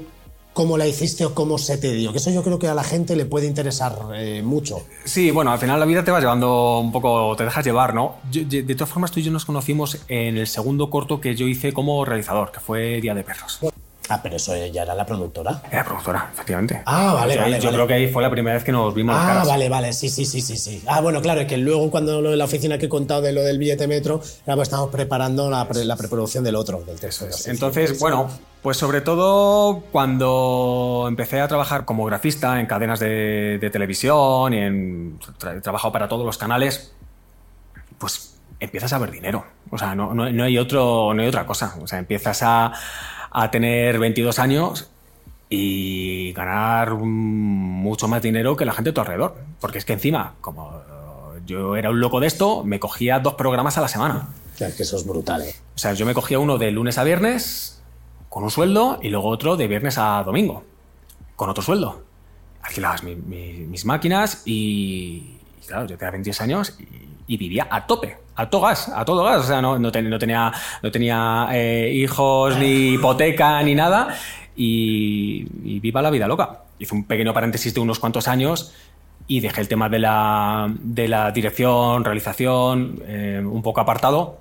cómo 0.53 0.77
la 0.77 0.87
hiciste 0.87 1.25
o 1.25 1.33
cómo 1.33 1.57
se 1.57 1.77
te 1.77 1.91
dio. 1.93 2.11
Que 2.11 2.19
eso 2.19 2.31
yo 2.31 2.43
creo 2.43 2.59
que 2.59 2.67
a 2.67 2.73
la 2.73 2.83
gente 2.83 3.15
le 3.15 3.25
puede 3.25 3.47
interesar 3.47 3.97
eh, 4.15 4.41
mucho. 4.43 4.83
Sí, 5.03 5.31
bueno, 5.31 5.51
al 5.51 5.59
final 5.59 5.79
la 5.79 5.85
vida 5.85 6.03
te 6.03 6.11
va 6.11 6.19
llevando 6.19 6.79
un 6.79 6.91
poco, 6.91 7.35
te 7.35 7.43
dejas 7.43 7.65
llevar, 7.65 7.93
¿no? 7.93 8.15
de 8.31 8.75
todas 8.75 8.89
formas, 8.89 9.11
tú 9.11 9.19
y 9.19 9.23
yo 9.23 9.31
nos 9.31 9.45
conocimos 9.45 9.99
en 10.07 10.37
el 10.37 10.47
segundo 10.47 10.89
corto 10.89 11.19
que 11.19 11.35
yo 11.35 11.47
hice 11.47 11.73
como 11.73 12.05
realizador, 12.05 12.51
que 12.51 12.59
fue 12.59 13.01
Día 13.01 13.13
de 13.13 13.23
Perros. 13.23 13.59
Ah, 14.09 14.19
pero 14.21 14.35
eso 14.35 14.53
ya 14.67 14.83
era 14.83 14.93
la 14.95 15.05
productora. 15.05 15.61
Era 15.71 15.83
productora, 15.85 16.29
efectivamente. 16.33 16.81
Ah, 16.85 17.13
vale, 17.13 17.37
vale. 17.37 17.59
Yo 17.59 17.71
creo 17.71 17.87
que 17.87 17.93
ahí 17.93 18.07
fue 18.11 18.21
la 18.21 18.29
primera 18.29 18.55
vez 18.55 18.63
que 18.63 18.71
nos 18.71 18.93
vimos. 18.93 19.15
Ah, 19.17 19.43
vale, 19.47 19.69
vale, 19.69 19.93
sí, 19.93 20.09
sí, 20.09 20.25
sí, 20.25 20.41
sí, 20.41 20.57
sí. 20.57 20.83
Ah, 20.87 20.99
bueno, 20.99 21.21
claro, 21.21 21.41
es 21.41 21.47
que 21.47 21.57
luego 21.57 21.89
cuando 21.89 22.21
lo 22.21 22.31
de 22.31 22.37
la 22.37 22.45
oficina 22.45 22.77
que 22.77 22.87
he 22.87 22.89
contado 22.89 23.21
de 23.21 23.31
lo 23.31 23.41
del 23.41 23.57
billete 23.57 23.87
metro, 23.87 24.21
ya 24.45 24.55
pues 24.55 24.67
estamos 24.67 24.89
preparando 24.89 25.49
la, 25.49 25.67
preproducción 25.67 26.43
del 26.43 26.55
otro, 26.55 26.83
del 26.85 26.99
texto. 26.99 27.27
Entonces, 27.45 27.97
bueno, 27.99 28.29
pues 28.61 28.77
sobre 28.77 29.01
todo 29.01 29.83
cuando 29.91 31.05
empecé 31.07 31.39
a 31.39 31.47
trabajar 31.47 31.85
como 31.85 32.05
grafista 32.05 32.59
en 32.59 32.65
cadenas 32.65 32.99
de, 32.99 33.69
televisión 33.71 34.53
y 34.53 34.57
en 34.57 35.19
trabajo 35.61 35.91
para 35.91 36.07
todos 36.09 36.25
los 36.25 36.37
canales, 36.37 36.93
pues 37.97 38.35
empiezas 38.59 38.91
a 38.93 38.97
ver 38.97 39.11
dinero. 39.11 39.45
O 39.69 39.77
sea, 39.77 39.95
no, 39.95 40.13
no, 40.13 40.43
hay 40.43 40.57
otro, 40.57 41.13
no 41.13 41.21
hay 41.21 41.27
otra 41.27 41.45
cosa. 41.45 41.75
O 41.81 41.87
sea, 41.87 41.99
empiezas 41.99 42.41
a 42.43 42.71
a 43.33 43.51
tener 43.51 43.99
22 43.99 44.39
años 44.39 44.89
y 45.49 46.31
ganar 46.33 46.93
mucho 46.95 48.07
más 48.07 48.21
dinero 48.21 48.55
que 48.55 48.65
la 48.65 48.73
gente 48.73 48.91
a 48.91 48.93
tu 48.93 49.01
alrededor. 49.01 49.35
Porque 49.59 49.79
es 49.79 49.85
que 49.85 49.93
encima, 49.93 50.35
como 50.39 50.81
yo 51.45 51.75
era 51.75 51.89
un 51.89 51.99
loco 51.99 52.19
de 52.19 52.27
esto, 52.27 52.63
me 52.63 52.79
cogía 52.79 53.19
dos 53.19 53.33
programas 53.33 53.77
a 53.77 53.81
la 53.81 53.87
semana. 53.87 54.29
Es 54.59 54.75
que 54.75 54.83
eso 54.83 54.97
es 54.97 55.05
brutal, 55.05 55.41
¿eh? 55.41 55.55
O 55.75 55.77
sea, 55.77 55.93
yo 55.93 56.05
me 56.05 56.13
cogía 56.13 56.39
uno 56.39 56.57
de 56.57 56.71
lunes 56.71 56.97
a 56.97 57.03
viernes 57.03 57.81
con 58.29 58.43
un 58.43 58.51
sueldo 58.51 58.99
y 59.01 59.09
luego 59.09 59.29
otro 59.29 59.57
de 59.57 59.67
viernes 59.67 59.97
a 59.97 60.23
domingo 60.23 60.63
con 61.35 61.49
otro 61.49 61.63
sueldo. 61.63 62.03
Alquilabas 62.61 63.03
mis 63.03 63.85
máquinas 63.85 64.43
y, 64.45 65.37
claro, 65.67 65.85
yo 65.85 65.97
tenía 65.97 66.11
22 66.11 66.41
años 66.41 66.77
y 67.27 67.37
vivía 67.37 67.67
a 67.69 67.85
tope 67.85 68.22
a 68.35 68.49
todo 68.49 68.61
gas, 68.61 68.89
a 68.89 69.05
todo 69.05 69.23
gas. 69.23 69.41
O 69.41 69.47
sea, 69.47 69.61
no, 69.61 69.79
no, 69.79 69.91
tenía, 69.91 70.51
no 70.81 70.91
tenía 70.91 71.47
eh, 71.51 71.91
hijos, 71.93 72.57
ni 72.57 72.93
hipoteca, 72.93 73.61
ni 73.63 73.75
nada. 73.75 74.15
Y, 74.55 75.45
viva 75.79 76.01
la 76.01 76.09
vida 76.09 76.27
loca. 76.27 76.63
Hice 76.79 76.95
un 76.95 77.05
pequeño 77.05 77.33
paréntesis 77.33 77.73
de 77.73 77.79
unos 77.79 77.99
cuantos 77.99 78.27
años 78.27 78.73
y 79.27 79.39
dejé 79.39 79.61
el 79.61 79.67
tema 79.67 79.89
de 79.89 79.99
la, 79.99 80.71
de 80.79 81.07
la 81.07 81.31
dirección, 81.31 82.03
realización, 82.03 83.01
eh, 83.05 83.41
un 83.43 83.61
poco 83.61 83.81
apartado. 83.81 84.39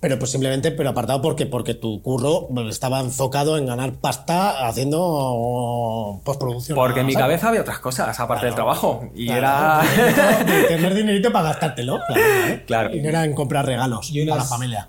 Pero 0.00 0.18
pues 0.18 0.30
simplemente, 0.30 0.70
pero 0.70 0.88
apartado 0.90 1.20
porque, 1.20 1.44
porque 1.44 1.74
tu 1.74 2.00
curro 2.00 2.48
estaba 2.70 3.00
enfocado 3.00 3.58
en 3.58 3.66
ganar 3.66 3.92
pasta 4.00 4.66
haciendo 4.66 6.20
postproducción. 6.24 6.74
Porque 6.74 7.00
en 7.00 7.06
mi 7.06 7.14
cabeza 7.14 7.48
había 7.48 7.60
otras 7.60 7.80
cosas, 7.80 8.18
aparte 8.18 8.46
del 8.46 8.54
trabajo. 8.54 9.10
Y 9.14 9.26
claro, 9.26 9.40
era. 9.40 9.82
dinerito- 10.46 10.68
tener 10.68 10.94
dinerito 10.94 11.32
para 11.32 11.48
gastártelo. 11.50 11.98
Claro. 12.06 12.22
¿eh? 12.48 12.64
Claro. 12.66 12.94
Y 12.96 13.00
no 13.02 13.08
era 13.10 13.24
en 13.26 13.34
comprar 13.34 13.66
regalos 13.66 14.10
Y 14.10 14.22
unas- 14.22 14.30
para 14.36 14.42
la 14.44 14.48
familia. 14.48 14.88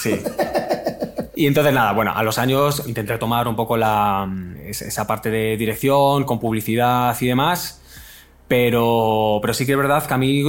Sí. 0.00 0.20
Y 1.36 1.48
entonces 1.48 1.74
nada, 1.74 1.90
bueno, 1.92 2.12
a 2.14 2.22
los 2.22 2.38
años 2.38 2.84
intenté 2.86 3.18
tomar 3.18 3.48
un 3.48 3.56
poco 3.56 3.76
la, 3.76 4.28
es- 4.64 4.82
esa 4.82 5.04
parte 5.04 5.30
de 5.30 5.56
dirección, 5.56 6.22
con 6.22 6.38
publicidad 6.38 7.16
y 7.20 7.26
demás, 7.26 7.80
pero, 8.46 9.40
pero 9.42 9.52
sí 9.52 9.66
que 9.66 9.72
es 9.72 9.78
verdad 9.78 10.06
que 10.06 10.14
a 10.14 10.18
mí 10.18 10.42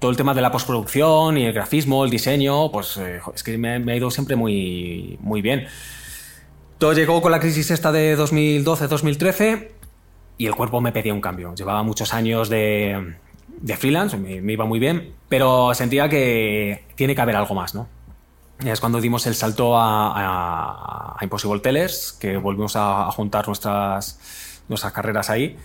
todo 0.00 0.10
el 0.10 0.16
tema 0.16 0.34
de 0.34 0.40
la 0.40 0.50
postproducción 0.50 1.36
y 1.36 1.44
el 1.44 1.52
grafismo, 1.52 2.04
el 2.04 2.10
diseño, 2.10 2.72
pues 2.72 2.96
eh, 2.96 3.20
es 3.34 3.42
que 3.44 3.58
me, 3.58 3.74
ha 3.74 3.96
ido 3.96 4.10
siempre 4.10 4.34
muy, 4.34 5.18
muy 5.20 5.42
bien. 5.42 5.66
Todo 6.78 6.94
llegó 6.94 7.20
con 7.20 7.30
la 7.30 7.38
crisis 7.38 7.70
esta 7.70 7.92
de 7.92 8.18
2012-2013 8.18 9.68
y 10.38 10.46
el 10.46 10.54
cuerpo 10.54 10.80
me 10.80 10.90
pedía 10.90 11.12
un 11.12 11.20
cambio. 11.20 11.54
Llevaba 11.54 11.82
muchos 11.82 12.14
años 12.14 12.48
de, 12.48 13.14
freelance, 13.76 14.16
me, 14.16 14.52
iba 14.52 14.64
muy 14.64 14.78
bien, 14.78 15.12
pero 15.28 15.74
sentía 15.74 16.08
que 16.08 16.86
tiene 16.94 17.14
que 17.14 17.20
haber 17.20 17.36
algo 17.36 17.54
más, 17.54 17.74
¿no? 17.74 17.86
Es 18.64 18.80
cuando 18.80 19.02
dimos 19.02 19.26
el 19.26 19.34
salto 19.34 19.74
a 19.76 21.16
Impossible 21.20 21.60
Tellers, 21.60 22.12
que 22.12 22.38
volvimos 22.38 22.74
a, 22.74 23.06
a 23.06 23.12
juntar 23.12 23.46
nuestras, 23.46 24.62
nuestras 24.68 24.92
carreras 24.94 25.28
ahí. 25.28 25.58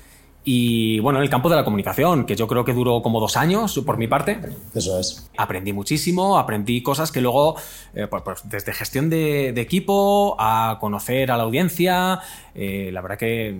Y 0.47 0.99
bueno, 0.99 1.17
en 1.17 1.23
el 1.23 1.29
campo 1.29 1.49
de 1.49 1.55
la 1.55 1.63
comunicación, 1.63 2.25
que 2.25 2.35
yo 2.35 2.47
creo 2.47 2.63
que 2.63 2.71
duró 2.71 3.01
como 3.01 3.19
dos 3.19 3.35
años 3.35 3.81
por 3.83 3.97
mi 3.97 4.07
parte. 4.07 4.39
Eso 4.75 4.99
es. 4.99 5.27
Aprendí 5.37 5.73
muchísimo, 5.73 6.37
aprendí 6.37 6.83
cosas 6.83 7.11
que 7.11 7.19
luego, 7.19 7.55
eh, 7.95 8.05
pues, 8.07 8.21
pues, 8.23 8.41
desde 8.47 8.71
gestión 8.71 9.09
de, 9.09 9.53
de 9.53 9.61
equipo 9.61 10.35
a 10.39 10.77
conocer 10.79 11.31
a 11.31 11.37
la 11.37 11.43
audiencia, 11.43 12.19
eh, 12.53 12.91
la 12.93 13.01
verdad 13.01 13.17
que 13.17 13.59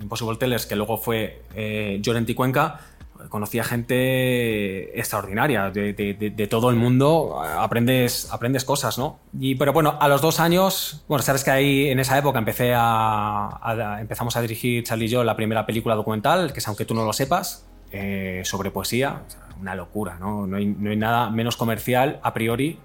Impossible 0.00 0.36
Tellers, 0.36 0.66
que 0.66 0.76
luego 0.76 0.98
fue 0.98 1.42
eh, 1.54 1.98
Llorenti 2.02 2.34
Cuenca, 2.34 2.80
conocía 3.28 3.64
gente 3.64 4.98
extraordinaria 4.98 5.70
de, 5.70 6.46
todo 6.50 6.70
el 6.70 6.76
mundo, 6.76 7.40
aprendes, 7.42 8.28
aprendes 8.32 8.64
cosas, 8.64 8.98
¿no? 8.98 9.18
Y, 9.38 9.56
pero 9.56 9.72
bueno, 9.72 9.96
a 10.00 10.08
los 10.08 10.20
dos 10.20 10.40
años, 10.40 11.04
bueno, 11.08 11.22
sabes 11.22 11.44
que 11.44 11.50
ahí 11.50 11.88
en 11.90 11.98
esa 12.00 12.16
época 12.16 12.38
empecé 12.38 12.72
a, 12.74 13.48
a- 13.62 14.00
empezamos 14.00 14.36
a 14.36 14.40
dirigir 14.40 14.84
Charlie 14.84 15.06
y 15.06 15.08
yo 15.08 15.24
la 15.24 15.36
primera 15.36 15.66
película 15.66 15.94
documental, 15.94 16.52
que 16.52 16.60
es 16.60 16.68
aunque 16.68 16.84
tú 16.84 16.94
no 16.94 17.04
lo 17.04 17.12
sepas, 17.12 17.66
eh, 17.90 18.42
sobre 18.44 18.70
poesía, 18.70 19.22
una 19.60 19.74
locura, 19.74 20.16
¿no? 20.20 20.46
No 20.46 20.56
hay, 20.56 20.66
no 20.66 20.90
hay 20.90 20.96
nada 20.96 21.30
menos 21.30 21.56
comercial 21.56 22.20
a 22.22 22.32
priori 22.34 22.78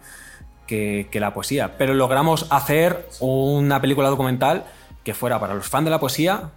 que, 0.65 1.07
que 1.11 1.19
la 1.19 1.33
poesía. 1.33 1.77
Pero 1.77 1.93
logramos 1.93 2.47
hacer 2.49 3.07
una 3.19 3.79
película 3.81 4.09
documental 4.09 4.63
que 5.03 5.13
fuera 5.13 5.39
para 5.39 5.53
los 5.53 5.67
fans 5.67 5.85
de 5.85 5.91
la 5.91 5.99
poesía, 5.99 6.49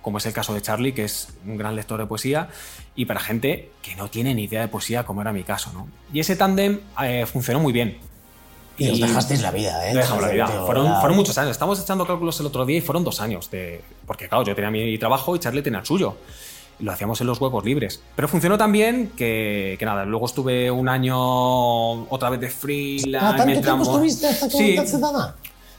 como 0.00 0.18
es 0.18 0.26
el 0.26 0.32
caso 0.32 0.54
de 0.54 0.62
Charlie, 0.62 0.92
que 0.92 1.02
es 1.04 1.36
un 1.44 1.56
gran 1.56 1.74
lector 1.74 1.98
de 1.98 2.06
poesía, 2.06 2.48
y 2.96 3.04
para 3.04 3.20
gente 3.20 3.70
que 3.82 3.94
no 3.94 4.08
tiene 4.08 4.34
ni 4.34 4.44
idea 4.44 4.62
de 4.62 4.68
poesía, 4.68 5.04
como 5.04 5.20
era 5.20 5.32
mi 5.32 5.42
caso. 5.44 5.70
¿no? 5.72 5.86
Y 6.12 6.20
ese 6.20 6.34
tándem 6.34 6.80
eh, 7.02 7.26
funcionó 7.26 7.60
muy 7.60 7.72
bien. 7.72 7.98
Y 8.78 8.90
os 8.90 9.00
dejasteis 9.00 9.40
la 9.40 9.50
vida, 9.52 9.88
¿eh? 9.90 9.94
Dejamos 9.94 10.22
la 10.22 10.28
vida. 10.30 10.46
Tío, 10.46 10.66
Fueron, 10.66 10.86
era- 10.86 11.00
fueron 11.00 11.16
muchos 11.16 11.38
años. 11.38 11.52
Estamos 11.52 11.80
echando 11.80 12.06
cálculos 12.06 12.38
el 12.40 12.46
otro 12.46 12.66
día 12.66 12.76
y 12.78 12.80
fueron 12.82 13.04
dos 13.04 13.20
años. 13.20 13.50
De, 13.50 13.80
porque, 14.06 14.28
claro, 14.28 14.44
yo 14.44 14.54
tenía 14.54 14.70
mi 14.70 14.98
trabajo 14.98 15.34
y 15.34 15.38
Charlie 15.38 15.62
tenía 15.62 15.78
el 15.80 15.86
suyo. 15.86 16.16
Y 16.78 16.84
lo 16.84 16.92
hacíamos 16.92 17.18
en 17.22 17.26
los 17.26 17.40
huecos 17.40 17.64
libres. 17.64 18.02
Pero 18.14 18.28
funcionó 18.28 18.58
tan 18.58 18.70
bien 18.72 19.12
que, 19.16 19.76
que 19.78 19.84
nada, 19.86 20.04
luego 20.04 20.26
estuve 20.26 20.70
un 20.70 20.90
año 20.90 21.16
otra 22.10 22.28
vez 22.28 22.38
de 22.40 22.50
freelance. 22.50 23.16
Ah, 23.18 23.36
¿Tanto 23.36 23.60
tiempo 23.62 23.82
estuviste 23.82 24.26
hasta 24.26 24.46
que 24.48 24.56
sí? 24.58 24.76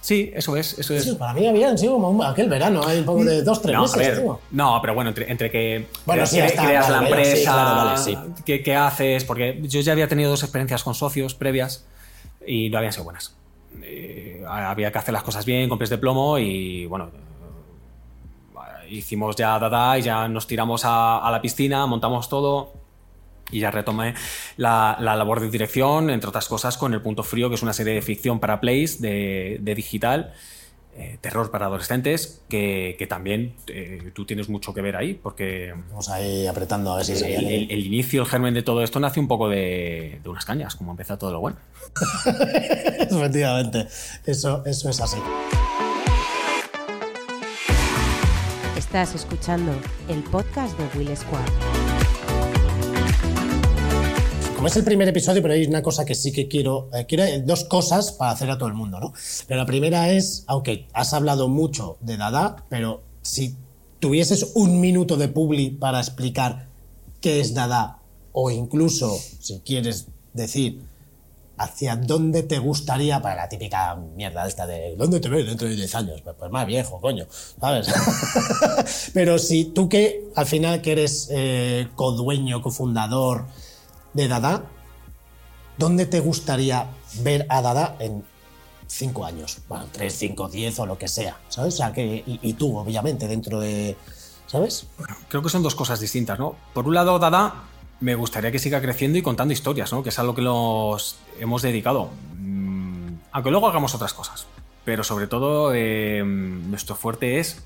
Sí, 0.01 0.31
eso 0.33 0.55
es. 0.55 0.77
Eso 0.79 0.93
es. 0.93 1.03
Sí, 1.03 1.13
para 1.15 1.33
mí 1.33 1.47
habían 1.47 1.77
sido 1.77 1.93
como 1.99 2.23
aquel 2.23 2.49
verano, 2.49 2.81
hay 2.85 2.99
un 2.99 3.05
poco 3.05 3.23
de 3.23 3.43
dos, 3.43 3.61
tres 3.61 3.75
no, 3.75 3.81
meses, 3.83 3.97
ver, 3.97 4.23
no, 4.51 4.79
pero 4.81 4.93
bueno, 4.93 5.09
entre, 5.09 5.29
entre 5.31 5.51
que 5.51 5.87
Bueno, 6.05 6.23
cre- 6.23 6.27
sí, 6.27 6.39
está, 6.39 6.65
creas 6.65 6.89
vale, 6.89 6.95
la 7.05 7.09
vale, 7.11 7.25
sí, 7.25 7.29
empresa, 7.31 7.53
claro, 7.53 8.19
vale. 8.25 8.33
¿qué, 8.45 8.63
qué 8.63 8.75
haces? 8.75 9.23
Porque 9.25 9.59
yo 9.63 9.81
ya 9.81 9.91
había 9.91 10.07
tenido 10.07 10.29
dos 10.29 10.43
experiencias 10.43 10.83
con 10.83 10.95
socios 10.95 11.33
previas 11.35 11.85
y 12.45 12.69
no 12.69 12.77
habían 12.77 12.93
sido 12.93 13.03
buenas. 13.05 13.35
Eh, 13.83 14.43
había 14.47 14.91
que 14.91 14.97
hacer 14.97 15.13
las 15.13 15.23
cosas 15.23 15.45
bien, 15.45 15.69
con 15.69 15.77
pies 15.77 15.89
de 15.89 15.97
plomo 15.97 16.37
y 16.39 16.85
bueno, 16.87 17.09
hicimos 18.89 19.35
ya 19.35 19.59
dada 19.59 19.97
y 19.97 20.01
ya 20.01 20.27
nos 20.27 20.47
tiramos 20.47 20.85
a, 20.85 21.17
a 21.19 21.31
la 21.31 21.41
piscina, 21.41 21.85
montamos 21.85 22.29
todo 22.29 22.71
y 23.51 23.59
ya 23.61 23.71
retomé 23.71 24.13
la, 24.57 24.97
la 24.99 25.15
labor 25.15 25.39
de 25.39 25.49
dirección, 25.49 26.09
entre 26.09 26.29
otras 26.29 26.47
cosas, 26.47 26.77
con 26.77 26.93
El 26.93 27.01
Punto 27.01 27.23
Frío, 27.23 27.49
que 27.49 27.55
es 27.55 27.61
una 27.63 27.73
serie 27.73 27.93
de 27.93 28.01
ficción 28.01 28.39
para 28.39 28.59
Plays, 28.59 29.01
de, 29.01 29.57
de 29.61 29.75
digital, 29.75 30.33
eh, 30.99 31.19
terror 31.21 31.51
para 31.51 31.67
adolescentes, 31.67 32.41
que, 32.49 32.95
que 32.97 33.05
también 33.05 33.53
eh, 33.67 34.11
tú 34.15 34.25
tienes 34.25 34.49
mucho 34.49 34.73
que 34.73 34.81
ver 34.81 34.95
ahí, 34.95 35.13
porque 35.13 35.73
Vamos 35.89 36.09
ahí 36.09 36.47
apretando 36.47 36.91
a 36.91 36.97
ver 36.97 37.05
si 37.05 37.13
el- 37.23 37.69
el 37.71 37.85
inicio, 37.85 38.23
el 38.23 38.27
germen 38.27 38.53
de 38.55 38.63
todo 38.63 38.81
esto 38.83 38.99
nace 38.99 39.19
un 39.19 39.27
poco 39.27 39.47
de, 39.47 40.19
de 40.23 40.29
unas 40.29 40.43
cañas, 40.43 40.75
como 40.75 40.91
empieza 40.91 41.17
todo 41.19 41.31
lo 41.31 41.39
bueno. 41.39 41.57
Efectivamente, 42.99 43.87
eso, 44.25 44.63
eso 44.65 44.89
es 44.89 44.99
así. 44.99 45.17
Estás 48.75 49.13
escuchando 49.15 49.71
el 50.09 50.23
podcast 50.23 50.77
de 50.79 50.97
Will 50.97 51.15
Squad. 51.15 51.45
Como 54.57 54.69
es 54.69 54.75
el 54.75 54.83
primer 54.83 55.07
episodio, 55.07 55.43
pero 55.43 55.53
hay 55.53 55.67
una 55.67 55.83
cosa 55.83 56.03
que 56.03 56.15
sí 56.15 56.31
que 56.31 56.47
quiero, 56.47 56.89
eh, 56.91 57.05
quiero 57.05 57.25
eh, 57.25 57.43
dos 57.45 57.63
cosas 57.65 58.11
para 58.11 58.31
hacer 58.31 58.49
a 58.49 58.57
todo 58.57 58.67
el 58.67 58.73
mundo, 58.73 58.99
¿no? 58.99 59.13
Pero 59.47 59.59
la 59.59 59.67
primera 59.67 60.09
es, 60.09 60.45
aunque 60.47 60.87
has 60.93 61.13
hablado 61.13 61.47
mucho 61.47 61.97
de 62.01 62.17
Dada, 62.17 62.65
pero 62.67 63.03
si 63.21 63.55
tuvieses 63.99 64.53
un 64.55 64.81
minuto 64.81 65.15
de 65.15 65.27
publi 65.27 65.69
para 65.69 65.99
explicar 65.99 66.65
qué 67.21 67.39
es 67.39 67.53
Dada, 67.53 67.99
o 68.31 68.49
incluso, 68.49 69.15
si 69.39 69.59
quieres 69.59 70.07
decir, 70.33 70.81
hacia 71.59 71.95
dónde 71.95 72.41
te 72.41 72.57
gustaría, 72.57 73.21
para 73.21 73.35
la 73.35 73.49
típica 73.49 73.93
mierda 74.15 74.47
esta 74.47 74.65
de 74.65 74.95
¿dónde 74.97 75.19
te 75.19 75.29
ves 75.29 75.45
dentro 75.45 75.67
de 75.67 75.75
10 75.75 75.93
años? 75.93 76.21
Pues, 76.21 76.35
pues 76.35 76.51
más 76.51 76.65
viejo, 76.65 76.99
coño, 76.99 77.27
¿sabes? 77.61 77.89
Pero 79.13 79.37
si 79.37 79.65
tú 79.65 79.87
que 79.87 80.31
al 80.35 80.47
final 80.47 80.81
que 80.81 80.93
eres 80.93 81.27
eh, 81.29 81.89
codueño, 81.95 82.63
cofundador 82.63 83.45
de 84.17 84.27
Dada, 84.27 84.63
¿dónde 85.77 86.05
te 86.07 86.19
gustaría 86.19 86.87
ver 87.21 87.45
a 87.49 87.61
Dada 87.61 87.95
en 87.99 88.23
5 88.87 89.25
años? 89.25 89.59
Bueno, 89.69 89.85
3, 89.91 90.13
5, 90.13 90.49
10 90.49 90.79
o 90.79 90.85
lo 90.87 90.97
que 90.97 91.07
sea, 91.07 91.37
¿sabes? 91.49 91.75
O 91.75 91.77
sea, 91.77 91.93
que, 91.93 92.23
y, 92.25 92.39
y 92.41 92.53
tú, 92.53 92.75
obviamente, 92.77 93.27
dentro 93.27 93.59
de... 93.59 93.95
¿Sabes? 94.47 94.87
Creo 95.27 95.43
que 95.43 95.49
son 95.49 95.61
dos 95.61 95.75
cosas 95.75 95.99
distintas, 95.99 96.39
¿no? 96.39 96.55
Por 96.73 96.87
un 96.87 96.95
lado, 96.95 97.19
Dada, 97.19 97.65
me 97.99 98.15
gustaría 98.15 98.51
que 98.51 98.59
siga 98.59 98.81
creciendo 98.81 99.17
y 99.17 99.21
contando 99.21 99.53
historias, 99.53 99.91
¿no? 99.91 100.01
Que 100.03 100.09
es 100.09 100.19
a 100.19 100.23
lo 100.23 100.33
que 100.33 100.41
nos 100.41 101.17
hemos 101.39 101.61
dedicado. 101.61 102.09
Mm, 102.37 103.17
Aunque 103.33 103.51
luego 103.51 103.67
hagamos 103.67 103.93
otras 103.93 104.13
cosas. 104.13 104.47
Pero 104.83 105.03
sobre 105.03 105.27
todo, 105.27 105.73
eh, 105.75 106.23
nuestro 106.25 106.95
fuerte 106.95 107.39
es 107.39 107.61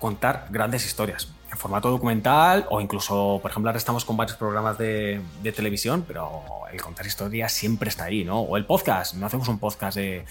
contar 0.00 0.48
grandes 0.50 0.84
historias 0.84 1.28
formato 1.56 1.90
documental 1.90 2.66
o 2.70 2.80
incluso, 2.80 3.38
por 3.42 3.50
ejemplo, 3.50 3.70
ahora 3.70 3.78
estamos 3.78 4.04
con 4.04 4.16
varios 4.16 4.36
programas 4.36 4.78
de, 4.78 5.20
televisión, 5.54 6.04
pero 6.06 6.42
el 6.72 6.80
contar 6.82 7.06
historias 7.06 7.52
siempre 7.52 7.88
está 7.88 8.04
ahí, 8.04 8.24
¿no? 8.24 8.40
O 8.40 8.56
el 8.56 8.64
podcast, 8.64 9.14
no 9.14 9.26
hacemos 9.26 9.48
un 9.48 9.58
podcast 9.58 9.96
de, 9.96 10.24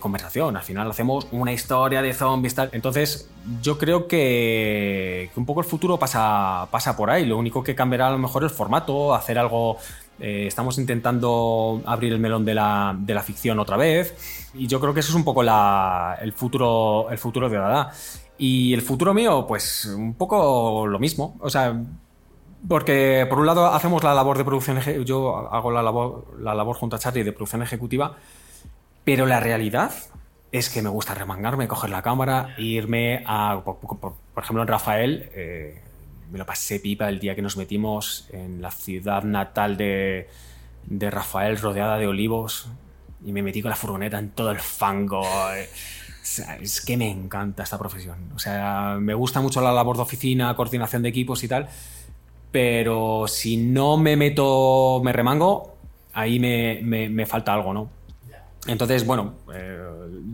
conversación, 0.00 0.56
al 0.56 0.62
final 0.62 0.90
hacemos 0.90 1.26
una 1.30 1.52
historia 1.52 2.02
de 2.02 2.12
zombies, 2.12 2.54
tal. 2.54 2.70
Entonces, 2.72 3.28
yo 3.62 3.78
creo 3.78 4.08
que, 4.08 5.30
un 5.36 5.46
poco 5.46 5.60
el 5.60 5.66
futuro 5.66 5.98
pasa, 5.98 6.66
pasa 6.70 6.96
por 6.96 7.10
ahí, 7.10 7.24
lo 7.26 7.36
único 7.38 7.62
que 7.62 7.74
cambiará 7.74 8.08
a 8.08 8.10
lo 8.10 8.18
mejor 8.18 8.44
es 8.44 8.50
el 8.50 8.56
formato, 8.56 9.14
hacer 9.14 9.38
algo... 9.38 9.76
eh, 10.20 10.46
estamos 10.46 10.78
intentando 10.78 11.82
abrir 11.86 12.12
el 12.12 12.20
melón 12.20 12.44
de 12.44 12.54
la, 12.54 12.94
de 12.96 13.14
la 13.14 13.22
ficción 13.22 13.58
otra 13.58 13.76
vez 13.76 14.14
y 14.54 14.68
yo 14.68 14.78
creo 14.78 14.94
que 14.94 15.00
eso 15.00 15.08
es 15.10 15.16
un 15.16 15.24
poco 15.24 15.42
la- 15.42 16.16
el, 16.22 16.32
futuro, 16.32 17.08
el 17.10 17.18
futuro 17.18 17.48
de 17.48 17.56
Dada. 17.58 17.92
Y 18.38 18.74
el 18.74 18.82
futuro 18.82 19.14
mío, 19.14 19.46
pues 19.46 19.84
un 19.86 20.14
poco 20.14 20.86
lo 20.86 20.98
mismo. 20.98 21.36
O 21.40 21.50
sea, 21.50 21.74
porque 22.68 23.26
por 23.28 23.38
un 23.38 23.46
lado 23.46 23.66
hacemos 23.66 24.02
la 24.02 24.14
labor 24.14 24.38
de 24.38 24.44
producción, 24.44 24.80
yo 25.04 25.36
hago 25.52 25.70
la 25.70 25.82
labor, 25.82 26.26
la 26.40 26.54
labor 26.54 26.76
junto 26.76 26.96
a 26.96 26.98
Charlie 26.98 27.22
de 27.22 27.32
producción 27.32 27.62
ejecutiva, 27.62 28.16
pero 29.04 29.26
la 29.26 29.38
realidad 29.40 29.92
es 30.50 30.70
que 30.70 30.82
me 30.82 30.88
gusta 30.88 31.14
remangarme, 31.14 31.68
coger 31.68 31.90
la 31.90 32.02
cámara, 32.02 32.54
irme 32.58 33.22
a, 33.26 33.60
por, 33.64 33.76
por- 33.78 33.98
por 34.34 34.42
ejemplo, 34.42 34.62
en 34.62 34.68
Rafael, 34.68 35.30
eh, 35.34 35.80
me 36.30 36.38
lo 36.38 36.46
pasé 36.46 36.80
pipa 36.80 37.08
el 37.08 37.20
día 37.20 37.34
que 37.34 37.42
nos 37.42 37.56
metimos 37.56 38.28
en 38.32 38.62
la 38.62 38.70
ciudad 38.70 39.22
natal 39.24 39.76
de, 39.76 40.28
de 40.86 41.10
Rafael, 41.10 41.58
rodeada 41.58 41.98
de 41.98 42.06
olivos, 42.06 42.68
y 43.24 43.32
me 43.32 43.42
metí 43.42 43.62
con 43.62 43.70
la 43.70 43.76
furgoneta 43.76 44.18
en 44.18 44.30
todo 44.30 44.50
el 44.50 44.58
fango. 44.60 45.22
eh. 45.54 45.68
Es 46.60 46.80
que 46.80 46.96
me 46.96 47.10
encanta 47.10 47.62
esta 47.62 47.78
profesión. 47.78 48.32
O 48.34 48.38
sea, 48.38 48.96
me 48.98 49.14
gusta 49.14 49.40
mucho 49.40 49.60
la 49.60 49.72
labor 49.72 49.96
de 49.96 50.02
oficina, 50.02 50.56
coordinación 50.56 51.02
de 51.02 51.10
equipos 51.10 51.44
y 51.44 51.48
tal, 51.48 51.68
pero 52.50 53.26
si 53.28 53.56
no 53.58 53.98
me 53.98 54.16
meto, 54.16 55.02
me 55.04 55.12
remango, 55.12 55.76
ahí 56.14 56.40
me, 56.40 56.80
me 56.82 57.26
falta 57.26 57.52
algo, 57.52 57.74
¿no? 57.74 58.03
Entonces, 58.66 59.06
bueno, 59.06 59.34
eh, 59.52 59.78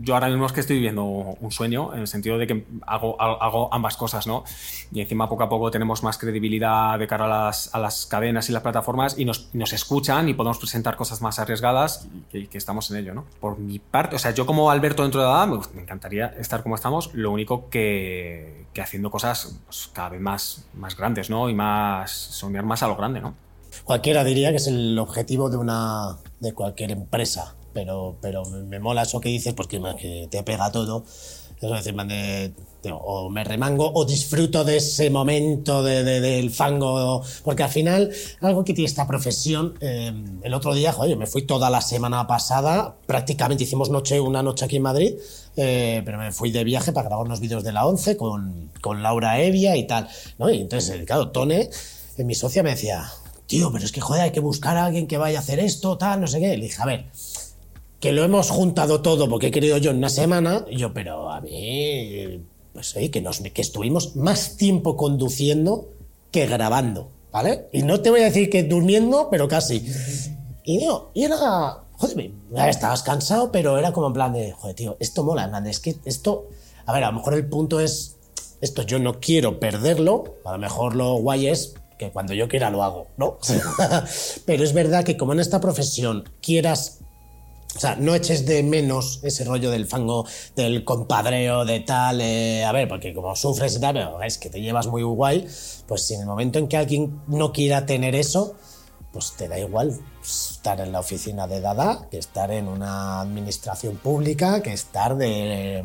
yo 0.01 0.13
ahora 0.13 0.29
mismo 0.29 0.45
es 0.45 0.53
que 0.53 0.61
estoy 0.61 0.77
viviendo 0.77 1.03
un 1.03 1.51
sueño, 1.51 1.93
en 1.93 2.01
el 2.01 2.07
sentido 2.07 2.37
de 2.37 2.47
que 2.47 2.65
hago, 2.87 3.73
ambas 3.73 3.97
cosas, 3.97 4.25
¿no? 4.25 4.43
Y 4.91 5.01
encima 5.01 5.27
poco 5.27 5.43
a 5.43 5.49
poco 5.49 5.69
tenemos 5.69 6.01
más 6.03 6.17
credibilidad 6.17 6.97
de 6.97 7.07
cara 7.07 7.25
a 7.25 7.79
las, 7.79 8.05
cadenas 8.05 8.49
y 8.49 8.53
las 8.53 8.61
plataformas 8.61 9.17
y 9.19 9.25
nos, 9.25 9.73
escuchan 9.73 10.29
y 10.29 10.33
podemos 10.33 10.59
presentar 10.59 10.95
cosas 10.95 11.21
más 11.21 11.39
arriesgadas 11.39 12.07
y 12.31 12.47
que, 12.47 12.57
estamos 12.57 12.89
en 12.91 12.97
ello, 12.97 13.13
¿no? 13.13 13.25
Por 13.39 13.57
mi 13.59 13.79
parte, 13.79 14.15
o 14.15 14.19
sea, 14.19 14.31
yo 14.31 14.45
como 14.45 14.71
Alberto 14.71 15.03
dentro 15.03 15.21
de 15.21 15.27
la 15.27 15.45
me, 15.45 15.81
encantaría 15.81 16.27
estar 16.39 16.63
como 16.63 16.75
estamos, 16.75 17.13
lo 17.13 17.31
único 17.31 17.69
que, 17.69 18.65
que 18.73 18.81
haciendo 18.81 19.11
cosas 19.11 19.59
pues, 19.65 19.89
cada 19.91 20.09
vez 20.09 20.21
más, 20.21 20.65
más 20.73 20.95
grandes, 20.95 21.29
¿no? 21.29 21.49
Y 21.49 21.53
más, 21.53 22.11
soñar 22.11 22.65
más 22.65 22.81
a 22.83 22.87
lo 22.87 22.95
grande, 22.95 23.19
¿no? 23.19 23.33
Cualquiera 23.83 24.23
diría 24.23 24.51
que 24.51 24.57
es 24.57 24.67
el 24.67 24.97
objetivo 24.99 25.49
de 25.49 25.57
una 25.57 26.17
de 26.39 26.53
cualquier 26.53 26.91
empresa 26.91 27.55
pero, 27.73 28.15
pero 28.21 28.45
me 28.45 28.79
mola 28.79 29.03
eso 29.03 29.19
que 29.19 29.29
dices 29.29 29.53
porque 29.53 29.81
que 29.99 30.27
te 30.29 30.43
pega 30.43 30.71
todo. 30.71 31.03
Eso 31.61 31.75
decir, 31.75 31.93
o 32.91 33.29
me 33.29 33.43
remango 33.43 33.91
o 33.93 34.03
disfruto 34.03 34.63
de 34.63 34.77
ese 34.77 35.11
momento 35.11 35.83
de, 35.83 36.03
del 36.03 36.49
fango, 36.49 37.23
porque 37.43 37.61
al 37.61 37.69
final, 37.69 38.11
algo 38.41 38.63
que 38.63 38.73
tiene 38.73 38.87
esta 38.87 39.05
profesión, 39.05 39.75
eh, 39.79 40.11
el 40.41 40.53
otro 40.55 40.73
día, 40.73 40.91
joder, 40.91 41.15
me 41.17 41.27
fui 41.27 41.43
toda 41.43 41.69
la 41.69 41.81
semana 41.81 42.25
pasada, 42.25 42.95
prácticamente 43.05 43.65
hicimos 43.65 43.91
noche, 43.91 44.19
una 44.19 44.41
noche 44.41 44.65
aquí 44.65 44.77
en 44.77 44.81
Madrid, 44.81 45.13
eh, 45.55 46.01
pero 46.03 46.17
me 46.17 46.31
fui 46.31 46.49
de 46.49 46.63
viaje 46.63 46.91
para 46.93 47.09
grabar 47.09 47.27
unos 47.27 47.39
vídeos 47.39 47.63
de 47.63 47.73
la 47.73 47.85
11 47.85 48.17
con, 48.17 48.71
con 48.81 49.03
Laura 49.03 49.39
Evia 49.39 49.77
y 49.77 49.85
tal, 49.85 50.09
¿no? 50.39 50.49
Y 50.49 50.61
entonces, 50.61 51.05
claro, 51.05 51.29
Tone, 51.29 51.69
eh, 52.17 52.23
mi 52.23 52.33
socia 52.33 52.63
me 52.63 52.71
decía, 52.71 53.11
tío, 53.45 53.71
pero 53.71 53.85
es 53.85 53.91
que 53.91 54.01
joder, 54.01 54.23
hay 54.23 54.31
que 54.31 54.39
buscar 54.39 54.77
a 54.77 54.85
alguien 54.85 55.05
que 55.05 55.17
vaya 55.17 55.37
a 55.37 55.41
hacer 55.41 55.59
esto, 55.59 55.97
tal, 55.97 56.21
no 56.21 56.27
sé 56.27 56.39
qué. 56.39 56.57
Le 56.57 56.63
dije, 56.63 56.81
a 56.81 56.85
ver, 56.85 57.05
que 58.01 58.11
lo 58.11 58.23
hemos 58.23 58.49
juntado 58.49 59.01
todo 59.01 59.29
porque 59.29 59.47
he 59.47 59.51
querido 59.51 59.77
yo 59.77 59.91
en 59.91 59.97
una 59.97 60.09
semana, 60.09 60.65
y 60.69 60.77
yo, 60.77 60.91
pero 60.91 61.31
a 61.31 61.39
mí, 61.39 62.43
pues 62.73 62.89
sí, 62.89 63.09
que, 63.09 63.21
nos, 63.21 63.39
que 63.39 63.61
estuvimos 63.61 64.15
más 64.15 64.57
tiempo 64.57 64.97
conduciendo 64.97 65.87
que 66.31 66.47
grabando, 66.47 67.09
¿vale? 67.31 67.67
Y 67.71 67.83
no 67.83 68.01
te 68.01 68.09
voy 68.09 68.21
a 68.21 68.25
decir 68.25 68.49
que 68.49 68.63
durmiendo, 68.63 69.29
pero 69.29 69.47
casi. 69.47 69.85
Y 70.63 70.83
yo, 70.83 71.11
y 71.13 71.25
era, 71.25 71.37
joder, 71.93 72.31
estabas 72.67 73.03
cansado, 73.03 73.51
pero 73.51 73.77
era 73.77 73.93
como 73.93 74.07
en 74.07 74.13
plan 74.13 74.33
de, 74.33 74.51
joder, 74.51 74.75
tío, 74.75 74.97
esto 74.99 75.23
mola, 75.23 75.43
en 75.43 75.51
plan 75.51 75.67
es 75.67 75.79
que 75.79 75.95
esto, 76.03 76.47
a 76.87 76.93
ver, 76.93 77.03
a 77.03 77.11
lo 77.11 77.17
mejor 77.17 77.35
el 77.35 77.47
punto 77.47 77.79
es, 77.79 78.15
esto 78.61 78.81
yo 78.81 78.97
no 78.97 79.19
quiero 79.19 79.59
perderlo, 79.59 80.37
a 80.43 80.53
lo 80.53 80.57
mejor 80.57 80.95
lo 80.95 81.17
guay 81.17 81.47
es 81.47 81.75
que 81.99 82.09
cuando 82.09 82.33
yo 82.33 82.47
quiera 82.47 82.71
lo 82.71 82.81
hago, 82.81 83.05
¿no? 83.17 83.37
pero 84.45 84.63
es 84.63 84.73
verdad 84.73 85.03
que 85.03 85.17
como 85.17 85.33
en 85.33 85.39
esta 85.39 85.61
profesión 85.61 86.27
quieras 86.41 86.97
o 87.75 87.79
sea, 87.79 87.95
no 87.95 88.13
eches 88.13 88.45
de 88.45 88.63
menos 88.63 89.19
ese 89.23 89.45
rollo 89.45 89.71
del 89.71 89.87
fango, 89.87 90.25
del 90.55 90.83
compadreo, 90.83 91.63
de 91.63 91.79
tal. 91.79 92.19
Eh, 92.21 92.65
a 92.65 92.71
ver, 92.71 92.87
porque 92.87 93.13
como 93.13 93.35
sufres 93.35 93.75
y 93.75 93.79
tal, 93.79 93.93
pero 93.93 94.21
es 94.21 94.37
que 94.37 94.49
te 94.49 94.61
llevas 94.61 94.87
muy 94.87 95.03
guay, 95.03 95.47
pues 95.87 96.11
en 96.11 96.21
el 96.21 96.25
momento 96.25 96.59
en 96.59 96.67
que 96.67 96.77
alguien 96.77 97.21
no 97.27 97.53
quiera 97.53 97.85
tener 97.85 98.13
eso, 98.15 98.55
pues 99.13 99.33
te 99.37 99.47
da 99.47 99.57
igual 99.57 99.97
estar 100.23 100.79
en 100.81 100.91
la 100.91 100.99
oficina 100.99 101.47
de 101.47 101.61
Dada 101.61 102.07
que 102.09 102.17
estar 102.17 102.51
en 102.51 102.67
una 102.67 103.21
administración 103.21 103.97
pública, 103.97 104.61
que 104.61 104.73
estar 104.73 105.17
de, 105.17 105.83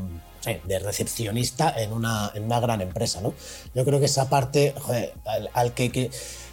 de 0.64 0.78
recepcionista 0.78 1.74
en 1.76 1.92
una, 1.92 2.32
gran 2.60 2.80
empresa, 2.80 3.20
¿no? 3.20 3.32
Yo 3.74 3.84
creo 3.84 4.00
que 4.00 4.06
esa 4.06 4.28
parte, 4.28 4.74
joder, 4.78 5.14
al, 5.54 5.72
que, 5.72 6.10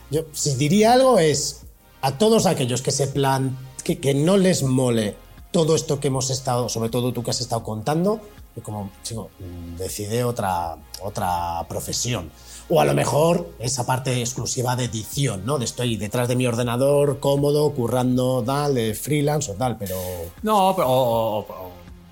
Yo, 0.10 0.26
si 0.32 0.56
diría 0.56 0.94
algo 0.94 1.20
es 1.20 1.62
a 2.02 2.18
todos 2.18 2.46
aquellos 2.46 2.82
que 2.82 2.92
se 2.92 3.08
plan 3.08 3.58
que, 3.84 4.00
que 4.00 4.14
no 4.14 4.38
les 4.38 4.64
mole 4.64 5.23
todo 5.54 5.76
esto 5.76 6.00
que 6.00 6.08
hemos 6.10 6.32
estado, 6.32 6.68
sobre 6.68 6.90
todo 6.90 7.14
tú 7.14 7.24
que 7.24 7.30
has 7.30 7.40
estado 7.40 7.64
contando, 7.64 8.20
y 8.56 8.62
como, 8.62 8.90
chico, 9.04 9.30
decide 9.78 10.24
otra, 10.24 10.76
otra 11.02 11.64
profesión. 11.70 12.32
O 12.70 12.82
a 12.82 12.86
lo 12.86 12.94
mejor 12.94 13.50
esa 13.60 13.86
parte 13.86 14.20
exclusiva 14.20 14.76
de 14.76 14.86
edición, 14.86 15.46
¿no? 15.46 15.60
De 15.60 15.66
estoy 15.66 15.96
detrás 15.96 16.28
de 16.28 16.36
mi 16.36 16.48
ordenador, 16.48 17.20
cómodo, 17.20 17.72
currando, 17.72 18.44
tal, 18.44 18.74
de 18.74 18.96
freelance 18.96 19.52
o 19.52 19.54
tal, 19.54 19.78
pero... 19.78 19.96
No, 20.42 20.74
pero, 20.76 21.46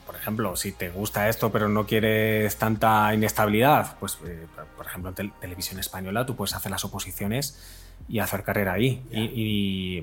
por 0.06 0.16
ejemplo, 0.16 0.56
si 0.56 0.72
te 0.74 0.89
gusta 0.89 1.28
esto 1.28 1.52
pero 1.52 1.68
no 1.68 1.88
quieres 1.88 2.56
tanta 2.58 3.14
inestabilidad, 3.14 3.98
pues, 4.00 4.20
eh, 4.26 4.46
por 4.78 4.86
ejemplo, 4.86 5.12
en 5.18 5.32
televisión 5.39 5.80
española 5.80 6.26
tú 6.26 6.36
puedes 6.36 6.54
hacer 6.54 6.72
las 6.72 6.86
oposiciones 6.86 7.58
y 8.08 8.20
hacer 8.20 8.43
carrera 8.43 8.74
ahí. 8.74 9.04
Y, 9.12 10.02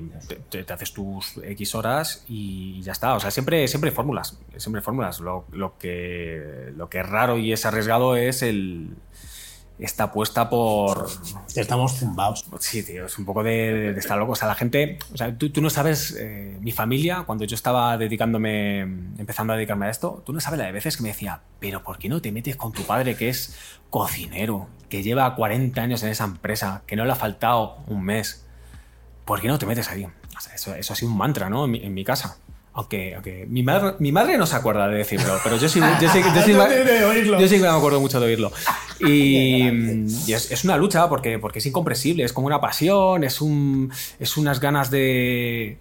te, 0.49 0.65
haces 0.71 0.93
tus 0.93 1.37
X 1.43 1.75
horas 1.75 2.25
y 2.27 2.81
ya 2.81 2.91
está. 2.91 3.15
O 3.15 3.19
sea, 3.19 3.31
siempre, 3.31 3.67
siempre 3.67 3.91
fórmulas. 3.91 4.37
Siempre 4.57 4.81
fórmulas. 4.81 5.19
Lo, 5.19 5.45
lo, 5.51 5.77
que, 5.77 6.71
lo 6.75 6.89
que 6.89 6.99
es 6.99 7.09
raro 7.09 7.37
y 7.37 7.51
es 7.51 7.65
arriesgado 7.65 8.15
es 8.15 8.41
el, 8.41 8.95
esta 9.79 10.05
apuesta 10.05 10.49
por. 10.49 11.07
Estamos 11.55 11.97
zumbados. 11.97 12.45
Sí, 12.59 12.83
tío, 12.83 13.05
es 13.05 13.17
un 13.17 13.25
poco 13.25 13.43
de, 13.43 13.91
estar 13.91 14.17
loco. 14.17 14.33
O 14.33 14.35
sea, 14.35 14.47
la 14.47 14.55
gente. 14.55 14.99
O 15.13 15.17
sea, 15.17 15.37
tú, 15.37 15.49
tú 15.51 15.61
no 15.61 15.69
sabes. 15.69 16.15
Eh, 16.19 16.57
mi 16.61 16.71
familia, 16.71 17.23
cuando 17.25 17.45
yo 17.45 17.55
estaba 17.55 17.97
dedicándome. 17.97 18.81
empezando 18.81 19.53
a 19.53 19.55
dedicarme 19.55 19.87
a 19.87 19.89
esto, 19.89 20.21
tú 20.25 20.33
no 20.33 20.39
sabes 20.41 20.59
la 20.59 20.65
de 20.65 20.71
veces 20.73 20.97
que 20.97 21.03
me 21.03 21.09
decía, 21.09 21.41
pero 21.59 21.83
¿por 21.83 21.97
qué 21.97 22.09
no 22.09 22.21
te 22.21 22.31
metes 22.31 22.57
con 22.57 22.73
tu 22.73 22.83
padre 22.83 23.15
que 23.15 23.29
es 23.29 23.55
cocinero, 23.89 24.67
que 24.89 25.01
lleva 25.01 25.33
40 25.35 25.81
años 25.81 26.03
en 26.03 26.09
esa 26.09 26.25
empresa, 26.25 26.83
que 26.85 26.95
no 26.95 27.05
le 27.05 27.13
ha 27.13 27.15
faltado 27.15 27.77
un 27.87 28.03
mes? 28.03 28.45
¿Por 29.25 29.41
qué 29.41 29.47
no 29.47 29.59
te 29.59 29.65
metes 29.65 29.89
ahí? 29.89 30.05
O 30.05 30.41
sea, 30.41 30.55
eso, 30.55 30.75
eso 30.75 30.93
ha 30.93 30.95
sido 30.95 31.11
un 31.11 31.17
mantra, 31.17 31.49
¿no? 31.49 31.65
En 31.65 31.93
mi, 31.93 32.03
casa. 32.03 32.37
Aunque, 32.79 33.13
aunque 33.13 33.45
mi, 33.49 33.61
madre, 33.61 33.95
mi 33.99 34.13
madre 34.13 34.37
no 34.37 34.45
se 34.45 34.55
acuerda 34.55 34.87
de 34.87 34.99
decirlo, 34.99 35.37
pero 35.43 35.57
yo 35.57 35.67
sí, 35.67 35.81
yo 35.81 36.09
sí, 36.09 36.21
yo 36.33 36.41
sí, 36.45 36.53
yo 37.27 37.47
sí 37.49 37.57
me 37.57 37.67
acuerdo 37.67 37.99
mucho 37.99 38.21
de 38.21 38.27
oírlo. 38.27 38.53
Y, 39.01 39.67
es, 40.31 40.63
una 40.63 40.77
lucha 40.77 41.09
porque, 41.09 41.39
porque 41.39 41.59
es 41.59 41.65
incomprensible, 41.65 42.23
es 42.23 42.31
como 42.31 42.47
una 42.47 42.61
pasión, 42.61 43.25
es, 43.25 43.41
un, 43.41 43.91
es 44.17 44.37
unas 44.37 44.61
ganas 44.61 44.89
de 44.91 45.77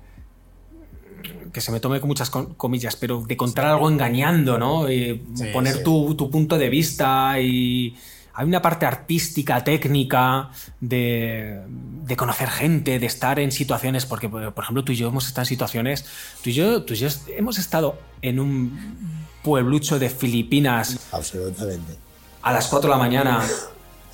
que 1.53 1.61
se 1.61 1.71
me 1.71 1.79
tome 1.79 2.01
con 2.01 2.09
muchas 2.09 2.31
comillas, 2.31 2.97
pero 2.97 3.23
de 3.23 3.37
contar 3.37 3.67
algo 3.67 3.89
engañando, 3.89 4.59
¿no? 4.59 4.91
Y 4.91 5.23
poner 5.53 5.85
Tu, 5.85 6.17
tu, 6.17 6.29
punto 6.33 6.59
de 6.59 6.69
vista 6.69 7.39
y 7.39 7.97
hay 8.39 8.47
una 8.47 8.63
parte 8.63 8.87
artística, 8.87 9.63
técnica, 9.65 10.51
de, 10.81 11.61
de, 12.05 12.17
conocer 12.17 12.49
gente, 12.49 12.99
de 12.99 13.07
estar 13.07 13.39
en 13.39 13.53
situaciones, 13.53 14.07
porque 14.07 14.29
por 14.29 14.63
ejemplo 14.63 14.85
tú 14.85 14.93
y 14.93 14.97
yo 14.97 15.09
hemos 15.09 15.27
estado 15.27 15.43
en 15.43 15.47
situaciones, 15.47 16.05
tú 16.43 16.51
y 16.51 16.53
yo, 16.53 16.85
tú 16.85 16.95
y 16.95 16.97
yo 16.97 17.09
hemos 17.37 17.59
estado 17.59 17.99
en 18.23 18.41
un 18.41 19.27
pueblucho 19.43 19.99
de 19.99 20.09
Filipinas. 20.09 20.99
Absolutamente 21.13 22.09
a 22.43 22.53
las 22.53 22.69
4 22.69 22.89
de 22.89 22.97
la 22.97 22.99
mañana 22.99 23.47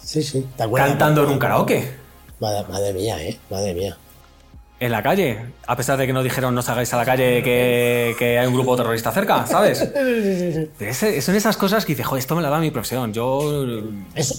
sí, 0.02 0.22
sí. 0.22 0.46
cantando 0.74 1.24
en 1.24 1.30
un 1.30 1.38
karaoke. 1.38 2.04
Madre, 2.40 2.92
mía, 2.92 3.22
¿eh? 3.22 3.38
Madre 3.50 3.74
mía. 3.74 3.96
En 4.84 4.92
la 4.92 5.02
calle, 5.02 5.38
a 5.66 5.76
pesar 5.76 5.96
de 5.96 6.06
que 6.06 6.12
nos 6.12 6.22
dijeron 6.22 6.54
no 6.54 6.60
salgáis 6.60 6.92
a 6.92 6.98
la 6.98 7.06
calle 7.06 7.42
que, 7.42 8.38
hay 8.38 8.46
un 8.46 8.52
grupo 8.52 8.76
terrorista 8.76 9.10
cerca, 9.12 9.46
¿sabes? 9.46 9.78
son 11.24 11.34
esas 11.34 11.56
cosas 11.56 11.86
que 11.86 11.92
dices, 11.94 12.04
joder, 12.04 12.18
esto 12.18 12.36
me 12.36 12.42
la 12.42 12.50
da 12.50 12.58
mi 12.58 12.70
profesión. 12.70 13.10
Yo. 13.10 13.64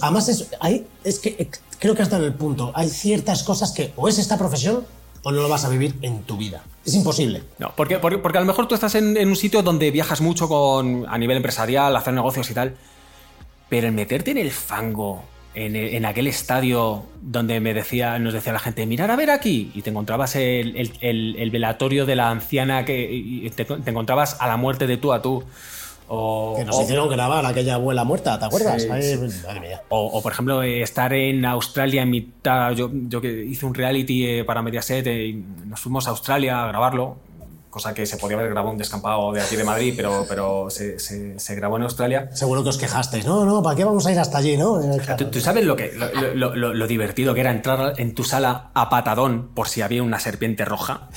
además, 0.02 0.28
es, 0.28 0.46
hay, 0.60 0.86
es 1.02 1.18
que 1.18 1.30
eh, 1.30 1.50
creo 1.80 1.96
que 1.96 2.02
hasta 2.02 2.18
en 2.18 2.22
el 2.22 2.34
punto. 2.34 2.70
Hay 2.76 2.88
ciertas 2.88 3.42
cosas 3.42 3.72
que 3.72 3.92
o 3.96 4.06
es 4.06 4.20
esta 4.20 4.38
profesión 4.38 4.86
o 5.24 5.32
no 5.32 5.42
lo 5.42 5.48
vas 5.48 5.64
a 5.64 5.68
vivir 5.68 5.96
en 6.02 6.22
tu 6.22 6.36
vida. 6.36 6.62
Es 6.84 6.94
imposible. 6.94 7.42
No, 7.58 7.72
porque, 7.74 7.98
porque, 7.98 8.38
a 8.38 8.40
lo 8.40 8.46
mejor 8.46 8.68
tú 8.68 8.76
estás 8.76 8.94
en, 8.94 9.16
en, 9.16 9.28
un 9.28 9.34
sitio 9.34 9.64
donde 9.64 9.90
viajas 9.90 10.20
mucho 10.20 10.46
con, 10.46 11.06
a 11.08 11.18
nivel 11.18 11.38
empresarial, 11.38 11.96
hacer 11.96 12.14
negocios 12.14 12.48
y 12.48 12.54
tal. 12.54 12.76
Pero 13.68 13.88
el 13.88 13.94
meterte 13.94 14.30
en 14.30 14.38
el 14.38 14.52
fango, 14.52 15.24
en, 15.56 16.04
aquel 16.04 16.26
estadio 16.26 17.04
donde 17.20 17.60
me 17.60 17.72
decía, 17.72 18.18
nos 18.18 18.34
decía 18.34 18.52
la 18.52 18.58
gente, 18.58 18.84
mirar 18.86 19.10
a 19.10 19.16
ver 19.16 19.30
aquí, 19.30 19.72
y 19.74 19.82
te 19.82 19.90
encontrabas 19.90 20.36
el, 20.36 21.50
velatorio 21.50 22.04
de 22.04 22.14
la 22.14 22.30
anciana 22.30 22.84
que 22.84 23.50
te, 23.54 23.66
encontrabas 23.90 24.36
a 24.40 24.46
la 24.46 24.56
muerte 24.56 24.86
de 24.86 24.98
tú 24.98 25.12
a 25.12 25.22
tú. 25.22 25.42
O, 26.08 26.54
que 26.56 26.64
nos 26.64 26.80
hicieron 26.80 27.08
grabar 27.08 27.44
aquella 27.46 27.74
abuela 27.74 28.04
muerta, 28.04 28.38
¿te 28.38 28.44
acuerdas? 28.44 28.86
O, 29.88 30.22
por 30.22 30.30
ejemplo, 30.30 30.62
estar 30.62 31.12
en 31.12 31.44
Australia 31.44 32.02
en 32.02 32.10
mitad. 32.10 32.72
Yo, 32.72 32.90
yo 32.92 33.20
que 33.20 33.44
hice 33.44 33.66
un 33.66 33.74
reality 33.74 34.24
eh, 34.24 34.44
para 34.44 34.62
Mediaset 34.62 35.04
y 35.06 35.42
nos 35.64 35.80
fuimos 35.80 36.06
a 36.06 36.10
Australia 36.10 36.62
a 36.62 36.68
grabarlo 36.68 37.16
cosa 37.70 37.92
que 37.92 38.06
se 38.06 38.16
podía 38.16 38.36
haber 38.36 38.50
grabado 38.50 38.72
un 38.72 38.78
descampado 38.78 39.32
de 39.32 39.42
aquí 39.42 39.56
de 39.56 39.64
Madrid, 39.64 39.94
pero, 39.96 40.24
pero 40.28 40.68
se, 40.70 40.98
se, 40.98 41.54
grabó 41.54 41.76
en 41.76 41.82
Australia. 41.82 42.30
Seguro 42.32 42.62
que 42.62 42.70
os 42.70 42.78
quejasteis, 42.78 43.26
no, 43.26 43.44
no, 43.44 43.62
¿para 43.62 43.76
qué 43.76 43.84
vamos 43.84 44.06
a 44.06 44.12
ir 44.12 44.18
hasta 44.18 44.38
allí, 44.38 44.56
no? 44.56 44.80
¿Tú, 45.30 45.40
sabes 45.40 45.64
lo, 45.64 45.76
que, 45.76 45.92
lo, 46.34 46.54
lo, 46.54 46.86
divertido 46.86 47.34
que 47.34 47.40
era 47.40 47.50
entrar 47.50 47.94
en 47.98 48.14
tu 48.14 48.24
sala 48.24 48.70
a 48.74 48.88
patadón 48.88 49.48
por 49.54 49.68
si 49.68 49.82
había 49.82 50.02
una 50.02 50.18
serpiente 50.20 50.64
roja? 50.64 51.08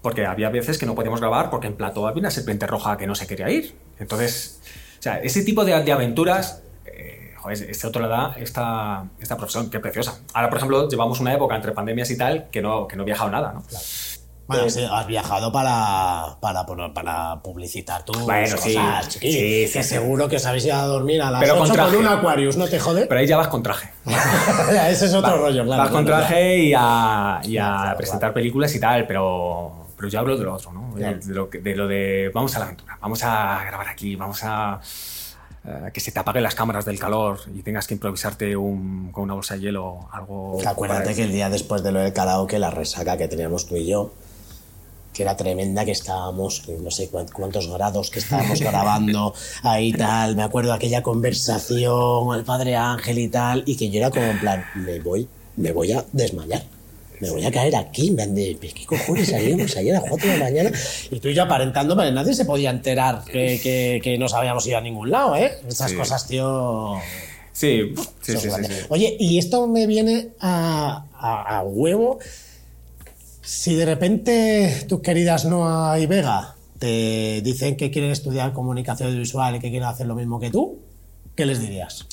Porque 0.00 0.26
había 0.26 0.48
veces 0.50 0.78
que 0.78 0.86
no 0.86 0.94
podíamos 0.94 1.20
grabar 1.20 1.50
porque 1.50 1.68
en 1.68 1.74
plató 1.74 2.06
había 2.06 2.20
una 2.20 2.30
serpiente 2.30 2.66
roja 2.66 2.96
que 2.96 3.06
no 3.06 3.14
se 3.14 3.26
quería 3.26 3.50
ir. 3.50 3.76
Entonces, 3.98 4.60
o 4.98 5.02
sea, 5.02 5.18
ese 5.18 5.42
tipo 5.44 5.64
de, 5.64 5.80
de 5.82 5.92
aventuras 5.92 6.62
eh, 6.86 7.34
joder, 7.36 7.70
este 7.70 7.86
otro 7.86 8.02
le 8.02 8.08
da 8.08 8.34
esta, 8.38 9.04
esta 9.20 9.36
profesión, 9.36 9.70
qué 9.70 9.80
preciosa. 9.80 10.18
Ahora, 10.34 10.48
por 10.48 10.58
ejemplo, 10.58 10.88
llevamos 10.88 11.20
una 11.20 11.34
época 11.34 11.56
entre 11.56 11.72
pandemias 11.72 12.10
y 12.10 12.16
tal 12.16 12.48
que 12.50 12.62
no, 12.62 12.86
que 12.86 12.96
no 12.96 13.02
he 13.02 13.06
viajado 13.06 13.30
nada, 13.30 13.52
¿no? 13.52 13.64
Bueno, 14.52 14.70
sí, 14.70 14.86
has 14.90 15.06
viajado 15.06 15.50
para, 15.52 16.36
para, 16.40 16.64
para 16.94 17.42
publicitar 17.42 18.04
tus 18.04 18.18
Bueno, 18.22 18.56
sí, 18.58 18.74
cosas, 18.74 19.06
sí, 19.14 19.18
sí, 19.20 19.30
que 19.30 19.68
sí. 19.72 19.82
seguro 19.82 20.28
que 20.28 20.36
os 20.36 20.46
habéis 20.46 20.64
ido 20.66 20.76
a 20.76 20.86
dormir 20.86 21.20
a 21.22 21.30
las 21.30 21.40
Pero 21.40 21.54
con 21.54 21.62
8 21.62 21.68
con, 21.70 21.76
traje. 21.76 21.96
un 21.96 22.06
Aquarius, 22.06 22.56
¿no 22.56 22.66
te 22.68 22.78
jode? 22.78 23.06
Pero 23.06 23.20
ahí 23.20 23.26
ya 23.26 23.36
vas 23.36 23.48
con 23.48 23.62
traje. 23.62 23.90
Ese 24.90 25.06
es 25.06 25.14
otro 25.14 25.36
rollo, 25.36 25.64
claro. 25.64 25.82
vas 25.82 25.90
con 25.90 26.04
traje 26.04 26.58
y 26.58 26.74
a, 26.76 27.40
y 27.44 27.58
a 27.58 27.64
claro, 27.64 27.96
presentar 27.96 28.20
claro. 28.20 28.34
películas 28.34 28.74
y 28.74 28.80
tal, 28.80 29.06
pero, 29.06 29.86
pero 29.96 30.08
yo 30.08 30.18
hablo 30.20 30.36
de 30.36 30.44
lo 30.44 30.54
otro, 30.54 30.72
¿no? 30.72 30.94
De, 30.94 31.18
lo, 31.26 31.46
de 31.46 31.74
lo 31.76 31.86
de 31.88 32.30
vamos 32.34 32.54
a 32.56 32.58
la 32.58 32.64
aventura, 32.66 32.98
vamos 33.00 33.22
a 33.24 33.62
grabar 33.64 33.88
aquí, 33.88 34.14
vamos 34.16 34.40
a 34.44 34.80
eh, 35.64 35.90
que 35.94 36.00
se 36.00 36.10
te 36.12 36.18
apaguen 36.18 36.42
las 36.42 36.54
cámaras 36.56 36.84
del 36.84 36.98
calor 36.98 37.38
y 37.54 37.62
tengas 37.62 37.86
que 37.86 37.94
improvisarte 37.94 38.56
un- 38.56 39.10
con 39.12 39.22
una 39.24 39.34
bolsa 39.34 39.54
de 39.54 39.60
hielo, 39.60 40.08
algo... 40.10 40.58
Acuérdate 40.66 41.14
que 41.14 41.22
el 41.22 41.30
día 41.32 41.48
después 41.48 41.82
de 41.84 41.92
lo 41.92 42.00
del 42.00 42.12
karaoke, 42.12 42.58
la 42.58 42.70
resaca 42.70 43.16
que 43.16 43.28
teníamos 43.28 43.66
tú 43.68 43.76
y 43.76 43.86
yo, 43.86 44.12
que 45.12 45.22
era 45.22 45.36
tremenda, 45.36 45.84
que 45.84 45.90
estábamos, 45.92 46.62
no 46.80 46.90
sé 46.90 47.08
cuán- 47.10 47.26
cuántos 47.32 47.68
grados, 47.68 48.10
que 48.10 48.18
estábamos 48.20 48.60
grabando 48.60 49.34
ahí 49.62 49.92
tal. 49.92 50.36
Me 50.36 50.42
acuerdo 50.42 50.72
aquella 50.72 51.02
conversación 51.02 52.24
con 52.24 52.38
el 52.38 52.44
padre 52.44 52.76
Ángel 52.76 53.18
y 53.18 53.28
tal, 53.28 53.62
y 53.66 53.76
que 53.76 53.90
yo 53.90 53.98
era 53.98 54.10
como 54.10 54.26
en 54.26 54.40
plan, 54.40 54.64
me 54.74 55.00
voy, 55.00 55.28
me 55.56 55.72
voy 55.72 55.92
a 55.92 56.04
desmayar. 56.12 56.62
Me 57.20 57.30
voy 57.30 57.44
a 57.44 57.52
caer 57.52 57.76
aquí, 57.76 58.08
en 58.08 58.16
plan 58.16 58.34
de, 58.34 58.56
¿qué 58.60 58.84
cojones 58.84 59.28
salíamos 59.28 59.76
ayer 59.76 59.94
a 59.94 60.00
las 60.00 60.08
4 60.10 60.28
de 60.28 60.38
la 60.38 60.44
mañana? 60.44 60.72
Y 61.10 61.20
tú 61.20 61.28
y 61.28 61.34
yo 61.34 61.44
aparentando, 61.44 61.96
pero 61.96 62.10
nadie 62.10 62.34
se 62.34 62.44
podía 62.44 62.70
enterar 62.70 63.22
que, 63.24 63.60
que, 63.62 64.00
que 64.02 64.18
nos 64.18 64.34
habíamos 64.34 64.66
ido 64.66 64.78
a 64.78 64.80
ningún 64.80 65.08
lado, 65.10 65.36
¿eh? 65.36 65.52
Esas 65.68 65.92
Sí. 65.92 65.96
cosas, 65.96 66.26
tío. 66.26 66.94
Sí, 67.52 67.94
sí, 68.22 68.32
sí, 68.38 68.48
sí. 68.50 68.72
Oye, 68.88 69.16
y 69.20 69.38
esto 69.38 69.68
me 69.68 69.86
viene 69.86 70.30
a, 70.40 71.04
a- 71.16 71.58
a 71.58 71.62
huevo. 71.62 72.18
Si 73.42 73.74
de 73.74 73.84
repente 73.84 74.84
tus 74.88 75.00
queridas 75.00 75.44
Noa 75.44 75.98
y 75.98 76.06
Vega 76.06 76.54
te 76.78 77.40
dicen 77.42 77.76
que 77.76 77.90
quieren 77.90 78.10
estudiar 78.10 78.52
comunicación 78.52 79.08
audiovisual 79.08 79.56
y 79.56 79.58
que 79.60 79.70
quieren 79.70 79.88
hacer 79.88 80.06
lo 80.06 80.14
mismo 80.14 80.38
que 80.40 80.50
tú, 80.50 80.78
¿qué 81.36 81.44
les 81.46 81.60
dirías? 81.60 82.06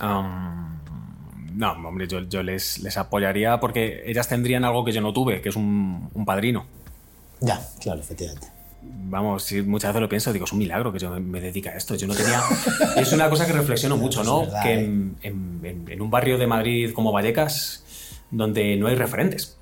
No, 0.00 1.72
hombre, 1.72 2.06
yo, 2.06 2.20
yo 2.20 2.42
les, 2.44 2.78
les 2.78 2.96
apoyaría 2.96 3.58
porque 3.58 4.02
ellas 4.06 4.28
tendrían 4.28 4.64
algo 4.64 4.84
que 4.84 4.92
yo 4.92 5.00
no 5.00 5.12
tuve, 5.12 5.40
que 5.42 5.48
es 5.48 5.56
un, 5.56 6.08
un 6.14 6.24
padrino. 6.24 6.66
Ya, 7.40 7.60
claro, 7.80 8.00
efectivamente. 8.00 8.46
Vamos, 8.80 9.42
sí, 9.42 9.62
muchas 9.62 9.90
veces 9.90 10.02
lo 10.02 10.08
pienso, 10.08 10.32
digo, 10.32 10.44
es 10.44 10.52
un 10.52 10.58
milagro 10.58 10.92
que 10.92 11.00
yo 11.00 11.10
me, 11.18 11.40
dedique 11.40 11.68
a 11.68 11.76
esto. 11.76 11.96
Yo 11.96 12.06
no 12.06 12.14
tenía. 12.14 12.40
es 12.96 13.12
una 13.12 13.28
cosa 13.28 13.46
que 13.46 13.52
reflexiono 13.52 13.96
mucho, 14.04 14.22
¿no? 14.22 14.40
Verdad, 14.42 14.62
que 14.62 14.74
¿eh? 14.74 14.84
en, 14.84 15.16
en- 15.22 15.60
en- 15.64 15.88
en 15.90 16.00
un 16.00 16.10
barrio 16.10 16.38
de 16.38 16.46
Madrid 16.46 16.92
como 16.94 17.10
Vallecas, 17.10 17.82
donde 18.30 18.76
no 18.76 18.86
hay 18.86 18.94
referentes. 18.94 19.57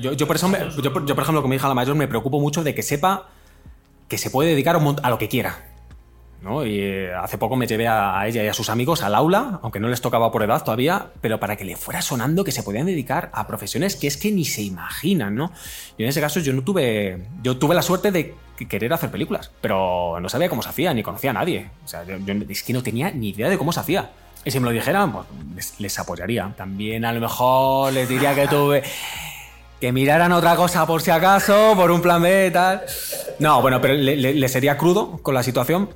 Yo, 0.00 0.12
yo 0.12 0.26
por 0.26 0.36
eso, 0.36 0.48
me- 0.48 0.58
yo, 0.82 0.82
yo, 0.82 1.14
por 1.14 1.22
ejemplo, 1.22 1.42
con 1.42 1.50
mi 1.50 1.56
hija 1.56 1.68
la 1.68 1.74
mayor, 1.74 1.94
me 1.96 2.08
preocupo 2.08 2.40
mucho 2.40 2.62
de 2.64 2.74
que 2.74 2.82
sepa 2.82 3.28
que 4.08 4.18
se 4.18 4.30
puede 4.30 4.50
dedicar 4.50 4.76
a, 4.76 5.10
lo 5.10 5.18
que 5.18 5.28
quiera. 5.28 5.66
¿no? 6.42 6.66
Y 6.66 6.80
eh, 6.80 7.14
hace 7.14 7.38
poco 7.38 7.54
me 7.54 7.68
llevé 7.68 7.86
a, 7.86 8.18
a 8.18 8.26
ella 8.26 8.42
y 8.42 8.48
a 8.48 8.52
sus 8.52 8.68
amigos 8.68 9.02
al 9.04 9.14
aula, 9.14 9.60
aunque 9.62 9.78
no 9.78 9.88
les 9.88 10.00
tocaba 10.00 10.32
por 10.32 10.42
edad 10.42 10.62
todavía, 10.64 11.06
pero 11.20 11.38
para 11.38 11.54
que 11.56 11.64
le 11.64 11.76
fuera 11.76 12.02
sonando 12.02 12.42
que 12.42 12.50
se 12.50 12.64
podían 12.64 12.86
dedicar 12.86 13.30
a 13.32 13.46
profesiones 13.46 13.94
que 13.94 14.08
es 14.08 14.16
que 14.16 14.32
ni 14.32 14.44
se 14.44 14.62
imaginan, 14.62 15.36
¿no? 15.36 15.52
Y 15.96 16.02
en 16.02 16.08
ese 16.08 16.20
caso 16.20 16.40
yo 16.40 16.52
no 16.52 16.62
tuve, 16.62 17.22
yo 17.44 17.58
tuve 17.58 17.76
la 17.76 17.82
suerte 17.82 18.10
de 18.10 18.34
que- 18.56 18.66
querer 18.66 18.92
hacer 18.92 19.10
películas, 19.12 19.52
pero 19.60 20.18
no 20.20 20.28
sabía 20.28 20.48
cómo 20.48 20.62
se 20.62 20.68
hacía, 20.70 20.92
ni 20.92 21.04
conocía 21.04 21.30
a 21.30 21.34
nadie. 21.34 21.70
O 21.84 21.88
sea, 21.88 22.02
yo, 22.04 22.16
yo 22.18 22.34
es 22.48 22.62
que 22.64 22.72
no 22.72 22.82
tenía 22.82 23.12
ni 23.12 23.28
idea 23.28 23.48
de 23.48 23.56
cómo 23.56 23.72
se 23.72 23.78
hacía. 23.80 24.10
Y 24.44 24.50
si 24.50 24.58
me 24.58 24.66
lo 24.66 24.72
dijeran, 24.72 25.12
pues 25.12 25.26
les, 25.54 25.78
les 25.80 25.98
apoyaría. 26.00 26.52
También 26.56 27.04
a 27.04 27.12
lo 27.12 27.20
mejor 27.20 27.92
les 27.92 28.08
diría 28.08 28.34
que 28.34 28.48
tuve 28.48 28.82
que 29.82 29.90
miraran 29.90 30.30
otra 30.30 30.54
cosa 30.54 30.86
por 30.86 31.02
si 31.02 31.10
acaso, 31.10 31.72
por 31.74 31.90
un 31.90 32.00
plan 32.00 32.22
B 32.22 32.46
y 32.46 32.50
tal. 32.52 32.82
No, 33.40 33.60
bueno, 33.60 33.80
pero 33.80 33.94
le, 33.94 34.48
sería 34.48 34.78
crudo 34.78 35.18
con 35.22 35.34
la 35.34 35.42
situación. 35.42 35.90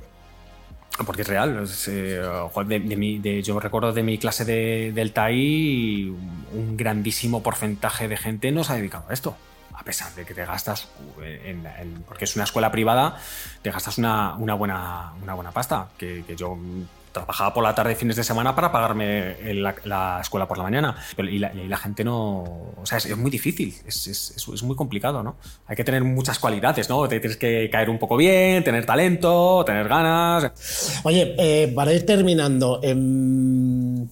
Porque 1.05 1.21
es 1.21 1.27
real. 1.29 1.63
es, 1.63 1.87
eh, 1.87 2.19
de- 2.65 2.79
de 2.81 2.95
mi- 2.97 3.19
de- 3.19 3.41
yo 3.41 3.57
recuerdo 3.61 3.93
de 3.93 4.03
mi 4.03 4.17
clase 4.17 4.43
de- 4.43 4.91
del 4.93 5.13
TAI, 5.13 6.09
un 6.53 6.75
grandísimo 6.75 7.41
porcentaje 7.41 8.09
de 8.09 8.17
gente 8.17 8.51
no 8.51 8.65
se 8.65 8.73
ha 8.73 8.75
dedicado 8.75 9.05
a 9.07 9.13
esto. 9.13 9.37
A 9.73 9.83
pesar 9.83 10.13
de 10.15 10.25
que 10.25 10.33
te 10.33 10.43
gastas, 10.43 10.89
en- 11.23 12.03
porque 12.09 12.25
es 12.25 12.35
una 12.35 12.43
escuela 12.43 12.69
privada, 12.73 13.15
te 13.61 13.71
gastas 13.71 13.97
una, 13.99 14.35
una 14.35 14.53
buena, 14.55 15.13
una 15.23 15.33
buena 15.33 15.51
pasta. 15.51 15.87
Que, 15.97 16.25
que 16.27 16.35
yo 16.35 16.57
trabajaba 17.17 17.53
por 17.53 17.63
la 17.63 17.73
tarde 17.75 17.95
fines 17.95 18.15
de 18.15 18.23
semana 18.23 18.55
para 18.55 18.71
pagarme 18.71 19.35
la, 19.53 19.75
la 19.85 20.19
escuela 20.21 20.47
por 20.47 20.57
la 20.57 20.63
mañana. 20.63 20.95
Y, 21.17 21.39
la, 21.39 21.53
la 21.53 21.77
gente 21.77 22.03
no. 22.03 22.43
O 22.77 22.85
sea, 22.85 22.97
es, 22.97 23.15
muy 23.17 23.29
difícil, 23.31 23.75
es, 23.85 24.07
es- 24.07 24.33
es- 24.37 24.63
muy 24.63 24.75
complicado, 24.75 25.23
¿no? 25.23 25.35
Hay 25.67 25.75
que 25.75 25.83
tener 25.83 26.03
muchas 26.03 26.39
cualidades, 26.39 26.89
¿no? 26.89 27.07
Tienes 27.07 27.37
que 27.37 27.69
caer 27.71 27.89
un 27.89 27.99
poco 27.99 28.17
bien, 28.17 28.63
tener 28.63 28.85
talento, 28.85 29.63
tener 29.65 29.87
ganas. 29.87 31.01
Oye, 31.03 31.35
eh, 31.37 31.71
para 31.75 31.93
ir 31.93 32.05
terminando, 32.05 32.79
em, 32.83 34.07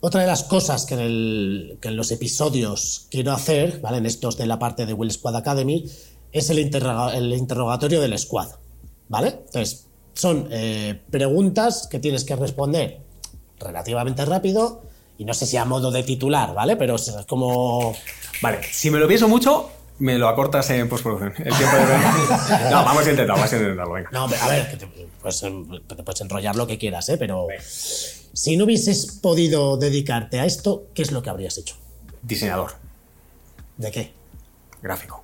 otra 0.00 0.22
de 0.22 0.26
las 0.26 0.44
cosas 0.44 0.86
que 0.86 0.94
en, 0.94 1.96
los 1.96 2.10
episodios 2.10 3.06
quiero 3.10 3.32
hacer, 3.32 3.80
¿vale? 3.80 3.98
En 3.98 4.06
estos 4.06 4.36
de 4.38 4.46
la 4.46 4.58
parte 4.58 4.86
de 4.86 4.92
Will 4.94 5.10
Squad 5.10 5.36
Academy, 5.36 5.84
es 6.32 6.48
el 6.50 6.58
interrogatorio 6.58 8.00
del 8.00 8.18
squad, 8.18 8.48
¿vale? 9.08 9.28
Entonces, 9.46 9.86
son 10.14 10.48
eh, 10.50 11.00
preguntas 11.10 11.88
que 11.90 11.98
tienes 11.98 12.24
que 12.24 12.36
responder 12.36 13.00
relativamente 13.58 14.24
rápido 14.24 14.82
y 15.18 15.24
no 15.24 15.34
sé 15.34 15.46
si 15.46 15.56
a 15.56 15.64
modo 15.64 15.90
de 15.90 16.02
titular, 16.02 16.54
¿vale? 16.54 16.76
Pero 16.76 16.96
es 16.96 17.12
como... 17.28 17.94
Vale, 18.42 18.60
si 18.72 18.90
me 18.90 18.98
lo 18.98 19.06
pienso 19.06 19.28
mucho, 19.28 19.70
me 19.98 20.16
lo 20.16 20.28
acortas 20.28 20.70
en 20.70 20.88
postproducción. 20.88 21.34
El 21.36 21.54
tiempo 21.54 21.76
de... 21.76 21.84
No, 22.70 22.84
vamos 22.84 23.06
a 23.06 23.10
intentarlo, 23.10 23.34
vamos 23.34 23.52
a 23.52 23.56
intentarlo, 23.56 23.92
venga. 23.92 24.10
No, 24.12 24.24
a 24.24 24.48
ver, 24.48 24.70
que 24.70 24.76
te, 24.78 24.86
pues, 25.20 25.40
te 25.40 26.02
puedes 26.02 26.20
enrollar 26.22 26.56
lo 26.56 26.66
que 26.66 26.78
quieras, 26.78 27.08
¿eh? 27.10 27.18
Pero 27.18 27.48
si 28.32 28.56
no 28.56 28.64
hubieses 28.64 29.18
podido 29.20 29.76
dedicarte 29.76 30.40
a 30.40 30.46
esto, 30.46 30.84
¿qué 30.94 31.02
es 31.02 31.12
lo 31.12 31.22
que 31.22 31.28
habrías 31.30 31.58
hecho? 31.58 31.76
Diseñador, 32.22 32.72
¿De 33.76 33.90
qué? 33.90 34.12
gráfico. 34.82 35.22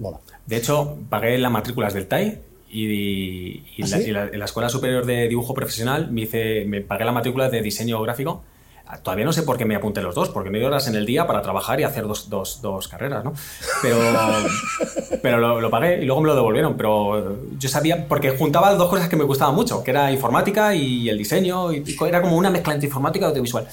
Mola. 0.00 0.18
De 0.46 0.56
hecho, 0.56 0.98
pagué 1.08 1.38
las 1.38 1.50
matrículas 1.52 1.94
del 1.94 2.06
TAI 2.06 2.38
y, 2.70 2.84
y 2.84 3.82
¿Ah, 3.82 3.86
la, 3.86 3.96
sí? 3.98 4.04
y 4.08 4.10
la- 4.12 4.26
en 4.26 4.38
la 4.38 4.44
Escuela 4.44 4.68
Superior 4.68 5.04
de 5.06 5.28
Dibujo 5.28 5.54
Profesional 5.54 6.10
me, 6.10 6.22
hice, 6.22 6.64
me 6.66 6.80
pagué 6.80 7.04
la 7.04 7.12
matrícula 7.12 7.48
de 7.48 7.62
diseño 7.62 8.00
gráfico. 8.02 8.42
Ah, 8.86 8.98
Todavía 8.98 9.24
no 9.24 9.32
sé 9.32 9.44
por 9.44 9.56
qué 9.56 9.64
me 9.64 9.76
apunté 9.76 10.02
los 10.02 10.14
dos, 10.14 10.28
porque 10.30 10.50
no 10.50 10.58
hay 10.58 10.64
horas 10.64 10.86
en 10.88 10.96
el 10.96 11.06
día 11.06 11.26
para 11.26 11.40
trabajar 11.40 11.78
y 11.80 11.84
hacer 11.84 12.04
dos, 12.06 12.28
dos, 12.28 12.60
dos 12.60 12.88
carreras, 12.88 13.24
¿no? 13.24 13.32
Pero, 13.80 13.98
pero 15.22 15.38
lo, 15.38 15.60
lo 15.60 15.70
pagué 15.70 16.02
y 16.02 16.04
luego 16.06 16.20
me 16.20 16.28
lo 16.28 16.34
devolvieron. 16.34 16.76
Pero 16.76 17.38
yo 17.58 17.68
sabía, 17.68 18.06
porque 18.08 18.30
juntaba 18.36 18.74
dos 18.74 18.88
cosas 18.90 19.08
que 19.08 19.16
me 19.16 19.24
gustaban 19.24 19.54
mucho, 19.54 19.82
que 19.84 19.92
era 19.92 20.10
informática 20.10 20.74
y 20.74 21.08
el 21.08 21.16
diseño, 21.18 21.72
y 21.72 21.84
era 22.06 22.20
como 22.20 22.36
una 22.36 22.50
mezcla 22.50 22.74
entre 22.74 22.88
informática 22.88 23.26
y 23.26 23.28
audiovisual. 23.28 23.66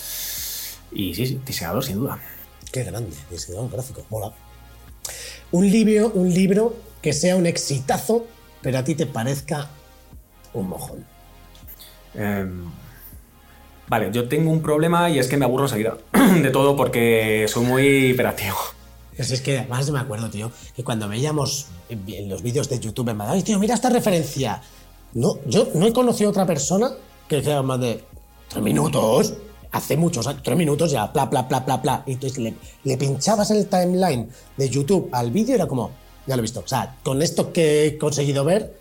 Y 0.92 1.14
sí, 1.16 1.26
sí, 1.26 1.40
diseñador, 1.46 1.84
sin 1.84 1.96
duda. 1.98 2.20
Qué 2.72 2.84
grande, 2.84 3.16
diseñador 3.30 3.72
gráfico. 3.72 4.04
Mola. 4.10 4.32
Un 5.52 5.70
libro, 5.70 6.12
un 6.14 6.34
libro 6.34 6.76
que 7.02 7.14
sea 7.14 7.36
un 7.36 7.46
exitazo, 7.46 8.28
pero 8.62 8.78
a 8.78 8.84
ti 8.84 8.96
te 8.96 9.06
parezca 9.06 9.70
un 10.54 10.70
mojón. 10.70 11.06
Em, 12.14 12.66
vale, 13.88 14.10
yo 14.12 14.28
tengo 14.28 14.52
un 14.52 14.62
problema 14.62 15.10
y 15.10 15.20
es 15.20 15.28
que 15.28 15.38
me 15.38 15.46
aburro 15.46 15.66
enseguida 15.66 15.98
de 16.42 16.50
todo 16.52 16.76
porque 16.76 17.46
soy 17.48 17.66
muy 17.66 17.84
hiperactivo. 18.12 18.58
Pues 19.16 19.32
es 19.32 19.42
que 19.42 19.60
además 19.60 19.90
me 19.92 20.00
acuerdo, 20.00 20.30
tío, 20.30 20.52
que 20.76 20.84
cuando 20.84 21.10
veíamos 21.10 21.68
en 21.90 22.04
en 22.08 22.30
los 22.30 22.42
vídeos 22.42 22.70
de 22.70 22.80
YouTube 22.80 23.10
en 23.10 23.18
Madrid, 23.18 23.36
"Ay, 23.36 23.44
tío, 23.44 23.60
mira 23.60 23.76
esta 23.76 23.90
referencia. 23.90 24.62
No, 25.14 25.40
yo 25.46 25.68
no 25.74 25.88
he 25.88 25.94
conocido 25.94 26.30
a 26.30 26.32
otra 26.32 26.46
persona 26.46 26.92
que 27.28 27.44
sea 27.44 27.62
más 27.62 27.80
de 27.80 28.04
tres 28.48 28.64
minutos. 28.64 29.34
Hace 29.72 29.98
muchos 29.98 30.26
años, 30.28 30.42
tres 30.44 30.58
minutos 30.58 30.92
ya, 30.92 31.12
pla, 31.12 31.30
pla, 31.30 31.48
pla, 31.48 31.64
pla, 31.66 31.82
pla. 31.82 32.04
Y 32.06 32.14
entonces 32.14 32.40
le, 32.40 32.56
le 32.84 32.98
pinchabas 32.98 33.52
el 33.52 33.68
timeline 33.68 34.30
de 34.58 34.70
YouTube 34.70 35.10
al 35.12 35.32
vídeo 35.32 35.52
y 35.52 35.56
era 35.56 35.68
como, 35.68 35.92
ya 36.26 36.36
lo 36.36 36.42
he 36.42 36.44
visto. 36.44 36.62
O 36.62 36.68
sea, 36.68 36.96
con 37.04 37.22
esto 37.22 37.54
que 37.54 37.86
he 37.86 37.98
conseguido 37.98 38.44
ver, 38.44 38.74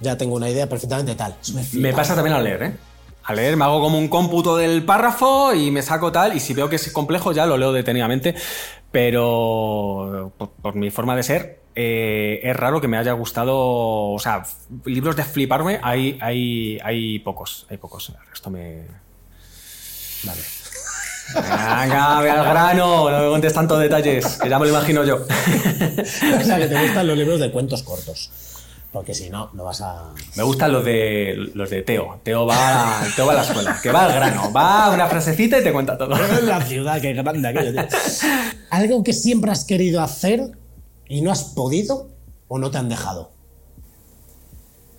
ya 0.00 0.16
tengo 0.16 0.36
una 0.36 0.48
idea 0.48 0.68
perfectamente 0.68 1.14
tal. 1.14 1.36
Me, 1.74 1.92
pasa 1.92 2.14
también 2.14 2.34
al 2.34 2.44
leer, 2.44 2.62
¿eh? 2.62 2.76
Al 3.24 3.36
leer 3.36 3.56
me 3.56 3.64
hago 3.64 3.80
como 3.80 3.98
un 3.98 4.08
cómputo 4.08 4.56
del 4.56 4.82
párrafo 4.84 5.54
y 5.54 5.70
me 5.70 5.82
saco 5.82 6.10
tal, 6.10 6.34
y 6.34 6.40
si 6.40 6.54
veo 6.54 6.68
que 6.68 6.76
es 6.76 6.90
complejo 6.90 7.32
ya 7.32 7.46
lo 7.46 7.58
leo 7.58 7.72
detenidamente, 7.72 8.34
pero 8.90 10.32
por, 10.38 10.50
por 10.50 10.74
mi 10.74 10.90
forma 10.90 11.14
de 11.14 11.22
ser, 11.22 11.60
eh, 11.74 12.40
es 12.42 12.56
raro 12.56 12.80
que 12.80 12.88
me 12.88 12.96
haya 12.96 13.12
gustado, 13.12 13.56
o 13.56 14.18
sea, 14.18 14.42
libros 14.84 15.16
de 15.16 15.24
fliparme 15.24 15.78
hay, 15.82 16.18
hay, 16.20 16.78
hay 16.82 17.18
pocos, 17.20 17.66
hay 17.70 17.76
pocos, 17.76 18.08
el 18.08 18.16
resto 18.28 18.50
me... 18.50 18.86
Vale. 20.24 20.40
Venga, 21.34 22.20
ve 22.20 22.30
al 22.30 22.44
grano, 22.44 23.10
no 23.10 23.18
me 23.22 23.28
contes 23.28 23.52
tantos 23.52 23.78
detalles, 23.80 24.26
que 24.38 24.48
ya 24.48 24.58
me 24.58 24.66
lo 24.66 24.72
imagino 24.72 25.04
yo. 25.04 25.16
o 26.40 26.44
sea, 26.44 26.58
que 26.58 26.66
te 26.66 26.82
gustan 26.82 27.06
los 27.06 27.16
libros 27.16 27.40
de 27.40 27.50
cuentos 27.50 27.82
cortos. 27.82 28.30
Porque 28.92 29.14
si 29.14 29.30
no, 29.30 29.50
no 29.52 29.64
vas 29.64 29.82
a. 29.82 30.12
Me 30.34 30.42
gustan 30.42 30.72
los 30.72 30.84
de 30.84 31.50
los 31.54 31.70
de 31.70 31.82
Teo. 31.82 32.18
Teo 32.24 32.44
va, 32.44 33.04
Teo 33.14 33.24
va 33.24 33.32
a 33.32 33.36
la 33.36 33.42
escuela, 33.42 33.78
que 33.80 33.92
va 33.92 34.06
al 34.06 34.12
grano, 34.12 34.52
va 34.52 34.86
a 34.86 34.90
una 34.90 35.06
frasecita 35.06 35.60
y 35.60 35.62
te 35.62 35.72
cuenta 35.72 35.96
todo. 35.96 36.16
la 36.42 36.60
ciudad, 36.62 37.00
que 37.00 37.12
grande 37.12 37.48
aquello. 37.48 37.72
tío. 37.72 37.98
Algo 38.70 39.04
que 39.04 39.12
siempre 39.12 39.52
has 39.52 39.64
querido 39.64 40.02
hacer 40.02 40.50
y 41.06 41.22
no 41.22 41.30
has 41.30 41.44
podido 41.44 42.08
o 42.48 42.58
no 42.58 42.72
te 42.72 42.78
han 42.78 42.88
dejado. 42.88 43.30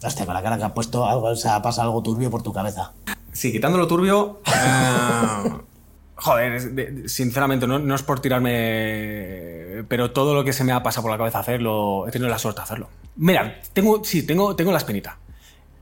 Hostia, 0.01 0.25
con 0.25 0.33
la 0.33 0.41
cara 0.41 0.57
que 0.57 0.63
has 0.63 0.71
puesto, 0.71 1.05
algo, 1.05 1.27
o 1.27 1.35
sea, 1.35 1.61
pasa 1.61 1.83
algo 1.83 2.01
turbio 2.01 2.31
por 2.31 2.41
tu 2.43 2.53
cabeza. 2.53 2.93
Sí, 3.33 3.51
quitándolo 3.51 3.87
turbio. 3.87 4.41
eh, 4.45 5.51
joder, 6.15 6.71
de- 6.73 7.09
sinceramente, 7.09 7.67
no, 7.67 7.79
no 7.79 7.95
es 7.95 8.03
por 8.03 8.19
tirarme. 8.19 9.83
Pero 9.87 10.11
todo 10.11 10.35
lo 10.35 10.43
que 10.43 10.53
se 10.53 10.63
me 10.63 10.71
ha 10.71 10.83
pasado 10.83 11.03
por 11.03 11.11
la 11.11 11.17
cabeza 11.17 11.39
hacerlo, 11.39 12.07
he 12.07 12.11
tenido 12.11 12.29
la 12.29 12.37
suerte 12.39 12.59
de 12.59 12.63
hacerlo. 12.63 12.89
Mira, 13.15 13.59
tengo, 13.73 14.03
sí, 14.03 14.23
tengo, 14.23 14.55
tengo 14.55 14.71
la 14.71 14.77
espinita. 14.77 15.17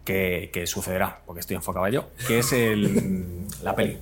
Que, 0.05 0.49
que 0.51 0.65
sucederá, 0.65 1.21
porque 1.25 1.41
estoy 1.41 1.55
enfocado 1.55 1.85
a 1.85 1.89
ello. 1.89 2.09
Que 2.27 2.39
es 2.39 2.51
el, 2.53 3.45
la 3.63 3.75
peli, 3.75 3.97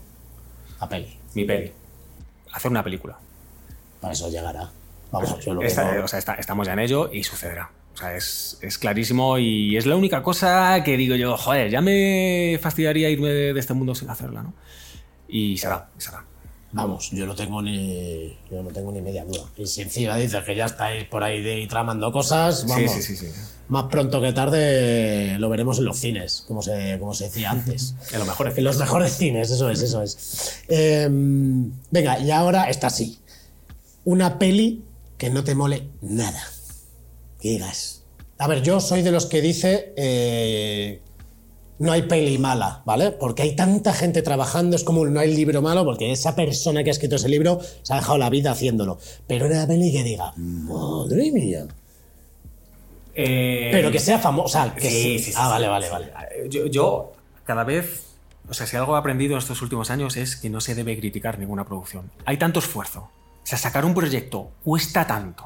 La 0.80 0.88
peli. 0.88 1.18
mi 1.34 1.44
peli. 1.44 1.72
Hacer 2.54 2.72
una 2.72 2.84
película. 2.84 3.18
Para 4.00 4.14
eso 4.14 4.30
llegará. 4.30 4.70
Vamos, 5.12 5.44
yo 5.44 5.54
lo 5.54 5.62
Está- 5.64 5.90
tengo- 5.92 6.06
o 6.06 6.08
sea, 6.08 6.20
está- 6.20 6.36
estamos 6.36 6.66
ya 6.68 6.74
en 6.74 6.80
ello 6.80 7.10
y 7.12 7.24
sucederá. 7.24 7.70
O 7.98 8.00
sea, 8.00 8.16
es, 8.16 8.60
es 8.62 8.78
clarísimo 8.78 9.40
y 9.40 9.76
es 9.76 9.88
la 9.88 9.96
única 9.96 10.22
cosa 10.22 10.84
que 10.84 10.98
digo 10.98 11.16
yo, 11.16 11.36
joder, 11.36 11.72
ya 11.72 11.82
me 11.82 12.60
fastidiaría 12.62 13.10
irme 13.10 13.30
de, 13.30 13.54
de 13.54 13.60
este 13.60 13.74
mundo 13.74 13.96
sin 13.96 14.08
hacerla, 14.12 14.44
¿no? 14.44 14.54
Y 15.28 15.58
será, 15.58 15.90
será. 15.98 16.24
Vamos, 16.74 17.10
yo 17.10 17.26
no 17.26 17.34
tengo 17.34 17.60
ni. 17.60 18.38
Yo 18.52 18.62
no 18.62 18.70
tengo 18.70 18.92
ni 18.92 19.02
media 19.02 19.26
duda. 19.26 19.46
Y 19.58 19.66
si 19.66 19.82
encima 19.82 20.16
dices 20.16 20.44
que 20.44 20.56
ya 20.56 20.66
estáis 20.66 21.06
por 21.06 21.24
ahí 21.24 21.42
de, 21.42 21.66
tramando 21.68 22.12
cosas, 22.12 22.68
vamos. 22.68 22.92
sí, 22.92 23.02
sí, 23.02 23.16
sí. 23.16 23.28
Más 23.70 23.86
pronto 23.86 24.22
que 24.22 24.32
tarde 24.32 25.40
lo 25.40 25.50
veremos 25.50 25.80
en 25.80 25.86
los 25.86 25.98
cines, 25.98 26.44
como 26.48 26.62
se, 26.62 26.98
como 27.00 27.16
se 27.16 27.26
decía 27.26 27.50
antes. 27.50 27.96
En 28.12 28.20
los 28.20 28.28
mejores 28.28 28.58
En 28.58 28.64
los 28.64 28.78
mejores 28.78 29.18
cines, 29.18 29.50
eso 29.50 29.72
es, 29.72 29.82
eso 29.82 30.04
es. 30.04 30.64
Eh, 30.68 31.10
venga, 31.10 32.20
y 32.20 32.30
ahora 32.30 32.70
está 32.70 32.88
así. 32.88 33.18
Una 34.06 34.38
peli 34.38 34.84
que 35.18 35.32
no 35.32 35.44
te 35.44 35.56
mole 35.56 35.88
nada. 36.02 36.44
Que 37.42 37.50
digas. 37.50 38.04
A 38.38 38.48
ver, 38.48 38.62
yo 38.62 38.80
soy 38.80 39.02
de 39.02 39.12
los 39.12 39.26
que 39.26 39.42
dice. 39.42 39.94
eh, 39.96 41.02
no 41.80 41.92
hay 41.92 42.04
peli 42.04 42.40
mala, 42.40 42.82
¿vale? 42.86 43.12
Porque 43.12 43.44
hay 43.44 43.56
tanta 43.56 43.94
gente 43.94 44.24
trabajando, 44.24 44.76
es 44.76 44.84
como 44.84 45.06
no 45.06 45.20
hay 45.20 45.36
libro 45.36 45.62
malo, 45.62 45.86
porque 45.86 46.12
esa 46.12 46.36
persona 46.36 46.84
que 46.84 46.90
ha 46.90 46.92
escrito 46.92 47.18
ese 47.18 47.30
libro 47.30 47.60
se 47.84 47.94
ha 47.94 47.98
dejado 47.98 48.18
la 48.18 48.32
vida 48.32 48.52
haciéndolo. 48.52 48.98
Pero 49.28 49.46
una 49.46 49.68
peli 49.68 49.92
que 49.92 50.04
diga, 50.04 50.34
madre 50.38 51.32
mía. 51.32 51.68
Eh, 53.14 53.70
Pero 53.72 53.92
que 53.92 54.00
sea 54.00 54.20
famosa. 54.20 54.74
Que 54.76 54.90
sí, 54.90 55.02
sí, 55.02 55.20
sí, 55.20 55.32
sí, 55.32 55.38
Ah, 55.38 55.50
vale, 55.50 55.68
vale, 55.68 55.90
vale. 55.90 56.12
Yo, 56.50 56.66
yo, 56.68 57.14
cada 57.46 57.64
vez, 57.64 58.04
o 58.50 58.54
sea, 58.54 58.66
si 58.68 58.76
algo 58.76 58.96
he 58.96 59.00
aprendido 59.00 59.34
en 59.34 59.40
estos 59.40 59.62
últimos 59.62 59.90
años 59.90 60.18
es 60.18 60.36
que 60.36 60.50
no 60.50 60.62
se 60.62 60.76
debe 60.76 60.98
criticar 60.98 61.38
ninguna 61.40 61.66
producción. 61.66 62.12
Hay 62.26 62.38
tanto 62.38 62.60
esfuerzo. 62.60 63.00
O 63.02 63.10
sea, 63.44 63.58
sacar 63.58 63.86
un 63.86 63.94
proyecto 63.94 64.52
cuesta 64.64 65.06
tanto. 65.08 65.46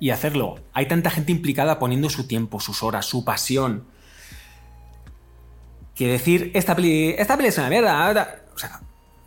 Y 0.00 0.10
hacerlo, 0.10 0.56
hay 0.72 0.86
tanta 0.86 1.10
gente 1.10 1.32
implicada 1.32 1.78
poniendo 1.78 2.10
su 2.10 2.26
tiempo, 2.26 2.60
sus 2.60 2.82
horas, 2.82 3.06
su 3.06 3.24
pasión. 3.24 3.84
Que 5.94 6.08
decir, 6.08 6.50
esta 6.54 6.74
peli, 6.74 7.10
esta 7.16 7.36
peli 7.36 7.48
es 7.48 7.58
una 7.58 7.68
mierda. 7.68 8.42
O 8.54 8.58
sea, 8.58 8.80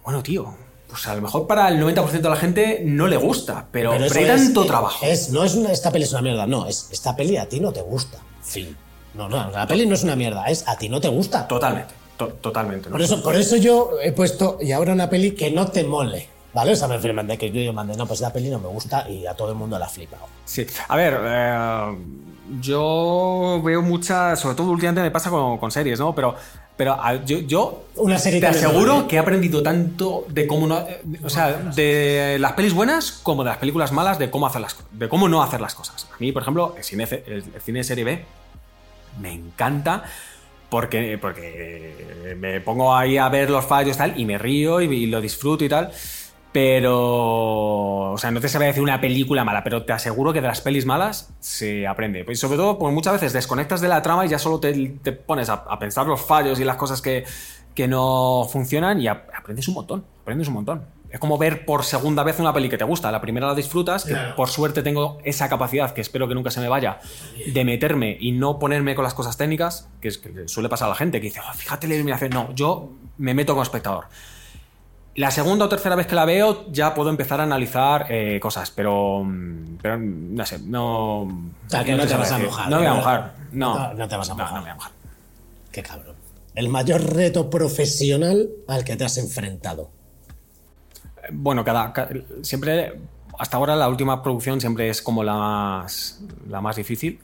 bueno, 0.03 0.22
tío, 0.22 0.53
pues 0.89 1.07
a 1.07 1.15
lo 1.15 1.22
mejor 1.22 1.47
para 1.47 1.70
el 1.70 1.82
90% 1.82 2.11
de 2.22 2.30
la 2.30 2.36
gente 2.36 2.82
no 2.86 3.07
le 3.07 3.18
gusta, 3.18 3.68
pero, 3.72 3.91
pero 3.91 4.05
eso 4.05 4.18
hay 4.20 4.26
es- 4.26 4.30
tanto 4.45 4.65
trabajo. 4.65 5.05
Es, 5.05 5.30
no 5.30 5.43
es 5.43 5.55
una, 5.55 5.72
esta 5.72 5.91
peli 5.91 6.03
es 6.03 6.11
una 6.11 6.22
mierda, 6.22 6.45
no, 6.45 6.68
es 6.68 6.89
esta 6.91 7.15
peli 7.15 7.38
a 7.38 7.47
ti 7.47 7.59
no 7.59 7.72
te 7.72 7.82
gusta. 7.82 8.20
Fin. 8.43 8.76
No, 9.13 9.28
no, 9.30 9.49
la 9.49 9.65
peli 9.65 9.86
no 9.88 9.95
es 9.95 10.03
una 10.03 10.15
mierda, 10.15 10.45
es 10.45 10.68
a 10.68 10.78
ti 10.78 10.89
no 10.89 10.99
te 11.01 11.07
gusta. 11.07 11.47
Totalmente, 11.47 11.93
to- 12.18 12.28
totalmente. 12.34 12.89
¿no? 12.89 12.93
Por 12.93 13.01
eso, 13.01 13.24
por 13.24 13.36
eso 13.36 13.55
yo 13.55 13.91
he 14.03 14.11
puesto, 14.11 14.59
y 14.61 14.74
ahora 14.74 14.93
una 14.93 15.09
peli 15.09 15.32
que 15.32 15.49
no 15.51 15.68
te 15.68 15.84
mole. 15.86 16.30
¿Vale? 16.58 16.72
O 16.72 16.76
sea, 16.76 16.88
me 16.88 16.97
firman 16.97 17.28
de 17.28 17.38
que 17.38 17.51
yo, 17.51 17.62
yo 17.62 17.72
mandé, 17.72 17.95
no, 17.95 18.08
pues 18.08 18.20
la 18.20 18.34
peli 18.34 18.49
no 18.49 18.58
me 18.58 18.68
gusta 18.68 19.08
y 19.08 19.28
a 19.28 19.36
todo 19.36 19.49
el 19.49 19.55
mundo 19.55 19.78
la 19.78 19.86
ha 19.86 19.89
flipado. 19.89 20.24
Sí, 20.43 20.66
a 20.88 20.95
ver, 20.95 21.16
eh, 21.24 21.97
yo 22.60 23.62
veo 23.64 23.84
muchas, 23.84 24.39
sobre 24.39 24.55
todo 24.55 24.72
últimamente 24.72 25.03
me 25.03 25.12
pasa 25.12 25.30
con, 25.30 25.60
con 25.60 25.70
series, 25.70 25.99
¿no? 25.99 26.16
Pero, 26.16 26.34
pero 26.76 26.97
yo, 27.28 27.41
yo 27.41 27.84
Una 27.97 28.18
serie 28.18 28.39
te 28.39 28.47
aseguro 28.47 29.08
que 29.08 29.18
he 29.18 29.20
aprendido 29.20 29.62
tanto 29.62 30.26
de 30.30 30.47
cómo 30.47 30.66
no, 30.66 30.80
eh, 30.80 30.99
o 31.24 31.30
sea, 31.30 31.51
de 31.60 32.38
las 32.39 32.53
pelis 32.53 32.74
buenas 32.74 33.12
como 33.22 33.43
de 33.43 33.51
las 33.51 33.60
películas 33.60 33.91
malas, 33.91 34.18
de 34.18 34.32
cómo 34.32 34.47
hacer 34.47 34.62
las, 34.62 34.78
de 34.93 35.08
cómo 35.08 35.30
no 35.30 35.43
hacer 35.43 35.62
las 35.62 35.76
cosas. 35.76 36.08
A 36.12 36.16
mí, 36.18 36.32
por 36.32 36.41
ejemplo, 36.41 36.74
el 36.76 36.84
cine, 36.84 37.03
el, 37.03 37.43
el 37.53 37.62
cine 37.62 37.80
de 37.82 37.84
serie 37.84 38.03
B 38.03 38.26
me 39.22 39.32
encanta. 39.32 40.05
Porque, 40.70 41.18
porque 41.22 42.36
me 42.38 42.60
pongo 42.60 42.93
ahí 42.93 43.18
a 43.18 43.30
ver 43.30 43.49
los 43.49 43.64
fallos 43.64 43.95
y 43.95 43.99
tal, 43.99 44.20
y 44.20 44.26
me 44.26 44.38
río 44.38 44.82
y, 44.82 44.93
y 44.93 45.05
lo 45.05 45.22
disfruto 45.22 45.64
y 45.64 45.70
tal. 45.70 45.93
Pero, 46.53 48.11
o 48.13 48.17
sea, 48.17 48.31
no 48.31 48.39
te 48.41 48.49
sabría 48.49 48.67
decir 48.69 48.81
una 48.83 48.99
película 49.01 49.43
mala, 49.43 49.63
pero 49.63 49.83
te 49.83 49.93
aseguro 49.93 50.33
que 50.33 50.41
de 50.41 50.47
las 50.47 50.61
pelis 50.61 50.85
malas 50.85 51.33
se 51.39 51.85
aprende. 51.87 52.23
Pues 52.23 52.39
sobre 52.39 52.57
todo, 52.57 52.77
pues 52.79 52.93
muchas 52.93 53.13
veces 53.13 53.33
desconectas 53.33 53.81
de 53.81 53.87
la 53.87 54.01
trama 54.01 54.25
y 54.25 54.29
ya 54.29 54.39
solo 54.39 54.59
te, 54.59 54.73
te 55.03 55.11
pones 55.11 55.49
a, 55.49 55.53
a 55.53 55.77
pensar 55.79 56.07
los 56.07 56.21
fallos 56.21 56.59
y 56.59 56.63
las 56.63 56.75
cosas 56.77 57.01
que, 57.01 57.25
que 57.75 57.87
no 57.87 58.47
funcionan 58.51 58.99
y 59.01 59.07
a- 59.07 59.25
aprendes 59.37 59.67
un 59.67 59.75
montón. 59.75 60.05
Aprendes 60.21 60.47
un 60.47 60.55
montón. 60.55 60.85
Es 61.09 61.19
como 61.19 61.37
ver 61.37 61.65
por 61.65 61.83
segunda 61.85 62.23
vez 62.23 62.39
una 62.39 62.51
peli 62.53 62.69
que 62.69 62.77
te 62.77 62.83
gusta. 62.83 63.11
La 63.11 63.21
primera 63.21 63.47
la 63.47 63.55
disfrutas, 63.55 64.03
que 64.03 64.15
por 64.35 64.49
suerte 64.49 64.83
tengo 64.83 65.19
esa 65.23 65.47
capacidad, 65.47 65.93
que 65.93 66.01
espero 66.01 66.27
que 66.27 66.35
nunca 66.35 66.51
se 66.51 66.59
me 66.59 66.67
vaya, 66.67 66.99
de 67.53 67.63
meterme 67.63 68.17
y 68.19 68.33
no 68.33 68.59
ponerme 68.59 68.93
con 68.93 69.03
las 69.03 69.13
cosas 69.13 69.37
técnicas, 69.37 69.89
que 70.01 70.09
es 70.09 70.17
que 70.17 70.29
le 70.29 70.47
suele 70.49 70.67
pasar 70.69 70.87
a 70.87 70.89
la 70.89 70.95
gente, 70.95 71.21
que 71.21 71.27
dice, 71.27 71.39
"Oh, 71.39 71.53
fíjate 71.53 71.87
la 71.87 71.95
iluminación. 71.95 72.31
No, 72.31 72.53
yo 72.53 72.89
me 73.17 73.33
meto 73.33 73.53
como 73.53 73.63
espectador. 73.63 74.05
La 75.18 75.32
segunda 75.32 75.65
o 75.65 75.70
tercera 75.70 75.95
vez 75.95 76.05
que 76.05 76.13
la 76.15 76.26
veo 76.26 76.72
ya 76.72 76.93
puedo 76.93 77.09
empezar 77.09 77.39
a 77.39 77.43
analizar 77.43 78.05
eh, 78.09 78.39
cosas, 78.39 78.70
pero, 78.72 79.24
mm, 79.26 79.78
pero 79.82 79.97
no 79.99 80.45
sé, 80.45 80.59
no... 80.59 81.22
O 81.24 81.30
sea, 81.68 81.84
que 81.84 81.95
no 81.95 82.05
te 82.05 82.15
vas 82.15 82.32
a 82.32 82.38
mojar, 82.38 82.70
No 82.70 82.78
me 82.78 82.84
voy 82.84 82.91
a 82.91 82.93
mojar, 82.93 83.34
no. 83.51 83.93
No, 83.95 84.07
te 84.07 84.15
vas 84.15 84.30
a 84.30 84.34
mojar. 84.36 84.49
no 84.51 84.55
me 84.57 84.61
voy 84.61 84.70
a 84.70 84.76
mojar. 84.76 84.91
Qué 85.72 85.82
cabrón. 85.84 86.15
El 86.53 86.70
mayor 86.70 87.01
reto 87.15 87.49
profesional 87.49 88.47
al 88.68 88.84
que 88.84 88.95
te 88.95 89.05
has 89.05 89.18
enfrentado. 89.18 89.89
Bueno, 91.32 91.63
cada, 91.65 91.91
ca- 91.93 92.09
siempre, 92.43 92.99
hasta 93.39 93.57
ahora 93.57 93.76
la 93.76 93.89
última 93.89 94.22
producción 94.24 94.61
siempre 94.61 94.88
es 94.89 95.01
como 95.01 95.24
la 95.24 95.34
más, 95.36 96.22
la 96.47 96.61
más 96.61 96.76
difícil, 96.76 97.20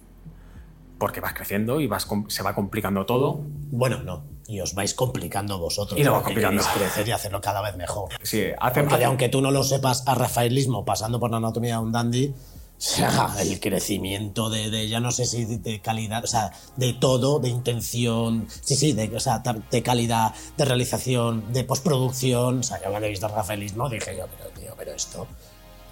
porque 1.04 1.20
vas 1.20 1.34
creciendo 1.34 1.82
y 1.82 1.88
vas, 1.88 2.08
se 2.30 2.44
va 2.44 2.56
complicando 2.56 3.06
todo. 3.06 3.42
Bueno, 3.72 4.02
no. 4.04 4.24
Y 4.48 4.62
os 4.62 4.74
vais 4.74 4.94
complicando 4.94 5.60
vosotros. 5.60 6.00
Y 6.00 6.04
nos 6.04 6.14
va 6.14 6.24
porque 6.24 6.42
complicando. 6.42 6.64
crecer 6.80 7.06
y 7.06 7.12
hacerlo 7.12 7.42
cada 7.42 7.62
vez 7.62 7.76
mejor. 7.76 8.10
Sí, 8.22 8.42
hace, 8.58 8.84
Porque 8.84 9.04
aunque 9.04 9.28
tú 9.28 9.42
no 9.42 9.52
lo 9.52 9.64
sepas, 9.66 10.08
a 10.08 10.16
Rafaelismo 10.16 10.86
pasando 10.86 11.20
por 11.20 11.30
la 11.30 11.38
anatomía 11.38 11.74
de 11.76 11.82
un 11.82 11.92
dandy, 11.92 12.28
o 12.28 12.34
sea, 12.78 13.36
el 13.42 13.60
crecimiento 13.60 14.50
de, 14.50 14.70
de- 14.70 14.88
ya 14.88 15.02
no 15.02 15.12
sé 15.12 15.26
si 15.26 15.44
de, 15.44 15.58
de 15.58 15.82
calidad, 15.82 16.24
o 16.24 16.28
sea, 16.28 16.52
de 16.78 16.94
todo, 16.94 17.40
de 17.40 17.50
intención, 17.50 18.48
sí, 18.62 18.76
sí, 18.78 18.94
de, 18.94 19.14
o 19.14 19.20
sea, 19.20 19.44
de 19.72 19.84
calidad, 19.84 20.34
de 20.58 20.64
realización, 20.64 21.52
de 21.52 21.66
postproducción. 21.66 22.60
O 22.60 22.64
sea, 22.64 22.82
yo 22.82 22.92
cuando 22.92 23.08
he 23.08 23.10
visto 23.10 23.28
Rafaelismo 23.28 23.90
dije 23.90 24.16
yo, 24.18 24.26
pero 24.38 24.50
tío, 24.52 24.74
pero 24.78 24.94
esto. 24.94 25.28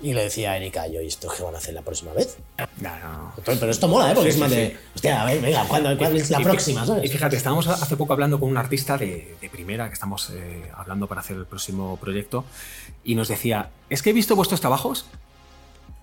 Y 0.04 0.14
le 0.14 0.24
decía 0.24 0.52
a 0.52 0.58
Erika, 0.58 0.88
yo, 0.88 0.99
¿y 1.02 1.08
esto 1.08 1.28
qué 1.36 1.43
van 1.43 1.54
a 1.54 1.60
hacer 1.60 1.74
la 1.76 1.82
próxima 1.84 2.12
vez? 2.14 2.38
No, 2.80 2.89
no. 2.99 3.34
Pero 3.45 3.70
esto 3.70 3.88
mola, 3.88 4.12
¿eh? 4.12 4.16
Porque 4.16 4.32
Sí, 4.32 4.38
es 4.38 4.41
más 4.41 4.49
sí, 4.52 4.56
de, 4.58 4.70
sí. 4.72 4.78
hostia, 4.95 5.22
a 5.22 5.26
ver, 5.26 5.41
venga, 5.41 5.64
¿cuándo, 5.68 5.95
cuándo 5.97 6.18
es 6.20 6.30
la 6.32 6.41
Y 6.41 6.43
próxima, 6.43 6.84
Y 6.84 6.88
sabes? 6.88 7.12
fíjate, 7.12 7.36
estábamos 7.36 7.68
hace 7.68 7.95
poco 7.97 8.14
hablando 8.14 8.39
con 8.39 8.49
un 8.49 8.58
artista 8.58 8.97
de, 8.97 9.36
de 9.39 9.49
primera 9.49 9.88
que 9.89 9.93
estamos 9.93 10.32
eh, 10.32 10.72
hablando 10.76 11.06
para 11.08 11.22
hacer 11.22 11.38
el 11.38 11.45
próximo 11.45 11.97
proyecto 11.97 12.45
y 13.04 13.14
nos 13.16 13.28
decía, 13.28 13.70
es 13.89 14.02
que 14.02 14.10
he 14.10 14.14
visto 14.14 14.36
vuestros 14.36 14.60
trabajos 14.60 15.06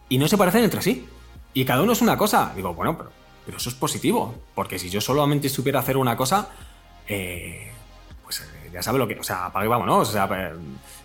y 0.09 0.19
no 0.19 0.29
se 0.29 0.39
parecen 0.39 0.63
entre 0.65 0.81
sí. 0.83 1.09
Y 1.55 1.65
cada 1.65 1.83
uno 1.83 1.93
es 1.93 2.01
una 2.01 2.17
cosa. 2.17 2.53
Digo, 2.55 2.75
bueno, 2.75 2.97
pero, 2.97 3.11
pero 3.47 3.59
eso 3.59 3.69
es 3.71 3.75
positivo, 3.75 4.35
porque 4.55 4.79
si 4.79 4.91
yo 4.91 5.01
solamente 5.01 5.49
supiera 5.49 5.81
hacer 5.81 5.97
una 5.97 6.17
cosa, 6.17 6.51
eh, 7.09 7.73
pues 8.23 8.41
eh, 8.41 8.71
ya 8.73 8.83
sabe 8.83 8.99
lo 8.99 9.09
que... 9.09 9.19
O 9.19 9.25
sea, 9.25 9.47
apague 9.47 9.67
y 9.67 9.69
vámonos. 9.69 10.09
O 10.09 10.13
sea, 10.13 10.29
eh, 10.31 10.53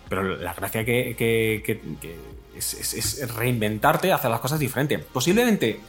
pero 0.08 0.22
la 0.36 0.52
gracia 0.54 0.84
que, 0.84 1.16
que- 1.18 1.62
que- 1.64 1.80
que 2.00 2.16
es, 2.56 2.74
es- 2.74 3.18
es 3.18 3.34
reinventarte, 3.34 4.12
hacer 4.12 4.30
las 4.30 4.40
cosas 4.40 4.58
diferente. 4.58 4.98
Posiblemente, 4.98 5.80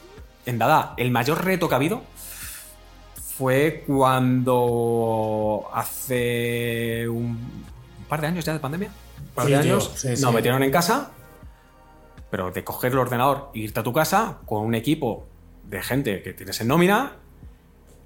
en 0.45 0.57
Dada, 0.57 0.93
el 0.97 1.11
mayor 1.11 1.43
reto 1.43 1.67
que 1.67 1.75
ha 1.75 1.77
habido 1.77 2.01
fue 3.37 3.83
cuando 3.85 5.69
hace 5.73 7.07
un, 7.09 7.37
par 8.07 8.21
de 8.21 8.27
años 8.27 8.45
ya 8.45 8.53
de 8.53 8.59
pandemia. 8.59 8.89
Un 9.19 9.27
par 9.35 9.45
Sí, 9.45 9.51
de 9.51 9.57
años 9.57 9.91
sí, 9.95 10.07
nos 10.09 10.19
sí. 10.19 10.27
metieron 10.31 10.63
en 10.63 10.71
casa, 10.71 11.11
pero 12.31 12.51
de 12.51 12.63
coger 12.63 12.91
el 12.93 12.99
ordenador 12.99 13.51
e 13.53 13.59
irte 13.59 13.79
a 13.79 13.83
tu 13.83 13.91
casa 13.93 14.37
con 14.45 14.63
un 14.63 14.75
equipo 14.75 15.27
de 15.63 15.81
gente 15.81 16.21
que 16.21 16.33
tienes 16.33 16.61
en 16.61 16.67
nómina 16.67 17.17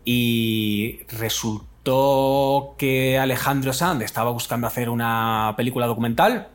y 0.06 1.02
resultó 1.10 2.76
que 2.78 3.18
Alejandro 3.20 3.74
Sand 3.74 4.02
estaba 4.02 4.32
buscando 4.32 4.68
hacer 4.68 4.90
una 4.90 5.54
película 5.58 5.86
documental 5.88 6.50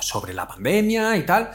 sobre 0.00 0.34
la 0.34 0.46
pandemia 0.46 1.16
y 1.16 1.24
tal. 1.24 1.50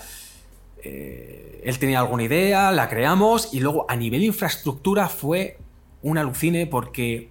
eh, 0.83 1.61
él 1.63 1.79
tenía 1.79 1.99
alguna 1.99 2.23
idea, 2.23 2.71
la 2.71 2.89
creamos 2.89 3.53
y 3.53 3.61
luego 3.61 3.85
a 3.87 3.95
nivel 3.95 4.23
infraestructura 4.23 5.07
fue 5.07 5.57
un 6.01 6.17
alucine 6.17 6.67
porque 6.67 7.29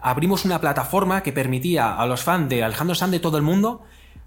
abrimos 0.00 0.46
una 0.46 0.60
plataforma 0.60 1.22
que 1.22 1.32
permitía 1.32 1.94
a 1.94 2.06
los 2.06 2.22
fans 2.22 2.48
de 2.48 2.64
Alejandro 2.64 2.94
Sanz 2.94 3.12
de 3.12 3.20
todo 3.20 3.36
el 3.36 3.42
mundo 3.42 3.82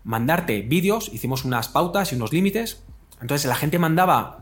mandarte 0.07 0.61
vídeos, 0.61 1.09
hicimos 1.13 1.43
unas 1.43 1.67
pautas 1.67 2.13
y 2.13 2.15
unos 2.15 2.31
límites. 2.31 2.81
Entonces 3.21 3.47
la 3.47 3.55
gente 3.55 3.77
mandaba 3.77 4.39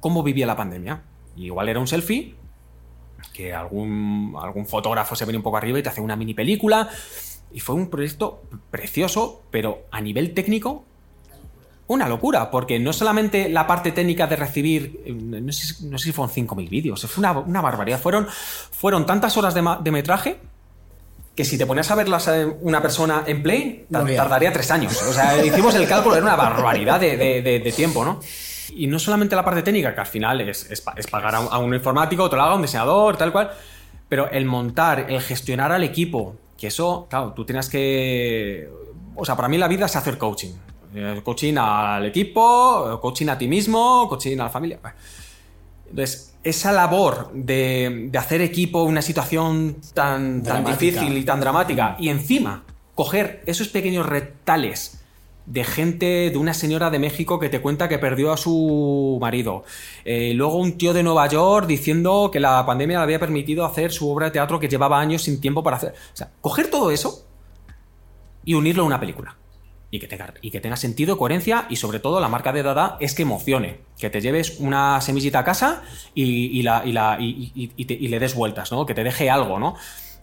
cómo 0.00 0.22
vivía 0.22 0.46
la 0.46 0.56
pandemia. 0.56 1.02
igual 1.36 1.68
era 1.68 1.78
un 1.80 1.86
selfie, 1.86 2.34
que 3.34 3.52
algún, 3.52 4.34
algún 4.40 4.66
fotógrafo 4.66 5.14
se 5.14 5.26
venía 5.26 5.38
un 5.38 5.42
poco 5.42 5.58
arriba 5.58 5.78
y 5.78 5.82
te 5.82 5.90
hace 5.90 6.00
una 6.00 6.16
mini 6.16 6.32
película. 6.32 6.88
Y 7.52 7.60
fue 7.60 7.74
un 7.74 7.90
proyecto 7.90 8.42
precioso, 8.70 9.42
pero 9.50 9.86
a 9.90 10.00
nivel 10.00 10.34
técnico 10.34 10.84
una 11.92 12.08
locura, 12.08 12.50
porque 12.50 12.78
no 12.78 12.92
solamente 12.92 13.48
la 13.48 13.66
parte 13.66 13.92
técnica 13.92 14.26
de 14.26 14.36
recibir, 14.36 15.02
eh, 15.04 15.12
no 15.12 15.52
sé, 15.52 15.74
si 15.98 16.12
fueron 16.12 16.34
5.000 16.34 16.68
vídeos, 16.68 17.06
fue 17.06 17.20
una, 17.20 17.32
una, 17.32 17.60
barbaridad. 17.60 18.00
Fueron, 18.00 18.26
fueron 18.28 19.06
tantas 19.06 19.36
horas 19.36 19.54
de, 19.54 19.90
metraje 19.90 20.38
que 21.34 21.44
si 21.44 21.56
te 21.56 21.66
ponías 21.66 21.90
a 21.90 21.94
verlas 21.94 22.30
una 22.60 22.82
persona 22.82 23.24
en 23.26 23.42
play, 23.42 23.86
tardaría 23.90 24.52
tres 24.52 24.70
años. 24.70 25.02
O 25.02 25.12
sea, 25.12 25.44
hicimos 25.44 25.74
el 25.74 25.86
cálculo, 25.88 26.16
era 26.16 26.24
una 26.24 26.36
barbaridad 26.36 27.00
de, 27.00 27.72
tiempo, 27.74 28.04
¿no? 28.04 28.20
Y 28.74 28.86
no 28.86 28.98
solamente 28.98 29.36
la 29.36 29.44
parte 29.44 29.62
técnica, 29.62 29.94
que 29.94 30.00
al 30.00 30.06
final 30.06 30.40
es, 30.42 30.70
es, 30.70 31.06
pagar 31.10 31.34
a 31.34 31.58
un, 31.58 31.74
informático, 31.74 32.22
otro 32.22 32.38
lado, 32.38 32.56
un 32.56 32.62
diseñador, 32.62 33.16
tal 33.16 33.32
cual, 33.32 33.50
pero 34.08 34.30
el 34.30 34.46
montar, 34.46 35.06
el 35.10 35.20
gestionar 35.20 35.72
al 35.72 35.84
equipo, 35.84 36.36
que 36.62 36.68
eso, 36.68 37.08
claro, 37.10 37.32
tú 37.32 37.44
tienes 37.44 37.68
que... 37.68 38.70
O 39.16 39.24
sea, 39.24 39.34
para 39.34 39.48
mí 39.48 39.58
la 39.58 39.66
vida 39.66 39.86
es 39.86 39.96
hacer 39.96 40.16
coaching. 40.16 40.52
Eh, 40.94 41.20
coaching 41.24 41.54
al 41.58 42.06
equipo, 42.06 43.00
coaching 43.02 43.26
a 43.26 43.36
ti 43.36 43.48
mismo, 43.48 44.06
coaching 44.08 44.38
a 44.38 44.44
la 44.44 44.48
familia. 44.48 44.78
Entonces, 45.90 46.36
esa 46.44 46.70
labor 46.70 47.32
de, 47.34 48.12
hacer 48.16 48.42
equipo 48.42 48.84
una 48.84 49.02
situación 49.02 49.78
tan, 49.92 50.44
tan, 50.44 50.64
difícil 50.64 51.18
y 51.18 51.24
tan 51.24 51.40
dramática, 51.40 51.96
y 51.98 52.10
encima 52.10 52.62
coger 52.94 53.42
esos 53.46 53.66
pequeños 53.66 54.06
retales 54.06 55.01
de 55.46 55.64
gente, 55.64 56.30
de 56.30 56.36
una 56.38 56.54
señora 56.54 56.90
de 56.90 56.98
México 56.98 57.38
que 57.38 57.48
te 57.48 57.60
cuenta 57.60 57.88
que 57.88 57.98
perdió 57.98 58.32
a 58.32 58.36
su 58.36 59.18
marido, 59.20 59.64
eh, 60.04 60.32
luego 60.34 60.56
un 60.56 60.78
tío 60.78 60.92
de 60.92 61.02
Nueva 61.02 61.26
York 61.28 61.66
diciendo 61.66 62.30
que 62.32 62.40
la 62.40 62.64
pandemia 62.64 62.98
le 62.98 63.04
había 63.04 63.20
permitido 63.20 63.64
hacer 63.64 63.92
su 63.92 64.10
obra 64.10 64.26
de 64.26 64.32
teatro 64.32 64.60
que 64.60 64.68
llevaba 64.68 65.00
años 65.00 65.22
sin 65.22 65.40
tiempo 65.40 65.62
para 65.62 65.76
hacer. 65.76 65.94
O 66.12 66.16
sea, 66.16 66.30
coger 66.40 66.70
todo 66.70 66.90
eso 66.90 67.26
y 68.44 68.54
unirlo 68.54 68.82
a 68.82 68.86
una 68.86 69.00
película 69.00 69.36
y 69.92 70.00
que, 70.00 70.08
tenga, 70.08 70.32
y 70.40 70.50
que 70.50 70.58
tenga 70.58 70.76
sentido, 70.76 71.18
coherencia 71.18 71.66
y 71.68 71.76
sobre 71.76 72.00
todo 72.00 72.18
la 72.18 72.28
marca 72.28 72.50
de 72.50 72.62
Dada 72.62 72.96
es 72.98 73.14
que 73.14 73.22
emocione, 73.22 73.80
que 73.98 74.08
te 74.08 74.22
lleves 74.22 74.58
una 74.58 74.98
semillita 75.02 75.40
a 75.40 75.44
casa 75.44 75.82
y, 76.14 76.62
le 76.62 78.18
des 78.18 78.34
vueltas, 78.34 78.72
¿no? 78.72 78.86
que 78.86 78.94
te 78.94 79.04
deje 79.04 79.28
algo. 79.28 79.58
¿no? 79.58 79.76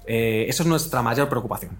Eh, 0.07 0.47
eso 0.49 0.63
es 0.63 0.69
nuestra 0.69 1.03
mayor 1.03 1.29
preocupación. 1.29 1.77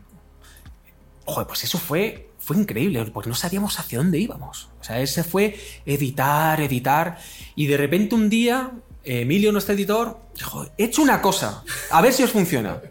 Joder, 1.25 1.47
pues 1.47 1.63
eso 1.63 1.79
fue, 1.79 2.28
fue 2.49 2.57
increíble, 2.57 3.05
porque 3.13 3.29
no 3.29 3.35
sabíamos 3.35 3.79
hacia 3.79 3.99
dónde 3.99 4.17
íbamos. 4.17 4.69
O 4.81 4.83
sea, 4.83 4.99
ese 4.99 5.23
fue 5.23 5.55
editar, 5.85 6.59
editar, 6.59 7.19
y 7.55 7.67
de 7.67 7.77
repente 7.77 8.15
un 8.15 8.27
día 8.27 8.71
Emilio, 9.03 9.51
nuestro 9.51 9.75
editor, 9.75 10.19
dijo, 10.33 10.65
he 10.75 10.85
hecho 10.85 11.03
una 11.03 11.21
cosa, 11.21 11.63
a 11.91 12.01
ver 12.01 12.11
si 12.11 12.23
os 12.23 12.31
funciona. 12.31 12.81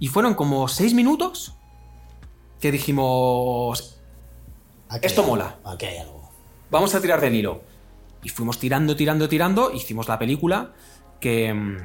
Y 0.00 0.08
fueron 0.08 0.34
como 0.34 0.66
seis 0.66 0.92
minutos 0.92 1.54
que 2.60 2.72
dijimos, 2.72 4.00
esto 5.02 5.22
mola. 5.22 5.60
Aquí 5.64 5.86
hay 5.86 5.98
algo. 5.98 6.28
Vamos 6.68 6.92
a 6.96 7.00
tirar 7.00 7.20
del 7.20 7.36
hilo. 7.36 7.62
Y 8.24 8.28
fuimos 8.30 8.58
tirando, 8.58 8.96
tirando, 8.96 9.28
tirando. 9.28 9.70
Hicimos 9.70 10.08
la 10.08 10.18
película 10.18 10.72
que. 11.20 11.54
Mm, 11.54 11.76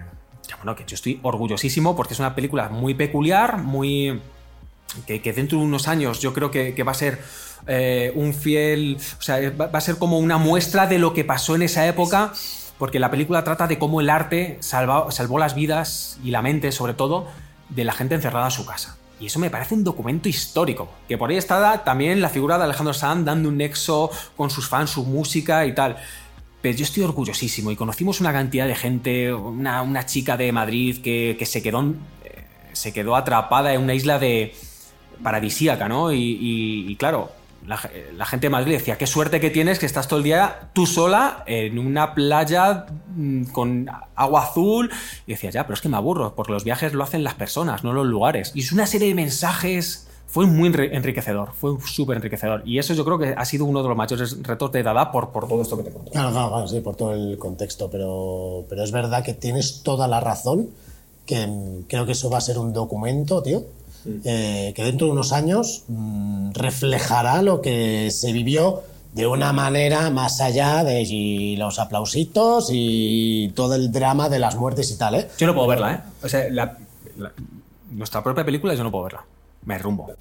bueno, 0.57 0.75
que 0.75 0.85
yo 0.87 0.95
estoy 0.95 1.19
orgullosísimo 1.21 1.95
porque 1.95 2.15
es 2.15 2.19
una 2.19 2.33
película 2.33 2.69
muy 2.69 2.95
peculiar, 2.95 3.59
muy. 3.59 4.19
Que, 5.05 5.33
dentro 5.33 5.59
de 5.59 5.65
unos 5.65 5.87
años 5.87 6.19
yo 6.19 6.33
creo 6.33 6.51
que, 6.51 6.83
va 6.83 6.91
a 6.91 6.95
ser 6.95 7.21
eh, 7.67 8.11
un 8.15 8.33
fiel. 8.33 8.97
O 9.19 9.21
sea, 9.21 9.37
va, 9.51 9.69
a 9.71 9.81
ser 9.81 9.97
como 9.97 10.19
una 10.19 10.37
muestra 10.37 10.87
de 10.87 10.99
lo 10.99 11.13
que 11.13 11.23
pasó 11.23 11.55
en 11.55 11.63
esa 11.63 11.87
época. 11.87 12.33
Porque 12.77 12.99
la 12.99 13.11
película 13.11 13.43
trata 13.43 13.67
de 13.67 13.77
cómo 13.77 14.01
el 14.01 14.09
arte 14.09 14.57
salvó 14.59 15.37
las 15.37 15.53
vidas 15.53 16.17
y 16.23 16.31
la 16.31 16.41
mente, 16.41 16.71
sobre 16.71 16.95
todo, 16.95 17.27
de 17.69 17.83
la 17.83 17.93
gente 17.93 18.15
encerrada 18.15 18.45
en 18.45 18.51
su 18.51 18.65
casa. 18.65 18.97
Y 19.19 19.27
eso 19.27 19.37
me 19.37 19.51
parece 19.51 19.75
un 19.75 19.83
documento 19.83 20.27
histórico. 20.27 20.89
Que 21.07 21.15
por 21.15 21.29
ahí 21.29 21.37
está 21.37 21.83
también 21.83 22.21
la 22.21 22.29
figura 22.29 22.57
de 22.57 22.63
Alejandro 22.63 22.93
Sanz 22.95 23.23
dando 23.23 23.49
un 23.49 23.57
nexo 23.57 24.09
con 24.35 24.49
sus 24.49 24.67
fans, 24.67 24.89
su 24.89 25.05
música 25.05 25.63
y 25.67 25.75
tal. 25.75 25.97
Pero 26.61 26.75
yo 26.75 26.83
estoy 26.83 27.03
orgullosísimo 27.03 27.71
y 27.71 27.75
conocimos 27.75 28.19
una 28.19 28.33
cantidad 28.33 28.65
de 28.65 28.75
gente, 28.75 29.31
una, 29.31 30.05
chica 30.07 30.37
de 30.37 30.51
Madrid 30.51 31.01
que, 31.03 31.37
se, 31.45 31.61
quedó, 31.61 31.81
eh, 32.23 32.45
se 32.73 32.93
quedó 32.93 33.15
atrapada 33.15 33.73
en 33.73 33.81
una 33.81 33.93
isla 33.93 34.17
de 34.17 34.55
paradisíaca, 35.23 35.87
¿no? 35.87 36.11
y 36.11 36.95
claro, 36.97 37.31
la, 37.67 38.25
gente 38.25 38.47
de 38.47 38.49
Madrid 38.49 38.73
decía, 38.73 38.97
qué 38.97 39.07
suerte 39.07 39.39
que 39.39 39.49
tienes 39.49 39.77
que 39.77 39.85
estás 39.85 40.07
todo 40.07 40.17
el 40.17 40.23
día 40.23 40.71
tú 40.73 40.85
sola 40.85 41.43
en 41.45 41.77
una 41.77 42.15
playa 42.15 42.87
mm, 43.15 43.45
con 43.45 43.89
agua 44.15 44.43
azul. 44.43 44.91
Y 45.27 45.31
decía, 45.31 45.51
ya, 45.51 45.63
pero 45.63 45.75
es 45.75 45.81
que 45.81 45.89
me 45.89 45.97
aburro, 45.97 46.33
porque 46.35 46.51
los 46.51 46.63
viajes 46.63 46.93
lo 46.93 47.03
hacen 47.03 47.23
las 47.23 47.35
personas, 47.35 47.83
no 47.83 47.93
los 47.93 48.07
lugares. 48.07 48.51
Y 48.55 48.61
es 48.61 48.71
una 48.71 48.87
serie 48.87 49.09
de 49.09 49.15
mensajes, 49.15 50.07
fue 50.27 50.47
muy 50.47 50.67
enriquecedor, 50.67 51.51
fue 51.53 51.75
súper 51.85 52.17
enriquecedor. 52.17 52.63
Y 52.65 52.79
eso 52.79 52.93
yo 52.93 53.05
creo 53.05 53.19
que 53.19 53.35
ha 53.37 53.45
sido 53.45 53.65
uno 53.65 53.83
de 53.83 53.89
los 53.89 53.97
mayores 53.97 54.41
retos 54.41 54.71
de 54.71 54.81
Dada 54.81 55.11
por, 55.11 55.31
todo 55.31 55.61
esto 55.61 55.77
que 55.77 55.83
te 55.83 55.91
conté. 55.91 56.11
Claro, 56.11 56.31
claro, 56.31 56.67
sí, 56.67 56.79
por 56.79 56.95
todo 56.95 57.13
el 57.13 57.37
contexto, 57.37 57.89
pero, 57.91 58.65
pero 58.69 58.83
es 58.83 58.91
verdad 58.91 59.23
que 59.23 59.33
tienes 59.33 59.83
toda 59.83 60.07
la 60.07 60.19
razón, 60.19 60.69
que 61.25 61.83
creo 61.87 62.05
que 62.05 62.13
eso 62.13 62.29
va 62.29 62.39
a 62.39 62.41
ser 62.41 62.57
un 62.57 62.73
documento, 62.73 63.43
tío, 63.43 63.63
eh, 64.23 64.73
que 64.75 64.83
dentro 64.83 65.07
de 65.07 65.13
unos 65.13 65.31
años 65.31 65.83
mm, 65.87 66.51
reflejará 66.51 67.41
lo 67.41 67.61
que 67.61 68.09
se 68.11 68.31
vivió 68.31 68.83
de 69.13 69.27
una 69.27 69.51
manera 69.51 70.09
más 70.09 70.39
allá 70.39 70.83
de 70.83 71.55
los 71.57 71.79
aplausitos 71.79 72.69
y 72.71 73.51
todo 73.55 73.75
el 73.75 73.91
drama 73.91 74.29
de 74.29 74.39
las 74.39 74.55
muertes 74.55 74.89
y 74.91 74.97
tal, 74.97 75.15
¿eh? 75.15 75.27
Yo 75.37 75.47
no 75.47 75.53
puedo 75.53 75.67
verla, 75.67 75.93
¿eh? 75.93 75.99
O 76.23 76.29
sea, 76.29 76.45
nuestra 77.91 78.23
propia 78.23 78.45
película 78.45 78.73
yo 78.73 78.83
no 78.83 78.91
puedo 78.91 79.05
verla. 79.05 79.25
Me 79.65 79.77
rumbo. 79.77 80.11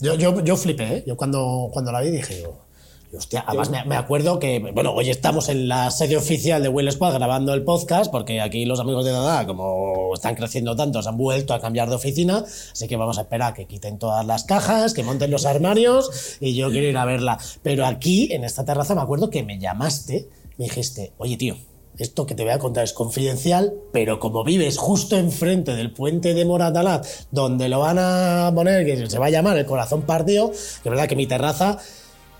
Yo, 0.00 0.14
yo, 0.14 0.40
yo 0.44 0.56
flipé, 0.56 0.98
¿eh? 0.98 1.04
Yo 1.06 1.16
cuando, 1.16 1.70
cuando 1.72 1.90
la 1.90 2.00
vi 2.00 2.10
dije, 2.10 2.44
hostia, 3.16 3.44
además 3.46 3.70
me, 3.70 3.96
acuerdo 3.96 4.38
que, 4.38 4.58
bueno, 4.74 4.92
hoy 4.92 5.10
estamos 5.10 5.48
en 5.48 5.68
la 5.68 5.90
sede 5.90 6.16
oficial 6.16 6.62
de 6.62 6.68
Will 6.68 6.90
Squad 6.90 7.14
grabando 7.14 7.54
el 7.54 7.62
podcast, 7.62 8.10
porque 8.10 8.40
aquí 8.40 8.64
los 8.64 8.80
amigos 8.80 9.04
de 9.04 9.12
Dada, 9.12 9.46
como 9.46 10.12
están 10.14 10.34
creciendo 10.34 10.76
tanto, 10.76 11.02
se 11.02 11.08
han 11.08 11.16
vuelto 11.16 11.54
a 11.54 11.60
cambiar 11.60 11.88
de 11.88 11.96
oficina, 11.96 12.44
así 12.72 12.88
que 12.88 12.96
vamos 12.96 13.18
a 13.18 13.22
esperar 13.22 13.54
que 13.54 13.66
quiten 13.66 13.98
todas 13.98 14.26
las 14.26 14.44
cajas, 14.44 14.94
que 14.94 15.02
monten 15.02 15.30
los 15.30 15.46
armarios, 15.46 16.36
y 16.40 16.54
yo 16.54 16.70
quiero 16.70 16.86
ir 16.86 16.96
a 16.96 17.04
verla. 17.04 17.38
Pero 17.62 17.86
aquí, 17.86 18.32
en 18.32 18.44
esta 18.44 18.64
terraza, 18.64 18.94
me 18.94 19.00
acuerdo 19.00 19.30
que 19.30 19.42
me 19.42 19.58
llamaste, 19.58 20.28
me 20.56 20.66
dijiste, 20.66 21.12
oye 21.18 21.36
tío, 21.36 21.56
esto 21.98 22.26
que 22.26 22.34
te 22.34 22.44
voy 22.44 22.52
a 22.52 22.58
contar 22.58 22.84
es 22.84 22.92
confidencial, 22.92 23.74
pero 23.92 24.20
como 24.20 24.44
vives 24.44 24.78
justo 24.78 25.16
enfrente 25.16 25.74
del 25.74 25.92
puente 25.92 26.32
de 26.32 26.44
Moratalaz, 26.44 27.26
donde 27.32 27.68
lo 27.68 27.80
van 27.80 27.98
a 27.98 28.52
poner, 28.54 28.86
que 28.86 29.10
se 29.10 29.18
va 29.18 29.26
a 29.26 29.30
llamar 29.30 29.58
el 29.58 29.66
corazón 29.66 30.02
partido, 30.02 30.50
que 30.50 30.56
es 30.56 30.84
verdad 30.84 31.08
que 31.08 31.16
mi 31.16 31.26
terraza 31.26 31.78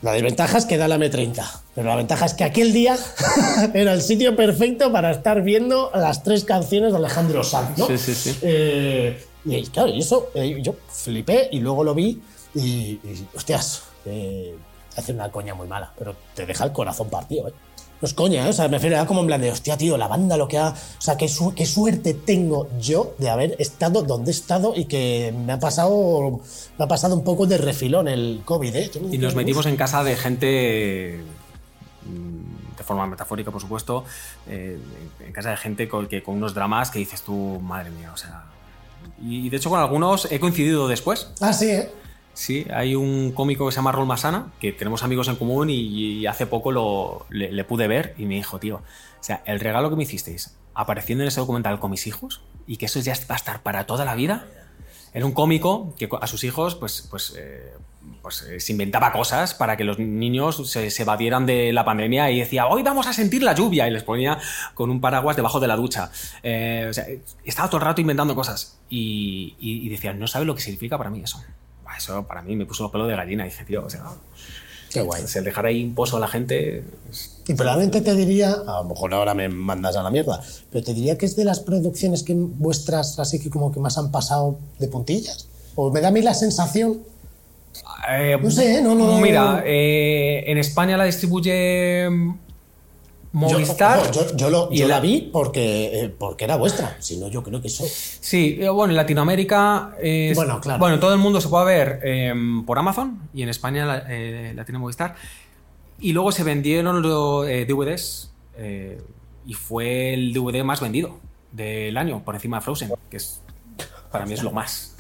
la 0.01 0.13
desventaja 0.13 0.59
es 0.59 0.67
que 0.67 0.77
da 0.77 0.87
la 0.87 0.97
M30, 0.97 1.45
pero 1.75 1.89
la 1.89 1.97
ventaja 1.97 2.27
es 2.27 2.35
que 2.35 2.45
aquel 2.45 2.73
día 2.73 2.97
era 3.75 3.93
el 3.93 4.03
sitio 4.03 4.37
perfecto 4.37 4.93
para 4.93 5.11
estar 5.11 5.43
viendo 5.43 5.91
las 5.95 6.23
tres 6.23 6.45
canciones 6.45 6.93
de 6.93 6.99
Alejandro 6.99 7.43
Sanz, 7.43 7.77
¿no? 7.77 7.87
Sí, 7.87 7.99
sí, 7.99 8.15
sí. 8.15 8.39
Eh, 8.43 9.25
y 9.45 9.67
claro, 9.67 9.89
y 9.89 10.01
eso, 10.01 10.31
eh, 10.35 10.61
yo 10.63 10.75
flipé 10.89 11.49
y 11.51 11.61
luego 11.61 11.83
lo 11.83 11.95
vi 11.95 12.21
y, 12.55 13.01
hostias, 13.35 13.83
eh, 14.05 14.55
hace 14.97 15.13
una 15.13 15.31
coña 15.31 15.55
muy 15.55 15.67
mala, 15.67 15.93
pero 15.99 16.15
te 16.35 16.47
deja 16.47 16.65
el 16.65 16.73
corazón 16.73 17.09
partido, 17.09 17.49
¿eh? 17.49 17.53
No 18.01 18.07
es 18.07 18.15
coña, 18.15 18.47
¿eh? 18.47 18.51
O 18.51 18.53
sea, 18.53 18.69
me 18.69 18.77
refiero 18.77 19.01
a 19.01 19.07
como 19.07 19.21
en 19.23 19.27
plan 19.27 19.41
de, 19.41 19.51
hostia, 19.51 19.77
tío, 19.77 19.97
la 19.97 20.07
banda 20.07 20.37
lo 20.37 20.47
que 20.47 20.57
ha. 20.57 20.69
O 20.69 21.01
sea, 21.01 21.17
qué, 21.17 21.29
qué 21.57 21.67
suerte 21.67 22.15
tengo 22.15 22.69
yo 22.79 23.15
de 23.19 23.29
haber 23.29 23.57
estado 23.59 24.03
donde 24.03 24.31
he 24.31 24.35
estado 24.35 24.73
y 24.77 24.85
que 24.85 25.35
me 25.45 25.53
ha 25.53 25.59
pasado. 25.59 26.41
Me 26.79 26.85
ha 26.85 26.89
pasado 26.89 27.17
un 27.17 27.25
poco 27.25 27.47
de 27.47 27.59
refilón 27.59 28.07
el 28.07 28.43
COVID, 28.45 28.77
¿eh? 28.77 28.91
Y 29.11 29.19
nos 29.19 29.35
metimos 29.35 29.67
en 29.67 29.77
casa 29.77 30.05
de 30.05 30.17
gente. 30.17 31.21
Mm, 32.05 32.77
de 32.77 32.85
forma 32.85 33.05
metafórica, 33.09 33.51
por 33.51 33.61
supuesto. 33.61 34.05
Eh, 34.47 34.79
en 35.27 35.33
casa 35.33 35.51
de 35.51 35.57
gente 35.57 35.89
con, 35.89 36.07
que, 36.07 36.23
con 36.23 36.37
unos 36.37 36.55
dramas 36.55 36.93
que 36.93 37.01
dices 37.01 37.23
tú, 37.23 37.59
madre 37.61 37.91
mía, 37.91 38.13
o 38.15 38.17
sea. 38.17 38.45
Y 39.21 39.49
de 39.49 39.57
hecho, 39.57 39.71
con 39.71 39.81
algunos 39.81 40.31
he 40.31 40.39
coincidido 40.39 40.87
después. 40.87 41.33
Ah, 41.41 41.53
sí, 41.53 41.71
¿eh? 41.71 41.91
Sí, 42.39 42.65
hay 42.73 42.95
un 42.95 43.33
cómico 43.33 43.67
que 43.67 43.73
se 43.73 43.77
llama 43.79 43.91
Rol 43.91 44.07
Masana, 44.07 44.53
que 44.61 44.71
tenemos 44.71 45.03
amigos 45.03 45.27
en 45.27 45.35
común 45.35 45.71
y, 45.71 46.25
hace 46.27 46.47
poco 46.47 46.71
lo, 46.71 47.27
le, 47.31 47.65
pude 47.65 47.89
ver 47.89 48.15
y 48.17 48.27
me 48.27 48.37
dijo, 48.37 48.61
tío, 48.61 48.77
o 48.77 49.23
sea, 49.25 49.43
el 49.45 49.59
regalo 49.59 49.91
que 49.91 49.97
me 49.97 50.05
hicisteis 50.05 50.55
apareciendo 50.73 51.25
en 51.25 51.29
ese 51.29 51.41
documental 51.41 51.81
con 51.81 51.91
mis 51.91 52.07
hijos 52.07 52.41
y 52.69 52.77
que 52.77 52.87
eso 52.87 53.01
ya 53.01 53.13
va 53.29 53.35
a 53.35 53.39
estar 53.39 53.65
para 53.65 53.87
toda 53.87 54.05
la 54.05 54.15
vida. 54.15 54.47
Era 55.13 55.27
un 55.27 55.33
cómico 55.33 55.93
que 55.99 56.09
a 56.21 56.29
sus 56.29 56.45
hijos, 56.45 56.77
pues, 56.77 57.09
pues 57.11 57.35
eh, 57.37 57.73
pues 58.23 58.43
eh, 58.43 58.61
se 58.61 58.71
inventaba 58.71 59.11
cosas 59.11 59.55
para 59.55 59.77
que 59.77 59.83
los 59.83 59.99
niños 59.99 60.71
se, 60.71 60.87
evadieran 61.03 61.45
de 61.45 61.73
la 61.73 61.85
pandemia 61.85 62.31
y 62.31 62.39
decía, 62.39 62.69
hoy 62.69 62.85
vamos 62.85 63.09
a 63.09 63.13
sentir 63.13 63.43
la 63.43 63.53
lluvia 63.53 63.89
y 63.89 63.91
les 63.91 64.05
ponía 64.05 64.39
con 64.75 64.91
un 64.91 65.01
paraguas 65.01 65.35
debajo 65.35 65.59
de 65.59 65.67
la 65.67 65.75
ducha. 65.75 66.13
Eh, 66.45 66.87
o 66.89 66.95
sea, 66.95 67.05
estaba 67.45 67.69
todo 67.69 67.79
el 67.79 67.87
rato 67.87 68.01
inventando 68.01 68.37
cosas 68.37 68.79
y, 68.89 69.57
y 69.59 69.89
decía, 69.89 70.13
no 70.13 70.29
sabe 70.29 70.45
lo 70.45 70.55
que 70.55 70.63
significa 70.63 70.97
para 70.97 71.11
mí 71.11 71.21
eso. 71.21 71.43
Eso 71.97 72.23
para 72.27 72.43
mí 72.43 72.57
me 72.57 72.67
puso 72.67 72.83
los 72.85 72.93
pelos 72.93 73.09
de 73.09 73.17
gallina 73.17 73.47
y 73.47 73.51
dije, 73.51 73.65
tío, 73.65 73.85
o 73.85 73.91
sea, 73.91 74.05
Qué 74.91 75.03
guay. 75.03 75.23
el 75.35 75.45
dejar 75.45 75.67
ahí 75.67 75.85
un 75.85 75.95
pozo 75.95 76.17
a 76.17 76.21
la 76.21 76.29
gente... 76.29 76.85
Y 77.47 77.55
probablemente 77.55 78.01
te 78.01 78.15
diría, 78.15 78.53
a 78.53 78.83
lo 78.83 78.85
mejor 78.85 79.15
ahora 79.15 79.35
me 79.35 79.49
mandas 79.49 79.97
a 79.97 80.03
la 80.03 80.11
mierda, 80.11 80.43
pero 80.71 80.85
te 80.85 80.93
diría 80.95 81.17
que 81.19 81.27
es 81.27 81.35
de 81.37 81.45
las 81.45 81.61
producciones 81.61 82.23
que 82.23 82.35
vuestras 82.35 83.19
así 83.19 83.39
que 83.41 83.49
como 83.51 83.73
que 83.73 83.81
más 83.81 83.97
han 83.99 84.11
pasado 84.11 84.59
de 84.79 84.89
puntillas. 84.89 85.49
O 85.75 85.91
me 85.91 86.01
da 86.01 86.09
a 86.09 86.11
mí 86.11 86.21
la 86.23 86.35
sensación. 86.35 87.01
Eh, 88.11 88.37
No 88.43 88.51
sé, 88.51 88.83
no, 88.83 88.95
no, 88.95 89.07
no. 89.07 89.21
Mira, 89.21 89.63
eh, 89.65 90.45
en 90.47 90.59
España 90.59 90.97
la 90.97 91.05
distribuye 91.05 92.09
Movistar. 93.33 94.11
Yo, 94.11 94.27
yo, 94.27 94.37
yo 94.37 94.51
lo, 94.51 94.69
y 94.73 94.79
yo 94.79 94.89
la 94.89 95.01
vi 95.01 95.29
porque, 95.33 96.01
eh, 96.05 96.09
porque 96.09 96.45
era 96.45 96.57
vuestra. 96.57 96.97
Si 97.01 97.19
no, 97.19 97.29
yo 97.29 97.43
creo 97.43 97.61
que 97.61 97.69
eso. 97.69 97.85
Sí, 97.87 98.59
eh, 98.61 98.69
bueno, 98.69 98.93
en 98.93 98.97
Latinoamérica. 98.97 99.95
es- 100.01 100.37
Bueno, 100.37 100.61
claro. 100.61 100.79
Bueno, 100.79 100.99
todo 100.99 101.13
el 101.13 101.19
mundo 101.19 101.41
se 101.41 101.49
puede 101.49 101.65
ver 101.67 102.01
eh, 102.05 102.35
por 102.67 102.79
Amazon 102.79 103.29
y 103.35 103.43
en 103.43 103.49
España 103.51 103.85
la, 103.85 104.05
eh, 104.09 104.53
la 104.55 104.65
tiene 104.65 104.79
Movistar. 104.79 105.15
Y 106.01 106.13
luego 106.13 106.33
se 106.33 106.45
vendieron 106.45 107.03
los 107.03 107.47
eh, 107.49 107.67
DVDs 107.67 108.31
eh, 108.57 109.01
y 109.45 109.55
fue 109.55 110.15
el 110.15 110.33
DVD 110.33 110.63
más 110.65 110.81
vendido 110.81 111.19
del 111.53 111.97
año, 111.97 112.23
por 112.25 112.35
encima 112.35 112.59
de 112.59 112.63
Frozen, 112.63 112.93
que 113.11 113.17
es 113.19 113.41
para 114.11 114.25
mí 114.25 114.33
es 114.35 114.43
lo 114.43 114.53
más. 114.53 114.95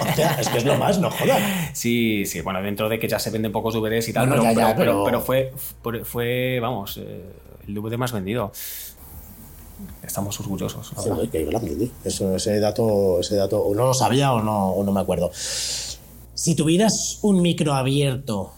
Hostia, 0.00 0.36
es 0.38 0.48
que 0.48 0.58
es 0.58 0.64
lo 0.64 0.76
más, 0.76 0.98
no 0.98 1.10
jodas. 1.10 1.40
Sí, 1.74 2.24
sí, 2.26 2.40
bueno, 2.42 2.62
dentro 2.62 2.88
de 2.88 2.98
que 2.98 3.08
ya 3.08 3.18
se 3.18 3.30
venden 3.30 3.52
pocos 3.52 3.74
DVDs 3.74 4.08
y 4.08 4.12
tal, 4.12 4.28
pero, 4.28 4.42
ya, 4.42 4.52
ya, 4.52 4.76
pero, 4.76 4.76
pero- 4.76 5.04
pero 5.04 5.20
fue, 5.22 5.52
fue, 5.82 6.04
fue, 6.04 6.58
vamos, 6.60 6.98
eh, 6.98 7.24
el 7.68 7.74
DVD 7.74 7.96
más 7.96 8.12
vendido. 8.12 8.50
Estamos 10.02 10.38
orgullosos. 10.40 10.88
Joder, 10.96 11.28
qué 11.28 11.44
grande. 11.44 11.90
Eso, 12.04 12.34
ese 12.34 12.58
dato, 12.58 13.20
ese 13.20 13.36
dato, 13.36 13.60
o 13.62 13.74
no 13.74 13.86
lo 13.86 13.94
sabía 13.94 14.32
o 14.32 14.42
no, 14.42 14.70
o 14.70 14.82
no 14.82 14.90
me 14.90 15.00
acuerdo. 15.00 15.30
Si 15.32 16.54
tuvieras 16.54 17.18
un 17.22 17.42
micro 17.42 17.74
abierto 17.74 18.52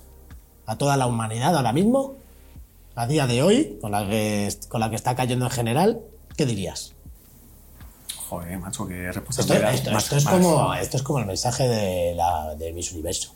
a 0.67 0.79
toda 0.79 0.97
la 0.97 1.07
humanidad 1.07 1.55
ahora 1.57 1.73
mismo, 1.73 2.15
a 2.95 3.07
día 3.07 3.27
de 3.27 3.43
hoy, 3.43 3.79
con 3.81 3.93
la 3.93 4.09
que, 4.09 4.49
con 4.69 4.81
la 4.81 4.89
que 4.89 4.97
está 4.97 5.15
cayendo 5.15 5.45
en 5.47 5.51
general, 5.51 6.01
¿qué 6.37 6.47
dirías? 6.47 6.95
Joder, 8.29 8.59
macho, 8.59 8.87
qué 8.87 9.09
Esto, 9.09 9.21
responsabilidad. 9.21 9.75
esto- 9.75 9.91
más- 9.91 10.05
esto 10.05 10.17
es 10.17 10.25
más- 10.25 10.35
como, 10.35 10.75
esto 10.75 10.97
es 10.97 11.03
como 11.03 11.19
el 11.19 11.27
mensaje 11.27 11.69
de, 11.69 12.15
la, 12.15 12.55
de 12.55 12.73
Miss 12.73 12.93
Universo. 12.93 13.33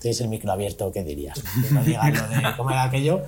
Tienes 0.00 0.20
el 0.22 0.28
micro 0.28 0.50
abierto, 0.50 0.90
¿qué 0.92 1.04
dirías? 1.04 1.38
Que 1.68 1.74
no 1.74 1.84
digas 1.84 2.10
lo 2.10 2.28
de, 2.28 2.56
¿Cómo 2.56 2.70
era 2.70 2.84
aquello? 2.84 3.22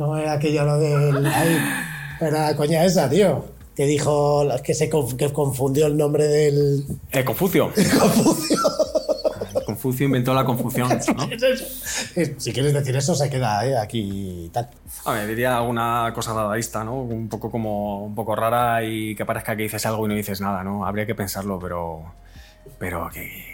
¿Cómo 0.00 0.16
era 0.16 0.32
aquello 0.32 0.64
lo 0.64 0.78
del... 0.78 1.26
Era 1.26 2.46
la 2.46 2.56
coña 2.56 2.86
esa, 2.86 3.10
tío. 3.10 3.44
Que 3.76 3.84
dijo 3.84 4.46
que 4.64 4.72
se 4.72 4.90
conf- 4.90 5.14
que 5.14 5.30
confundió 5.30 5.86
el 5.88 5.96
nombre 5.98 6.26
del... 6.26 6.86
Eh, 7.12 7.22
Confucio. 7.22 7.70
Confucio 9.66 10.06
inventó 10.06 10.32
la 10.32 10.44
confusión. 10.44 10.88
¿no? 10.88 11.28
Si 12.38 12.52
quieres 12.52 12.72
decir 12.72 12.96
eso, 12.96 13.14
se 13.14 13.28
queda 13.28 13.66
eh, 13.66 13.76
aquí 13.76 14.44
y 14.46 14.48
tal. 14.48 14.70
A 15.04 15.12
ver, 15.12 15.26
diría 15.28 15.56
alguna 15.58 16.10
cosa 16.14 16.32
dadaísta, 16.32 16.82
¿no? 16.82 16.94
Un 17.02 17.28
poco 17.28 17.50
como 17.50 18.04
un 18.04 18.14
poco 18.14 18.34
rara 18.34 18.82
y 18.82 19.14
que 19.14 19.24
parezca 19.26 19.54
que 19.54 19.64
dices 19.64 19.84
algo 19.86 20.06
y 20.06 20.08
no 20.08 20.14
dices 20.14 20.40
nada, 20.40 20.64
¿no? 20.64 20.86
Habría 20.86 21.04
que 21.06 21.14
pensarlo, 21.14 21.58
pero 21.58 22.02
pero 22.78 23.08
que 23.12 23.49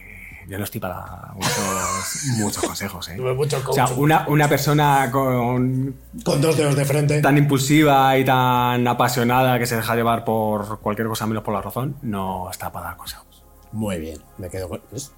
yo 0.49 0.59
no 0.59 0.65
estoy 0.65 0.81
para 0.81 1.33
muchos, 1.35 2.25
muchos 2.39 2.63
consejos, 2.63 3.09
¿eh? 3.09 3.17
Mucho 3.17 3.63
O 3.67 3.73
sea, 3.73 3.87
una, 3.97 4.27
una 4.29 4.49
persona 4.49 5.11
con 5.11 5.95
Con 6.25 6.41
dos 6.41 6.57
dedos 6.57 6.77
de 6.77 6.85
frente. 6.85 7.21
tan 7.21 7.37
impulsiva 7.37 8.17
y 8.19 8.25
tan 8.25 8.87
apasionada 8.87 9.59
que 9.59 9.67
se 9.67 9.77
deja 9.77 9.95
llevar 9.97 10.25
por 10.25 10.81
cualquier 10.81 11.09
cosa 11.09 11.27
menos 11.27 11.43
por 11.43 11.55
la 11.55 11.63
razón, 11.63 11.97
no 12.03 12.51
está 12.51 12.71
para 12.71 12.87
dar 12.87 12.97
consejos. 12.97 13.27
Muy 13.73 13.99
bien, 13.99 14.19
me 14.39 14.49
quedo 14.49 14.69
con 14.69 14.81
pues, 14.89 15.13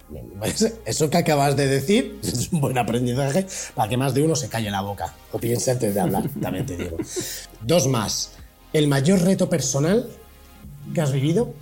eso 0.86 1.10
que 1.10 1.16
acabas 1.18 1.56
de 1.56 1.68
decir 1.68 2.18
es 2.22 2.50
un 2.50 2.60
buen 2.60 2.78
aprendizaje 2.78 3.46
para 3.74 3.88
que 3.88 3.96
más 3.96 4.14
de 4.14 4.22
uno 4.22 4.34
se 4.34 4.48
calle 4.48 4.70
la 4.70 4.80
boca 4.80 5.12
o 5.32 5.38
piense 5.38 5.70
antes 5.70 5.94
de 5.94 6.00
hablar, 6.00 6.24
también 6.40 6.64
te 6.66 6.76
digo. 6.76 6.96
Dos 7.60 7.86
más. 7.86 8.32
El 8.72 8.88
mayor 8.88 9.20
reto 9.22 9.48
personal 9.48 10.08
que 10.94 11.00
has 11.00 11.12
vivido. 11.12 11.52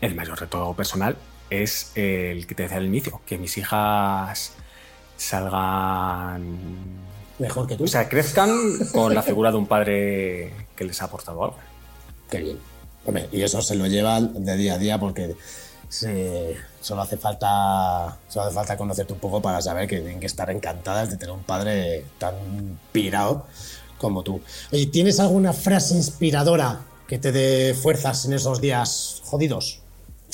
El 0.00 0.14
mayor 0.14 0.40
reto 0.40 0.74
personal 0.74 1.16
es 1.50 1.92
el 1.94 2.46
que 2.46 2.54
te 2.54 2.62
decía 2.64 2.78
al 2.78 2.86
inicio, 2.86 3.20
que 3.26 3.38
mis 3.38 3.56
hijas 3.58 4.52
salgan 5.16 6.46
Mejor 7.38 7.68
que 7.68 7.76
tú. 7.76 7.84
O 7.84 7.88
sea, 7.88 8.08
crezcan 8.08 8.50
con 8.92 9.14
la 9.14 9.22
figura 9.22 9.52
de 9.52 9.56
un 9.58 9.66
padre 9.66 10.52
que 10.74 10.84
les 10.84 11.00
ha 11.00 11.04
aportado 11.04 11.44
algo. 11.44 11.56
Qué 12.28 12.38
bien. 12.40 12.58
Hombre, 13.06 13.28
y 13.30 13.42
eso 13.42 13.62
se 13.62 13.76
lo 13.76 13.86
llevan 13.86 14.44
de 14.44 14.56
día 14.56 14.74
a 14.74 14.78
día 14.78 14.98
porque 14.98 15.36
se- 15.88 16.56
solo 16.80 17.02
hace 17.02 17.16
falta 17.16 18.18
solo 18.28 18.46
hace 18.46 18.54
falta 18.54 18.76
conocerte 18.76 19.12
un 19.12 19.20
poco 19.20 19.40
para 19.40 19.62
saber 19.62 19.88
que 19.88 19.98
tienen 20.00 20.18
que 20.20 20.26
estar 20.26 20.50
encantadas 20.50 21.10
de 21.10 21.16
tener 21.16 21.32
un 21.34 21.44
padre 21.44 22.04
tan 22.18 22.34
pirado 22.90 23.46
como 23.98 24.24
tú. 24.24 24.40
Oye, 24.72 24.86
¿tienes 24.86 25.20
alguna 25.20 25.52
frase 25.52 25.94
inspiradora 25.94 26.80
que 27.06 27.18
te 27.18 27.30
dé 27.30 27.72
fuerzas 27.74 28.24
en 28.26 28.32
esos 28.32 28.60
días 28.60 29.22
jodidos? 29.24 29.77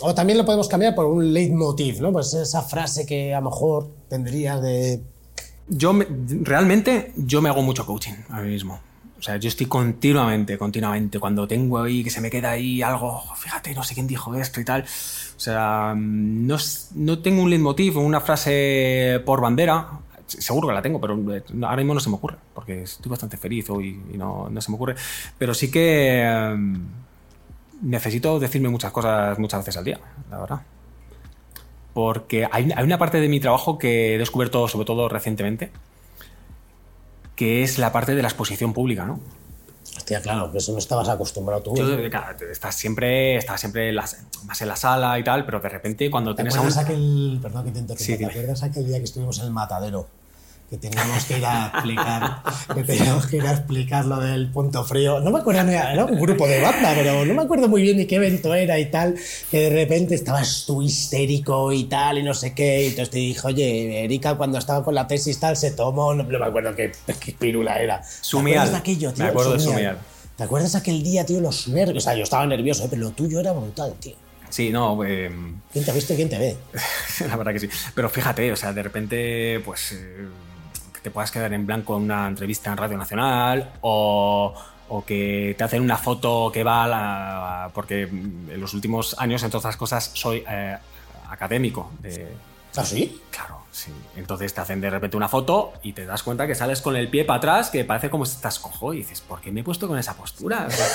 O 0.01 0.15
también 0.15 0.39
lo 0.39 0.45
podemos 0.45 0.69
cambiar 0.69 0.95
por 0.95 1.07
un 1.07 1.33
leitmotiv, 1.33 2.01
¿no? 2.01 2.13
Pues 2.13 2.35
esa 2.35 2.63
frase 2.63 3.07
que 3.07 3.33
a 3.35 3.41
lo 3.41 3.51
mejor 3.51 3.89
tendrías 4.09 4.61
de... 4.61 5.01
Yo 5.69 5.93
me- 5.93 6.07
realmente 6.43 7.13
yo 7.17 7.41
me 7.41 7.49
hago 7.49 7.63
mucho 7.63 7.87
coaching 7.87 8.15
a 8.31 8.41
mí 8.43 8.49
mismo. 8.51 8.81
O 9.19 9.23
sea, 9.23 9.37
yo 9.39 9.49
estoy 9.49 9.65
continuamente, 9.67 10.59
continuamente, 10.59 11.19
cuando 11.19 11.49
tengo 11.49 11.79
ahí 11.79 12.05
que 12.05 12.11
se 12.11 12.21
me 12.21 12.29
queda 12.29 12.51
ahí 12.51 12.83
algo, 12.83 13.23
fíjate, 13.37 13.73
no 13.73 13.83
sé 13.83 13.95
quién 13.95 14.07
dijo 14.07 14.35
esto 14.35 14.61
y 14.61 14.65
tal. 14.65 14.83
O 14.83 15.41
sea, 15.41 15.95
no, 15.97 16.57
no 16.97 17.19
tengo 17.21 17.43
un 17.43 17.49
leitmotiv 17.49 17.97
o 17.97 18.01
una 18.03 18.21
frase 18.21 19.23
por 19.25 19.41
bandera. 19.41 20.01
Seguro 20.27 20.69
que 20.69 20.75
la 20.75 20.83
tengo, 20.83 21.01
pero 21.01 21.17
eh, 21.37 21.43
ahora 21.63 21.77
mismo 21.77 21.95
no 21.95 22.01
se 22.01 22.11
me 22.11 22.17
ocurre, 22.17 22.37
porque 22.55 22.83
estoy 22.83 23.09
bastante 23.11 23.37
feliz 23.37 23.71
hoy 23.71 23.99
y 24.13 24.17
no, 24.19 24.51
no 24.51 24.61
se 24.61 24.71
me 24.71 24.75
ocurre. 24.75 24.97
Pero 25.39 25.55
sí 25.55 25.71
que 25.71 26.23
eh, 26.23 26.57
necesito 27.83 28.39
decirme 28.39 28.69
muchas 28.69 28.93
cosas 28.93 29.39
muchas 29.39 29.61
veces 29.61 29.77
al 29.77 29.85
día, 29.85 29.99
la 30.31 30.39
verdad. 30.39 30.61
Porque 31.93 32.49
hay, 32.51 32.71
hay 32.75 32.85
una 32.85 32.99
parte 32.99 33.21
de 33.21 33.29
mi 33.29 33.39
trabajo 33.41 33.79
que 33.79 34.15
he 34.15 34.19
descubierto, 34.19 34.67
sobre 34.69 34.85
todo 34.85 35.09
recientemente, 35.09 35.71
que 37.37 37.63
es 37.63 37.79
la 37.79 37.93
parte 37.93 38.15
de 38.15 38.23
la 38.23 38.29
exposición 38.29 38.73
pública, 38.73 39.05
¿no? 39.05 39.21
Hostia, 39.97 40.21
claro, 40.21 40.51
que 40.51 40.59
eso 40.59 40.73
no 40.73 40.79
estabas 40.79 41.09
acostumbrado 41.09 41.63
tú. 41.63 41.77
Yo, 41.77 41.89
¿eh? 41.99 42.11
claro, 42.11 42.37
estás 42.51 42.75
siempre, 42.75 43.37
estás 43.37 43.61
siempre 43.61 43.91
en 43.91 43.97
la- 43.97 44.09
más 44.45 44.61
en 44.61 44.69
la 44.69 44.77
sala 44.77 45.19
y 45.19 45.25
tal, 45.25 45.45
pero 45.45 45.61
de 45.61 45.69
repente 45.69 46.11
cuando 46.11 46.33
¿Te 46.35 46.43
tienes 46.43 46.55
a 46.57 46.61
un... 46.61 46.67
acuerdas 46.67 46.85
aquel, 46.85 47.39
perdón 47.41 47.65
que 47.67 47.71
te 47.71 47.79
interrumpa, 47.79 48.05
Sí, 48.05 48.19
¿te 48.19 48.27
acuerdas 48.27 48.63
aquel 48.65 48.87
día 48.87 48.99
que 48.99 49.05
estuvimos 49.05 49.39
en 49.39 49.45
el 49.47 49.51
matadero? 49.53 50.09
Que 50.71 50.79
teníamos 50.79 51.25
que 51.27 51.39
ir 51.39 51.45
a 51.45 51.67
explicar, 51.67 52.43
que 52.75 52.83
teníamos 52.83 53.27
que 53.27 53.37
ir 53.37 53.47
a 53.47 53.53
explicar 53.53 54.07
lo 54.07 54.19
del 54.19 54.49
punto 54.51 54.83
frío. 54.83 55.21
No 55.21 55.31
me 55.31 55.39
acuerdo, 55.41 55.63
ni- 55.63 55.75
era 55.75 56.05
un 56.05 56.19
grupo 56.19 56.49
de 56.49 56.61
banda, 56.61 56.93
pero 56.97 57.25
no 57.25 57.35
me 57.35 57.43
acuerdo 57.43 57.69
muy 57.69 57.83
bien 57.83 57.99
ni 57.99 58.07
qué 58.07 58.17
evento 58.17 58.53
era 58.55 58.79
y 58.79 58.91
tal. 58.91 59.15
Que 59.51 59.61
de 59.61 59.71
repente 59.71 60.15
estabas 60.15 60.65
tú 60.67 60.83
histérico 60.83 61.71
y 61.73 61.85
tal, 61.85 62.19
y 62.19 62.23
no 62.23 62.33
sé 62.35 62.55
qué. 62.55 62.83
Y 62.85 62.87
entonces 62.87 63.11
te 63.11 63.19
dije, 63.19 63.41
oye, 63.47 64.05
Erika, 64.05 64.37
cuando 64.37 64.59
estaba 64.59 64.83
con 64.83 64.95
la 64.95 65.07
tesis 65.07 65.39
tal, 65.39 65.57
se 65.57 65.71
tomó, 65.73 66.15
no, 66.15 66.23
no 66.25 66.39
me 66.39 66.45
acuerdo 66.47 66.75
qué, 66.75 66.93
qué 67.21 67.33
pirula 67.33 67.77
era. 67.77 68.01
¿Te 68.01 68.07
Sumial. 68.23 68.71
de 68.71 68.77
aquello, 68.77 69.13
tío? 69.13 69.25
Me 69.25 69.31
acuerdo 69.31 69.53
de 69.53 69.61
Sumial. 69.61 69.99
¿Te 70.37 70.43
acuerdas 70.43 70.75
aquel 70.75 71.03
día, 71.05 71.25
tío, 71.25 71.41
los 71.41 71.69
nervios? 71.69 71.99
O 72.05 72.09
sea, 72.09 72.17
yo 72.17 72.25
estaba 72.25 72.45
nervioso, 72.47 72.85
¿eh? 72.85 72.89
pero 72.91 73.03
lo 73.03 73.11
tuyo 73.11 73.39
era 73.39 73.53
brutal, 73.53 73.95
tío. 74.01 74.15
Sí, 74.49 74.71
no, 74.71 75.05
eh, 75.05 75.31
¿Quién 75.73 75.85
te 75.85 75.91
ha 75.91 75.95
visto 75.95 76.13
y 76.15 76.17
quién 76.17 76.29
te 76.29 76.39
ve? 76.39 76.57
la 77.29 77.37
verdad 77.37 77.53
que 77.53 77.61
sí. 77.61 77.69
Pero 77.95 78.09
fíjate, 78.09 78.51
o 78.51 78.57
sea, 78.57 78.73
de 78.73 78.83
repente, 78.83 79.61
pues, 79.65 79.93
eh, 79.93 80.27
te 81.05 81.11
puedas 81.11 81.31
quedar 81.31 81.53
en 81.53 81.67
blanco 81.67 81.99
en 81.99 82.05
una 82.05 82.27
entrevista 82.27 82.71
en 82.73 82.79
Radio 82.79 82.97
Nacional 82.97 83.73
o, 83.83 84.55
o 84.89 85.05
que 85.05 85.55
te 85.57 85.63
hacen 85.63 85.83
una 85.83 85.99
foto 85.99 86.51
que 86.51 86.65
va 86.65 86.85
a 86.85 86.89
la... 86.89 87.71
Porque 87.75 88.05
en 88.05 88.59
los 88.59 88.73
últimos 88.73 89.15
años, 89.19 89.43
entre 89.43 89.59
otras 89.59 89.77
cosas, 89.77 90.11
soy 90.15 90.43
eh, 90.49 90.79
académico 91.29 91.91
de, 92.01 92.35
¿Ah, 92.77 92.85
sí? 92.85 93.21
Claro, 93.31 93.61
sí. 93.71 93.93
Entonces 94.17 94.53
te 94.53 94.61
hacen 94.61 94.81
de 94.81 94.91
repente 94.91 95.17
una 95.17 95.29
foto 95.29 95.75
y 95.83 95.93
te 95.93 96.07
das 96.07 96.23
cuenta 96.23 96.47
que 96.47 96.55
sales 96.55 96.81
con 96.81 96.97
el 96.97 97.09
pie 97.09 97.25
para 97.25 97.37
atrás, 97.37 97.71
que 97.71 97.85
parece 97.85 98.11
como 98.11 98.27
si 98.27 98.35
estás 98.35 98.59
cojo 98.59 98.93
y 98.95 98.99
dices, 98.99 99.21
¿por 99.21 99.41
qué 99.41 99.53
me 99.53 99.61
he 99.61 99.65
puesto 99.65 99.87
con 99.87 99.99
esa 99.99 100.15
postura? 100.15 100.65
O 100.67 100.71
sea, 100.71 100.87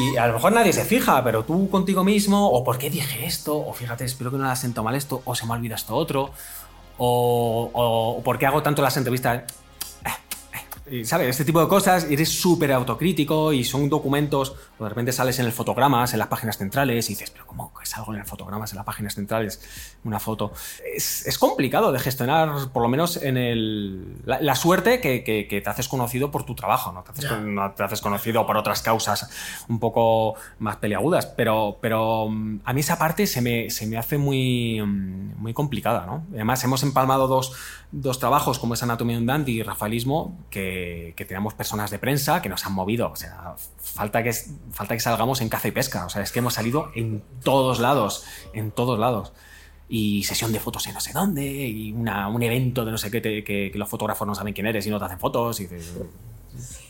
y 0.00 0.16
a 0.18 0.26
lo 0.28 0.34
mejor 0.34 0.52
nadie 0.52 0.72
se 0.72 0.84
fija, 0.84 1.24
pero 1.24 1.44
tú 1.44 1.68
contigo 1.68 2.04
mismo, 2.04 2.48
o 2.50 2.62
¿por 2.62 2.78
qué 2.78 2.90
dije 2.90 3.26
esto? 3.26 3.56
O 3.56 3.72
fíjate, 3.72 4.04
espero 4.04 4.30
que 4.30 4.36
no 4.36 4.48
le 4.48 4.54
siento 4.54 4.84
mal 4.84 4.94
esto, 4.94 5.22
o 5.24 5.34
se 5.34 5.46
me 5.46 5.52
olvida 5.54 5.74
esto 5.74 5.96
otro, 5.96 6.30
o, 6.98 7.70
o 7.72 8.22
¿por 8.22 8.38
qué 8.38 8.46
hago 8.46 8.62
tanto 8.62 8.82
las 8.82 8.96
entrevistas? 8.96 9.42
Y, 10.90 11.04
¿sabes? 11.04 11.28
Este 11.28 11.44
tipo 11.44 11.60
de 11.60 11.68
cosas, 11.68 12.06
y 12.08 12.14
eres 12.14 12.28
súper 12.28 12.72
autocrítico 12.72 13.52
y 13.52 13.64
son 13.64 13.88
documentos, 13.88 14.54
o 14.78 14.84
de 14.84 14.88
repente 14.88 15.12
sales 15.12 15.38
en 15.38 15.46
el 15.46 15.52
fotogramas, 15.52 16.12
en 16.12 16.18
las 16.18 16.28
páginas 16.28 16.58
centrales, 16.58 17.08
y 17.10 17.14
dices, 17.14 17.30
pero 17.30 17.46
¿cómo 17.46 17.72
salgo 17.82 18.12
en 18.14 18.20
el 18.20 18.26
fotogramas, 18.26 18.72
en 18.72 18.76
las 18.76 18.84
páginas 18.84 19.14
centrales, 19.14 19.60
una 20.04 20.18
foto? 20.18 20.52
Es, 20.94 21.26
es 21.26 21.38
complicado 21.38 21.92
de 21.92 21.98
gestionar, 21.98 22.70
por 22.72 22.82
lo 22.82 22.88
menos 22.88 23.16
en 23.16 23.36
el, 23.36 24.16
la, 24.24 24.40
la 24.40 24.54
suerte 24.54 25.00
que, 25.00 25.24
que, 25.24 25.48
que, 25.48 25.60
te 25.60 25.70
haces 25.70 25.88
conocido 25.88 26.30
por 26.30 26.44
tu 26.44 26.54
trabajo, 26.54 26.92
¿no? 26.92 27.02
Te 27.02 27.12
haces, 27.12 27.28
yeah. 27.28 27.38
no 27.38 27.72
te 27.72 27.82
haces 27.82 28.00
conocido 28.00 28.46
por 28.46 28.56
otras 28.56 28.82
causas 28.82 29.30
un 29.68 29.78
poco 29.78 30.34
más 30.58 30.76
peliagudas, 30.76 31.26
pero, 31.26 31.78
pero 31.80 32.28
mm, 32.28 32.60
a 32.64 32.72
mí 32.72 32.80
esa 32.80 32.98
parte 32.98 33.26
se 33.26 33.40
me, 33.40 33.70
se 33.70 33.86
me 33.86 33.96
hace 33.96 34.18
muy, 34.18 34.80
mm, 34.80 35.40
muy 35.40 35.52
complicada, 35.52 36.06
¿no? 36.06 36.24
Además, 36.32 36.62
hemos 36.64 36.82
empalmado 36.82 37.26
dos, 37.28 37.52
dos 37.98 38.18
trabajos 38.18 38.58
como 38.58 38.74
es 38.74 38.82
Anatomía 38.82 39.18
de 39.18 39.24
Dandy 39.24 39.60
y 39.60 39.62
Rafaelismo, 39.62 40.38
que, 40.50 41.14
que, 41.16 41.24
tenemos 41.24 41.54
personas 41.54 41.90
de 41.90 41.98
prensa 41.98 42.42
que 42.42 42.50
nos 42.50 42.66
han 42.66 42.74
movido. 42.74 43.10
O 43.10 43.16
sea, 43.16 43.54
falta 43.78 44.22
que, 44.22 44.32
falta 44.70 44.94
que 44.94 45.00
salgamos 45.00 45.40
en 45.40 45.48
caza 45.48 45.68
y 45.68 45.70
pesca. 45.70 46.04
O 46.04 46.10
sea, 46.10 46.22
es 46.22 46.30
que 46.30 46.40
hemos 46.40 46.54
salido 46.54 46.90
en 46.94 47.22
todos 47.42 47.80
lados, 47.80 48.24
en 48.52 48.70
todos 48.70 48.98
lados. 48.98 49.32
Y 49.88 50.24
sesión 50.24 50.52
de 50.52 50.60
fotos 50.60 50.86
en 50.88 50.94
no 50.94 51.00
sé 51.00 51.12
dónde, 51.12 51.44
y 51.44 51.92
una, 51.92 52.28
un 52.28 52.42
evento 52.42 52.84
de 52.84 52.90
no 52.90 52.98
sé 52.98 53.10
qué, 53.10 53.20
te, 53.20 53.42
que, 53.42 53.70
que, 53.72 53.78
los 53.78 53.88
fotógrafos 53.88 54.26
no 54.26 54.34
saben 54.34 54.52
quién 54.52 54.66
eres 54.66 54.86
y 54.86 54.90
no 54.90 54.98
te 54.98 55.06
hacen 55.06 55.18
fotos. 55.18 55.60
Y 55.60 55.66
te, 55.66 55.78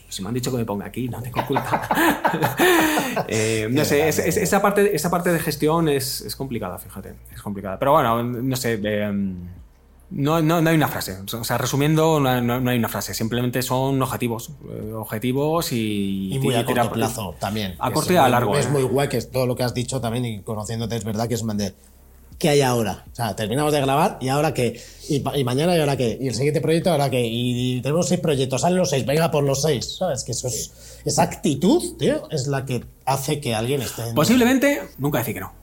si 0.09 0.21
me 0.21 0.27
han 0.27 0.33
dicho 0.33 0.51
que 0.51 0.57
me 0.57 0.65
ponga 0.65 0.87
aquí, 0.87 1.07
no 1.07 1.21
tengo 1.21 1.45
culpa. 1.45 1.87
eh, 3.29 3.67
no 3.71 3.85
sé, 3.85 4.09
es, 4.09 4.19
es, 4.19 4.35
esa, 4.35 4.61
parte, 4.61 4.93
esa 4.93 5.09
parte 5.09 5.31
de 5.31 5.39
gestión 5.39 5.87
es, 5.87 6.19
es, 6.21 6.35
complicada, 6.35 6.77
fíjate. 6.79 7.13
Es 7.31 7.41
complicada. 7.41 7.79
Pero 7.79 7.93
bueno, 7.93 8.23
no 8.23 8.55
sé. 8.57 8.79
Eh, 8.83 9.35
no, 10.09 10.41
no, 10.41 10.61
no, 10.61 10.69
hay 10.69 10.75
una 10.75 10.87
frase. 10.87 11.17
O 11.33 11.43
sea, 11.43 11.57
resumiendo, 11.57 12.19
no, 12.19 12.41
no, 12.41 12.69
hay 12.69 12.77
una 12.77 12.87
frase. 12.87 13.13
Simplemente 13.13 13.61
son 13.61 14.01
objetivos. 14.01 14.51
Eh, 14.69 14.93
objetivos 14.93 15.71
y. 15.73 16.33
Y 16.33 16.39
muy 16.39 16.55
a 16.55 16.65
corto 16.65 16.91
plazo 16.91 17.35
también. 17.39 17.75
A 17.79 17.91
corto 17.91 18.13
y 18.13 18.15
a 18.15 18.27
largo. 18.29 18.57
Es 18.57 18.67
eh. 18.67 18.69
muy 18.69 18.83
guay 18.83 19.09
que 19.09 19.21
todo 19.21 19.45
lo 19.45 19.55
que 19.55 19.63
has 19.63 19.73
dicho 19.73 19.99
también 19.99 20.25
y 20.25 20.41
conociéndote 20.41 20.95
es 20.95 21.03
verdad 21.03 21.27
que 21.27 21.33
es 21.33 21.45
de. 21.45 21.73
¿Qué 22.39 22.49
hay 22.49 22.61
ahora? 22.61 23.03
O 23.11 23.15
sea, 23.15 23.35
terminamos 23.35 23.73
de 23.73 23.81
grabar 23.81 24.17
y 24.21 24.29
ahora 24.29 24.53
qué. 24.53 24.79
Y, 25.09 25.23
y, 25.35 25.43
mañana 25.43 25.75
y 25.75 25.79
ahora 25.79 25.97
qué. 25.97 26.17
Y 26.21 26.27
el 26.27 26.35
siguiente 26.35 26.61
proyecto 26.61 26.91
ahora 26.91 27.09
qué. 27.09 27.25
Y, 27.25 27.81
tenemos 27.81 28.07
seis 28.07 28.21
proyectos, 28.21 28.61
salen 28.61 28.77
los 28.77 28.91
seis, 28.91 29.05
venga 29.05 29.29
por 29.31 29.43
los 29.43 29.61
seis. 29.61 29.97
¿Sabes? 29.97 30.23
Que 30.23 30.31
eso 30.31 30.47
es. 30.47 31.01
Esa 31.03 31.23
actitud, 31.23 31.97
tío, 31.97 32.29
es 32.29 32.47
la 32.47 32.65
que 32.65 32.85
hace 33.05 33.41
que 33.41 33.55
alguien 33.55 33.81
esté. 33.81 34.09
En... 34.09 34.15
Posiblemente 34.15 34.83
nunca 34.99 35.17
decir 35.17 35.33
que 35.33 35.41
no. 35.41 35.53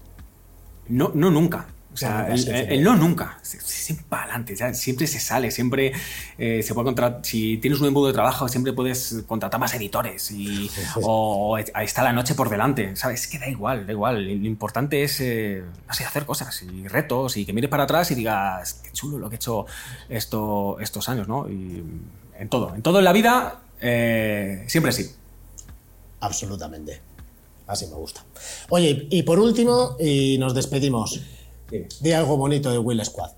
No, 0.88 1.12
no 1.14 1.30
nunca. 1.30 1.73
O 1.94 1.96
sea, 1.96 2.26
el, 2.28 2.82
no 2.82 2.96
nunca, 2.96 3.38
siempre 3.42 4.04
para 4.08 4.24
adelante, 4.24 4.74
siempre 4.74 5.06
se 5.06 5.20
sale, 5.20 5.52
siempre 5.52 5.92
eh, 6.36 6.60
se 6.64 6.74
puede 6.74 6.86
contratar, 6.86 7.20
si 7.22 7.58
tienes 7.58 7.80
un 7.80 7.86
embudo 7.86 8.08
de 8.08 8.12
trabajo, 8.12 8.48
siempre 8.48 8.72
puedes 8.72 9.22
contratar 9.28 9.60
más 9.60 9.72
editores 9.74 10.32
y, 10.32 10.68
o, 10.96 11.52
o, 11.52 11.58
está 11.58 12.02
la 12.02 12.12
noche 12.12 12.34
por 12.34 12.50
delante, 12.50 12.96
¿sabes? 12.96 13.20
Es 13.20 13.26
que 13.28 13.38
da 13.38 13.48
igual, 13.48 13.86
da 13.86 13.92
igual, 13.92 14.24
lo 14.24 14.46
importante 14.48 15.04
es, 15.04 15.20
eh, 15.20 15.62
no 15.86 15.94
sé, 15.94 16.04
hacer 16.04 16.26
cosas 16.26 16.60
y 16.64 16.88
retos 16.88 17.36
y 17.36 17.46
que 17.46 17.52
mires 17.52 17.70
para 17.70 17.84
atrás 17.84 18.10
y 18.10 18.16
digas, 18.16 18.80
qué 18.82 18.90
chulo 18.90 19.18
lo 19.18 19.30
que 19.30 19.36
he 19.36 19.38
hecho 19.38 19.66
esto, 20.08 20.78
estos 20.80 21.08
años, 21.08 21.28
¿no? 21.28 21.48
Y 21.48 21.80
en 22.36 22.48
todo, 22.48 22.74
en 22.74 22.82
todo 22.82 22.98
en 22.98 23.04
la 23.04 23.12
vida, 23.12 23.60
eh, 23.80 24.64
siempre 24.66 24.90
sí. 24.90 25.12
Absolutamente, 26.18 27.00
así 27.68 27.86
me 27.86 27.94
gusta. 27.94 28.24
Oye, 28.70 29.06
y 29.10 29.22
por 29.22 29.38
último, 29.38 29.96
y 30.00 30.38
nos 30.38 30.56
despedimos. 30.56 31.20
Di 32.00 32.12
algo 32.12 32.36
bonito 32.36 32.70
de 32.70 32.78
Will 32.78 33.04
Squad. 33.04 33.30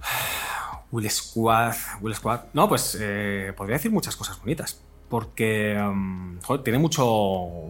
Will 0.92 1.10
Squad, 1.10 1.74
Will 2.00 2.14
Squad. 2.14 2.40
No, 2.52 2.68
pues 2.68 2.96
eh, 3.00 3.52
podría 3.56 3.76
decir 3.76 3.90
muchas 3.90 4.16
cosas 4.16 4.38
bonitas. 4.40 4.80
Porque 5.08 5.76
um, 5.80 6.40
joder, 6.42 6.62
tiene 6.62 6.78
mucho, 6.78 7.04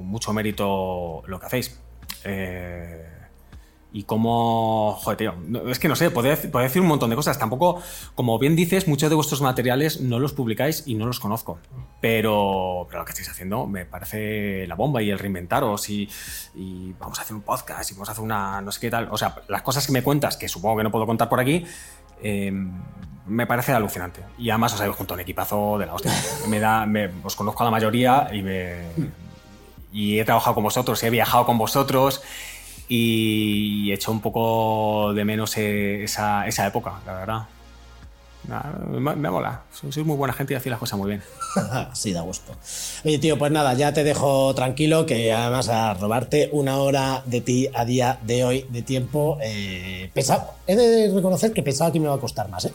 mucho 0.02 0.32
mérito 0.32 1.22
lo 1.26 1.38
que 1.38 1.46
hacéis. 1.46 1.78
Eh, 2.24 3.17
y 3.92 4.04
cómo. 4.04 4.96
Joder, 5.00 5.16
tío. 5.16 5.34
Es 5.68 5.78
que 5.78 5.88
no 5.88 5.96
sé, 5.96 6.10
podría, 6.10 6.36
decir 6.36 6.82
un 6.82 6.88
montón 6.88 7.10
de 7.10 7.16
cosas. 7.16 7.38
Tampoco, 7.38 7.80
como 8.14 8.38
bien 8.38 8.54
dices, 8.54 8.86
muchos 8.86 9.08
de 9.08 9.16
vuestros 9.16 9.40
materiales 9.40 10.00
no 10.00 10.18
los 10.18 10.32
publicáis 10.32 10.84
y 10.86 10.94
no 10.94 11.06
los 11.06 11.20
conozco. 11.20 11.58
Pero, 12.00 12.86
pero 12.88 13.00
lo 13.00 13.04
que 13.04 13.10
estáis 13.10 13.28
haciendo 13.30 13.66
me 13.66 13.86
parece 13.86 14.66
la 14.66 14.74
bomba 14.74 15.02
y 15.02 15.10
el 15.10 15.18
reinventaros 15.18 15.88
y, 15.88 16.08
y, 16.54 16.92
vamos 16.98 17.18
a 17.18 17.22
hacer 17.22 17.34
un 17.34 17.42
podcast 17.42 17.90
y 17.90 17.94
vamos 17.94 18.08
a 18.08 18.12
hacer 18.12 18.24
una. 18.24 18.60
no 18.60 18.72
sé 18.72 18.80
qué 18.80 18.90
tal. 18.90 19.08
O 19.10 19.16
sea, 19.16 19.36
las 19.48 19.62
cosas 19.62 19.86
que 19.86 19.92
me 19.92 20.02
cuentas, 20.02 20.36
que 20.36 20.48
supongo 20.48 20.78
que 20.78 20.84
no 20.84 20.90
puedo 20.90 21.06
contar 21.06 21.28
por 21.28 21.40
aquí. 21.40 21.64
Eh, 22.22 22.52
me 23.26 23.46
parece 23.46 23.72
alucinante. 23.72 24.22
Y 24.38 24.50
además 24.50 24.74
os 24.74 24.80
habéis 24.80 24.96
junto 24.96 25.14
a 25.14 25.16
un 25.16 25.20
equipazo 25.20 25.78
de 25.78 25.86
la 25.86 25.94
hostia. 25.94 26.12
Me 26.48 26.60
da, 26.60 26.86
os 27.22 27.36
conozco 27.36 27.62
a 27.62 27.66
la 27.66 27.70
mayoría 27.70 28.28
y, 28.32 28.42
me, 28.42 28.76
y 29.92 30.18
he 30.18 30.24
trabajado 30.24 30.54
con 30.54 30.64
vosotros, 30.64 31.02
he 31.02 31.10
viajado 31.10 31.44
con 31.44 31.58
vosotros 31.58 32.22
y 32.88 33.92
echo 33.92 34.10
un 34.10 34.20
poco 34.20 35.12
de 35.14 35.24
menos 35.24 35.56
esa, 35.56 36.46
esa 36.46 36.66
época, 36.66 37.00
la 37.06 37.14
verdad. 37.14 37.42
Me, 38.88 39.30
mola, 39.30 39.62
sois 39.70 40.06
muy 40.06 40.16
buena 40.16 40.32
gente 40.32 40.54
y 40.54 40.56
hacéis 40.56 40.70
las 40.70 40.78
cosas 40.80 40.98
muy 40.98 41.08
bien. 41.08 41.22
sí, 41.92 42.14
da 42.14 42.22
gusto. 42.22 42.52
Oye, 43.04 43.18
tío, 43.18 43.36
pues 43.36 43.52
nada, 43.52 43.74
ya 43.74 43.92
te 43.92 44.04
dejo 44.04 44.54
tranquilo, 44.54 45.04
que 45.04 45.34
además 45.34 45.68
a 45.68 45.92
robarte 45.92 46.48
una 46.52 46.78
hora 46.78 47.22
de 47.26 47.42
ti 47.42 47.68
a 47.74 47.84
día 47.84 48.18
de 48.22 48.44
hoy 48.44 48.66
de 48.70 48.80
tiempo, 48.80 49.36
eh, 49.42 50.10
pesa, 50.14 50.52
he 50.66 50.76
de 50.76 51.12
reconocer 51.14 51.52
que 51.52 51.62
pensaba 51.62 51.92
que 51.92 52.00
me 52.00 52.06
iba 52.06 52.14
a 52.14 52.20
costar 52.20 52.48
más, 52.48 52.64
¿eh? 52.64 52.72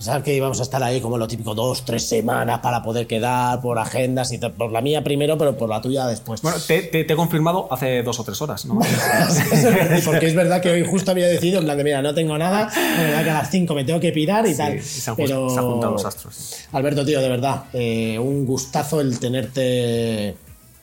Pensaba 0.00 0.22
que 0.22 0.34
íbamos 0.34 0.58
a 0.60 0.62
estar 0.62 0.82
ahí 0.82 0.98
como 1.02 1.18
lo 1.18 1.28
típico, 1.28 1.54
dos, 1.54 1.84
tres 1.84 2.08
semanas 2.08 2.60
para 2.60 2.82
poder 2.82 3.06
quedar 3.06 3.60
por 3.60 3.78
agendas 3.78 4.32
y 4.32 4.38
por 4.38 4.72
la 4.72 4.80
mía 4.80 5.04
primero, 5.04 5.36
pero 5.36 5.58
por 5.58 5.68
la 5.68 5.82
tuya 5.82 6.06
después. 6.06 6.40
Bueno, 6.40 6.56
te, 6.66 6.84
te, 6.84 7.04
te 7.04 7.12
he 7.12 7.16
confirmado 7.16 7.68
hace 7.70 8.02
dos 8.02 8.18
o 8.18 8.24
tres 8.24 8.40
horas, 8.40 8.64
¿no? 8.64 8.78
Porque 10.06 10.26
es 10.28 10.34
verdad 10.34 10.62
que 10.62 10.70
hoy 10.70 10.86
justo 10.86 11.10
había 11.10 11.26
decidido, 11.26 11.58
en 11.58 11.66
plan 11.66 11.76
de, 11.76 11.84
mira, 11.84 12.00
no 12.00 12.14
tengo 12.14 12.38
nada, 12.38 12.70
me 12.96 13.04
verdad 13.04 13.24
que 13.24 13.30
a 13.30 13.34
las 13.34 13.50
cinco 13.50 13.74
me 13.74 13.84
tengo 13.84 14.00
que 14.00 14.10
pirar 14.10 14.46
y 14.46 14.52
sí, 14.52 14.56
tal. 14.56 14.80
Se 14.80 15.10
han, 15.10 15.16
pero... 15.16 15.50
se 15.50 15.58
han 15.58 15.66
juntado 15.66 15.92
los 15.92 16.04
astros. 16.06 16.56
Alberto, 16.72 17.04
tío, 17.04 17.20
de 17.20 17.28
verdad, 17.28 17.64
eh, 17.74 18.18
un 18.18 18.46
gustazo 18.46 19.02
el 19.02 19.20
tenerte 19.20 20.34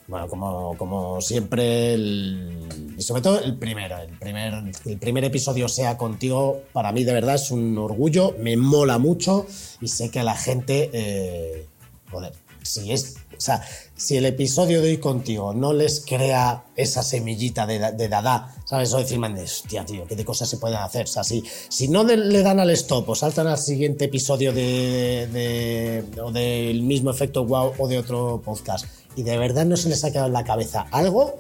bueno, 0.08 0.28
como, 0.30 0.78
como 0.78 1.20
siempre, 1.20 1.94
el, 1.94 2.94
y 2.98 3.02
sobre 3.02 3.22
todo 3.22 3.42
el 3.42 3.58
primero, 3.58 3.98
el 3.98 4.18
primer, 4.18 4.54
el 4.86 4.98
primer 4.98 5.26
episodio 5.26 5.68
sea 5.68 5.98
contigo, 5.98 6.62
para 6.72 6.94
mí 6.94 7.04
de 7.04 7.14
verdad 7.14 7.36
es 7.36 7.52
un 7.52 7.78
orgullo, 7.78 8.34
me 8.40 8.56
mola 8.56 9.00
mucho 9.00 9.46
y 9.82 9.90
sé 9.90 10.10
que 10.10 10.22
a 10.22 10.24
la 10.24 10.36
gente, 10.36 10.90
eh, 10.94 11.68
joder, 12.10 12.32
si 12.64 12.94
es, 12.94 13.18
o 13.38 13.40
sea, 13.40 13.62
si 13.96 14.16
el 14.16 14.26
episodio 14.26 14.82
de 14.82 14.90
hoy 14.90 14.98
contigo 14.98 15.54
no 15.54 15.74
les 15.74 16.04
crea 16.06 16.64
esa 16.76 17.04
semillita 17.04 17.66
de, 17.66 17.92
de 17.92 18.08
Dada, 18.08 18.56
¿sabes? 18.66 18.94
O 18.94 18.98
decir, 19.00 19.20
man, 19.20 19.38
hostia, 19.38 19.86
tío, 19.86 20.06
qué 20.08 20.16
de 20.16 20.26
cosas 20.26 20.50
se 20.50 20.58
pueden 20.58 20.78
hacer. 20.78 21.04
O 21.04 21.08
sea, 21.08 21.24
si, 21.24 21.44
si 21.70 21.88
no 21.88 22.04
de, 22.04 22.18
le 22.18 22.42
dan 22.42 22.60
al 22.60 22.70
stop 22.72 23.10
o 23.10 23.16
saltan 23.16 23.48
al 23.48 23.58
siguiente 23.58 24.06
episodio 24.06 24.52
de, 24.54 25.28
de, 25.32 26.22
o 26.22 26.32
del 26.32 26.82
mismo 26.84 27.12
efecto 27.12 27.46
wow 27.46 27.74
o 27.78 27.88
de 27.88 28.00
otro 28.00 28.42
podcast 28.44 28.86
y 29.18 29.24
de 29.24 29.38
verdad 29.38 29.66
no 29.66 29.76
se 29.76 29.90
les 29.90 30.06
ha 30.06 30.12
quedado 30.12 30.28
en 30.28 30.34
la 30.34 30.46
cabeza 30.46 30.86
algo, 30.92 31.38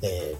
eh, 0.00 0.36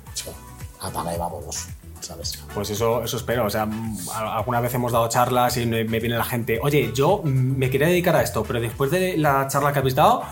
apaga 0.80 1.14
y 1.14 1.18
vámonos. 1.18 1.66
¿sabes? 2.00 2.42
Pues 2.54 2.70
eso, 2.70 3.02
eso 3.04 3.16
espero. 3.16 3.46
O 3.46 3.50
sea, 3.50 3.68
alguna 4.14 4.60
vez 4.60 4.72
hemos 4.74 4.92
dado 4.92 5.08
charlas 5.08 5.56
y 5.56 5.66
me, 5.66 5.84
viene 5.84 6.16
la 6.16 6.24
gente, 6.24 6.58
oye, 6.62 6.92
yo 6.94 7.20
me 7.24 7.70
quería 7.70 7.88
dedicar 7.88 8.16
a 8.16 8.22
esto, 8.22 8.42
pero 8.42 8.60
después 8.60 8.90
de 8.90 9.16
la 9.16 9.46
charla 9.48 9.72
que 9.72 9.80
habéis 9.80 9.94
dado, 9.94 10.22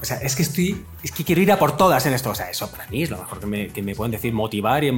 o 0.00 0.04
sea, 0.04 0.18
es 0.18 0.36
que 0.36 0.42
estoy. 0.42 0.84
Es 1.02 1.10
que 1.12 1.24
quiero 1.24 1.40
ir 1.40 1.50
a 1.50 1.58
por 1.58 1.76
todas 1.76 2.06
en 2.06 2.14
esto. 2.14 2.30
O 2.30 2.34
sea, 2.34 2.50
eso 2.50 2.70
para 2.70 2.86
mí 2.88 3.02
es 3.02 3.10
lo 3.10 3.18
mejor 3.18 3.40
que 3.40 3.46
me, 3.46 3.68
que 3.68 3.82
me 3.82 3.94
pueden 3.94 4.12
decir, 4.12 4.32
motivar 4.32 4.84
y, 4.84 4.92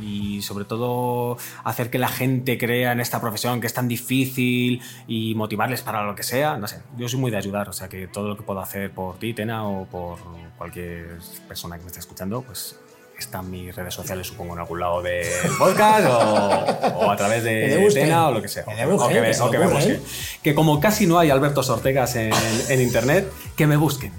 y, 0.00 0.42
sobre 0.42 0.64
todo 0.64 1.38
hacer 1.64 1.90
que 1.90 1.98
la 1.98 2.08
gente 2.08 2.58
crea 2.58 2.92
en 2.92 3.00
esta 3.00 3.20
profesión 3.20 3.60
que 3.60 3.66
es 3.66 3.74
tan 3.74 3.88
difícil 3.88 4.80
y 5.06 5.34
motivarles 5.34 5.82
para 5.82 6.04
lo 6.04 6.14
que 6.14 6.22
sea. 6.22 6.56
No 6.56 6.68
sé, 6.68 6.82
yo 6.96 7.08
soy 7.08 7.20
muy 7.20 7.30
de 7.30 7.38
ayudar. 7.38 7.68
O 7.68 7.72
sea, 7.72 7.88
que 7.88 8.08
todo 8.08 8.28
lo 8.28 8.36
que 8.36 8.42
puedo 8.42 8.60
hacer 8.60 8.90
por 8.90 9.18
ti, 9.18 9.34
Tena, 9.34 9.66
o 9.66 9.86
por 9.86 10.18
cualquier 10.58 11.18
persona 11.48 11.76
que 11.76 11.82
me 11.82 11.88
esté 11.88 12.00
escuchando, 12.00 12.42
pues 12.42 12.78
están 13.18 13.50
mis 13.50 13.74
redes 13.74 13.94
sociales, 13.94 14.26
supongo, 14.26 14.54
en 14.54 14.60
algún 14.60 14.80
lado 14.80 15.02
del 15.02 15.26
podcast 15.58 16.06
o, 16.06 16.98
o, 16.98 17.10
a 17.10 17.16
través 17.16 17.42
de 17.44 17.88
Tena 17.94 18.28
o 18.28 18.32
lo 18.32 18.42
que 18.42 18.48
sea. 18.48 18.64
O 18.64 18.74
que, 18.74 19.20
me, 19.20 19.40
o 19.40 19.50
que 19.50 19.58
me 19.58 19.66
busquen. 19.66 20.02
Que 20.42 20.54
como 20.54 20.80
casi 20.80 21.06
no 21.06 21.18
hay 21.18 21.30
Alberto 21.30 21.60
Ortegas 21.60 22.16
en, 22.16 22.32
en, 22.68 22.80
internet, 22.80 23.30
que 23.56 23.66
me 23.66 23.76
busquen. 23.76 24.12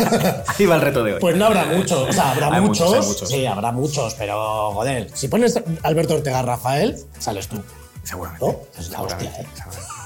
Ahí 0.58 0.66
va 0.66 0.76
el 0.76 0.80
reto 0.80 1.04
de 1.04 1.14
hoy. 1.14 1.20
Pues 1.20 1.36
no 1.36 1.46
habrá 1.46 1.66
muchos, 1.66 2.08
o 2.08 2.12
sea, 2.12 2.32
habrá 2.32 2.48
hay 2.52 2.60
muchos, 2.60 2.88
muchos, 2.88 3.06
muchos, 3.06 3.28
Sí, 3.28 3.46
habrá 3.46 3.72
muchos, 3.72 4.14
pero 4.14 4.72
joder, 4.72 5.10
si 5.14 5.28
pones 5.28 5.60
Alberto 5.82 6.14
Ortega 6.14 6.42
Rafael, 6.42 6.96
sales 7.18 7.48
tú. 7.48 7.62
Seguramente. 8.02 8.46
¿No? 8.46 8.60
Es 8.78 8.90
la 8.90 9.02
hostia, 9.02 9.28
¿eh? 9.28 9.46
Seguramente. 9.54 9.97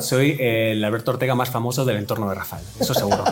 Soy 0.00 0.36
el 0.38 0.82
Alberto 0.84 1.12
Ortega 1.12 1.34
más 1.34 1.50
famoso 1.50 1.84
del 1.84 1.96
entorno 1.96 2.28
de 2.28 2.34
Rafael, 2.34 2.64
eso 2.78 2.94
seguro. 2.94 3.24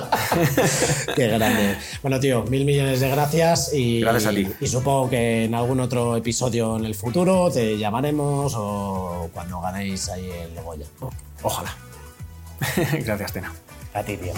Qué 1.14 1.28
grande. 1.28 1.76
Bueno, 2.03 2.20
tío, 2.20 2.43
mil 2.45 2.64
millones 2.64 3.01
de 3.01 3.09
gracias 3.09 3.72
y, 3.72 4.01
gracias 4.01 4.26
a 4.26 4.30
ti. 4.30 4.47
y 4.61 4.66
supongo 4.66 5.11
que 5.11 5.45
en 5.45 5.55
algún 5.55 5.80
otro 5.80 6.16
episodio 6.16 6.76
en 6.76 6.84
el 6.84 6.95
futuro 6.95 7.51
te 7.51 7.78
llamaremos 7.78 8.55
o 8.57 9.30
cuando 9.32 9.61
ganéis 9.61 10.09
ahí 10.09 10.30
el 10.30 10.62
Goya. 10.62 10.87
Ojalá. 11.43 11.74
gracias, 13.05 13.32
Tena. 13.32 13.53
A 13.95 14.03
ti, 14.03 14.16
tío. 14.16 14.32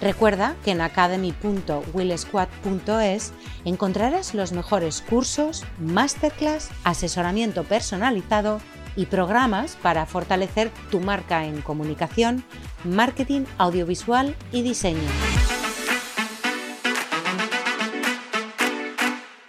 Recuerda 0.00 0.56
que 0.64 0.70
en 0.72 0.80
academy.willsquad.es 0.82 3.32
encontrarás 3.64 4.34
los 4.34 4.52
mejores 4.52 5.02
cursos, 5.02 5.64
masterclass, 5.80 6.68
asesoramiento 6.84 7.64
personalizado 7.64 8.60
y 8.96 9.06
programas 9.06 9.76
para 9.76 10.06
fortalecer 10.06 10.70
tu 10.90 11.00
marca 11.00 11.44
en 11.44 11.60
comunicación, 11.60 12.42
marketing 12.84 13.44
audiovisual 13.58 14.34
y 14.52 14.62
diseño. 14.62 15.55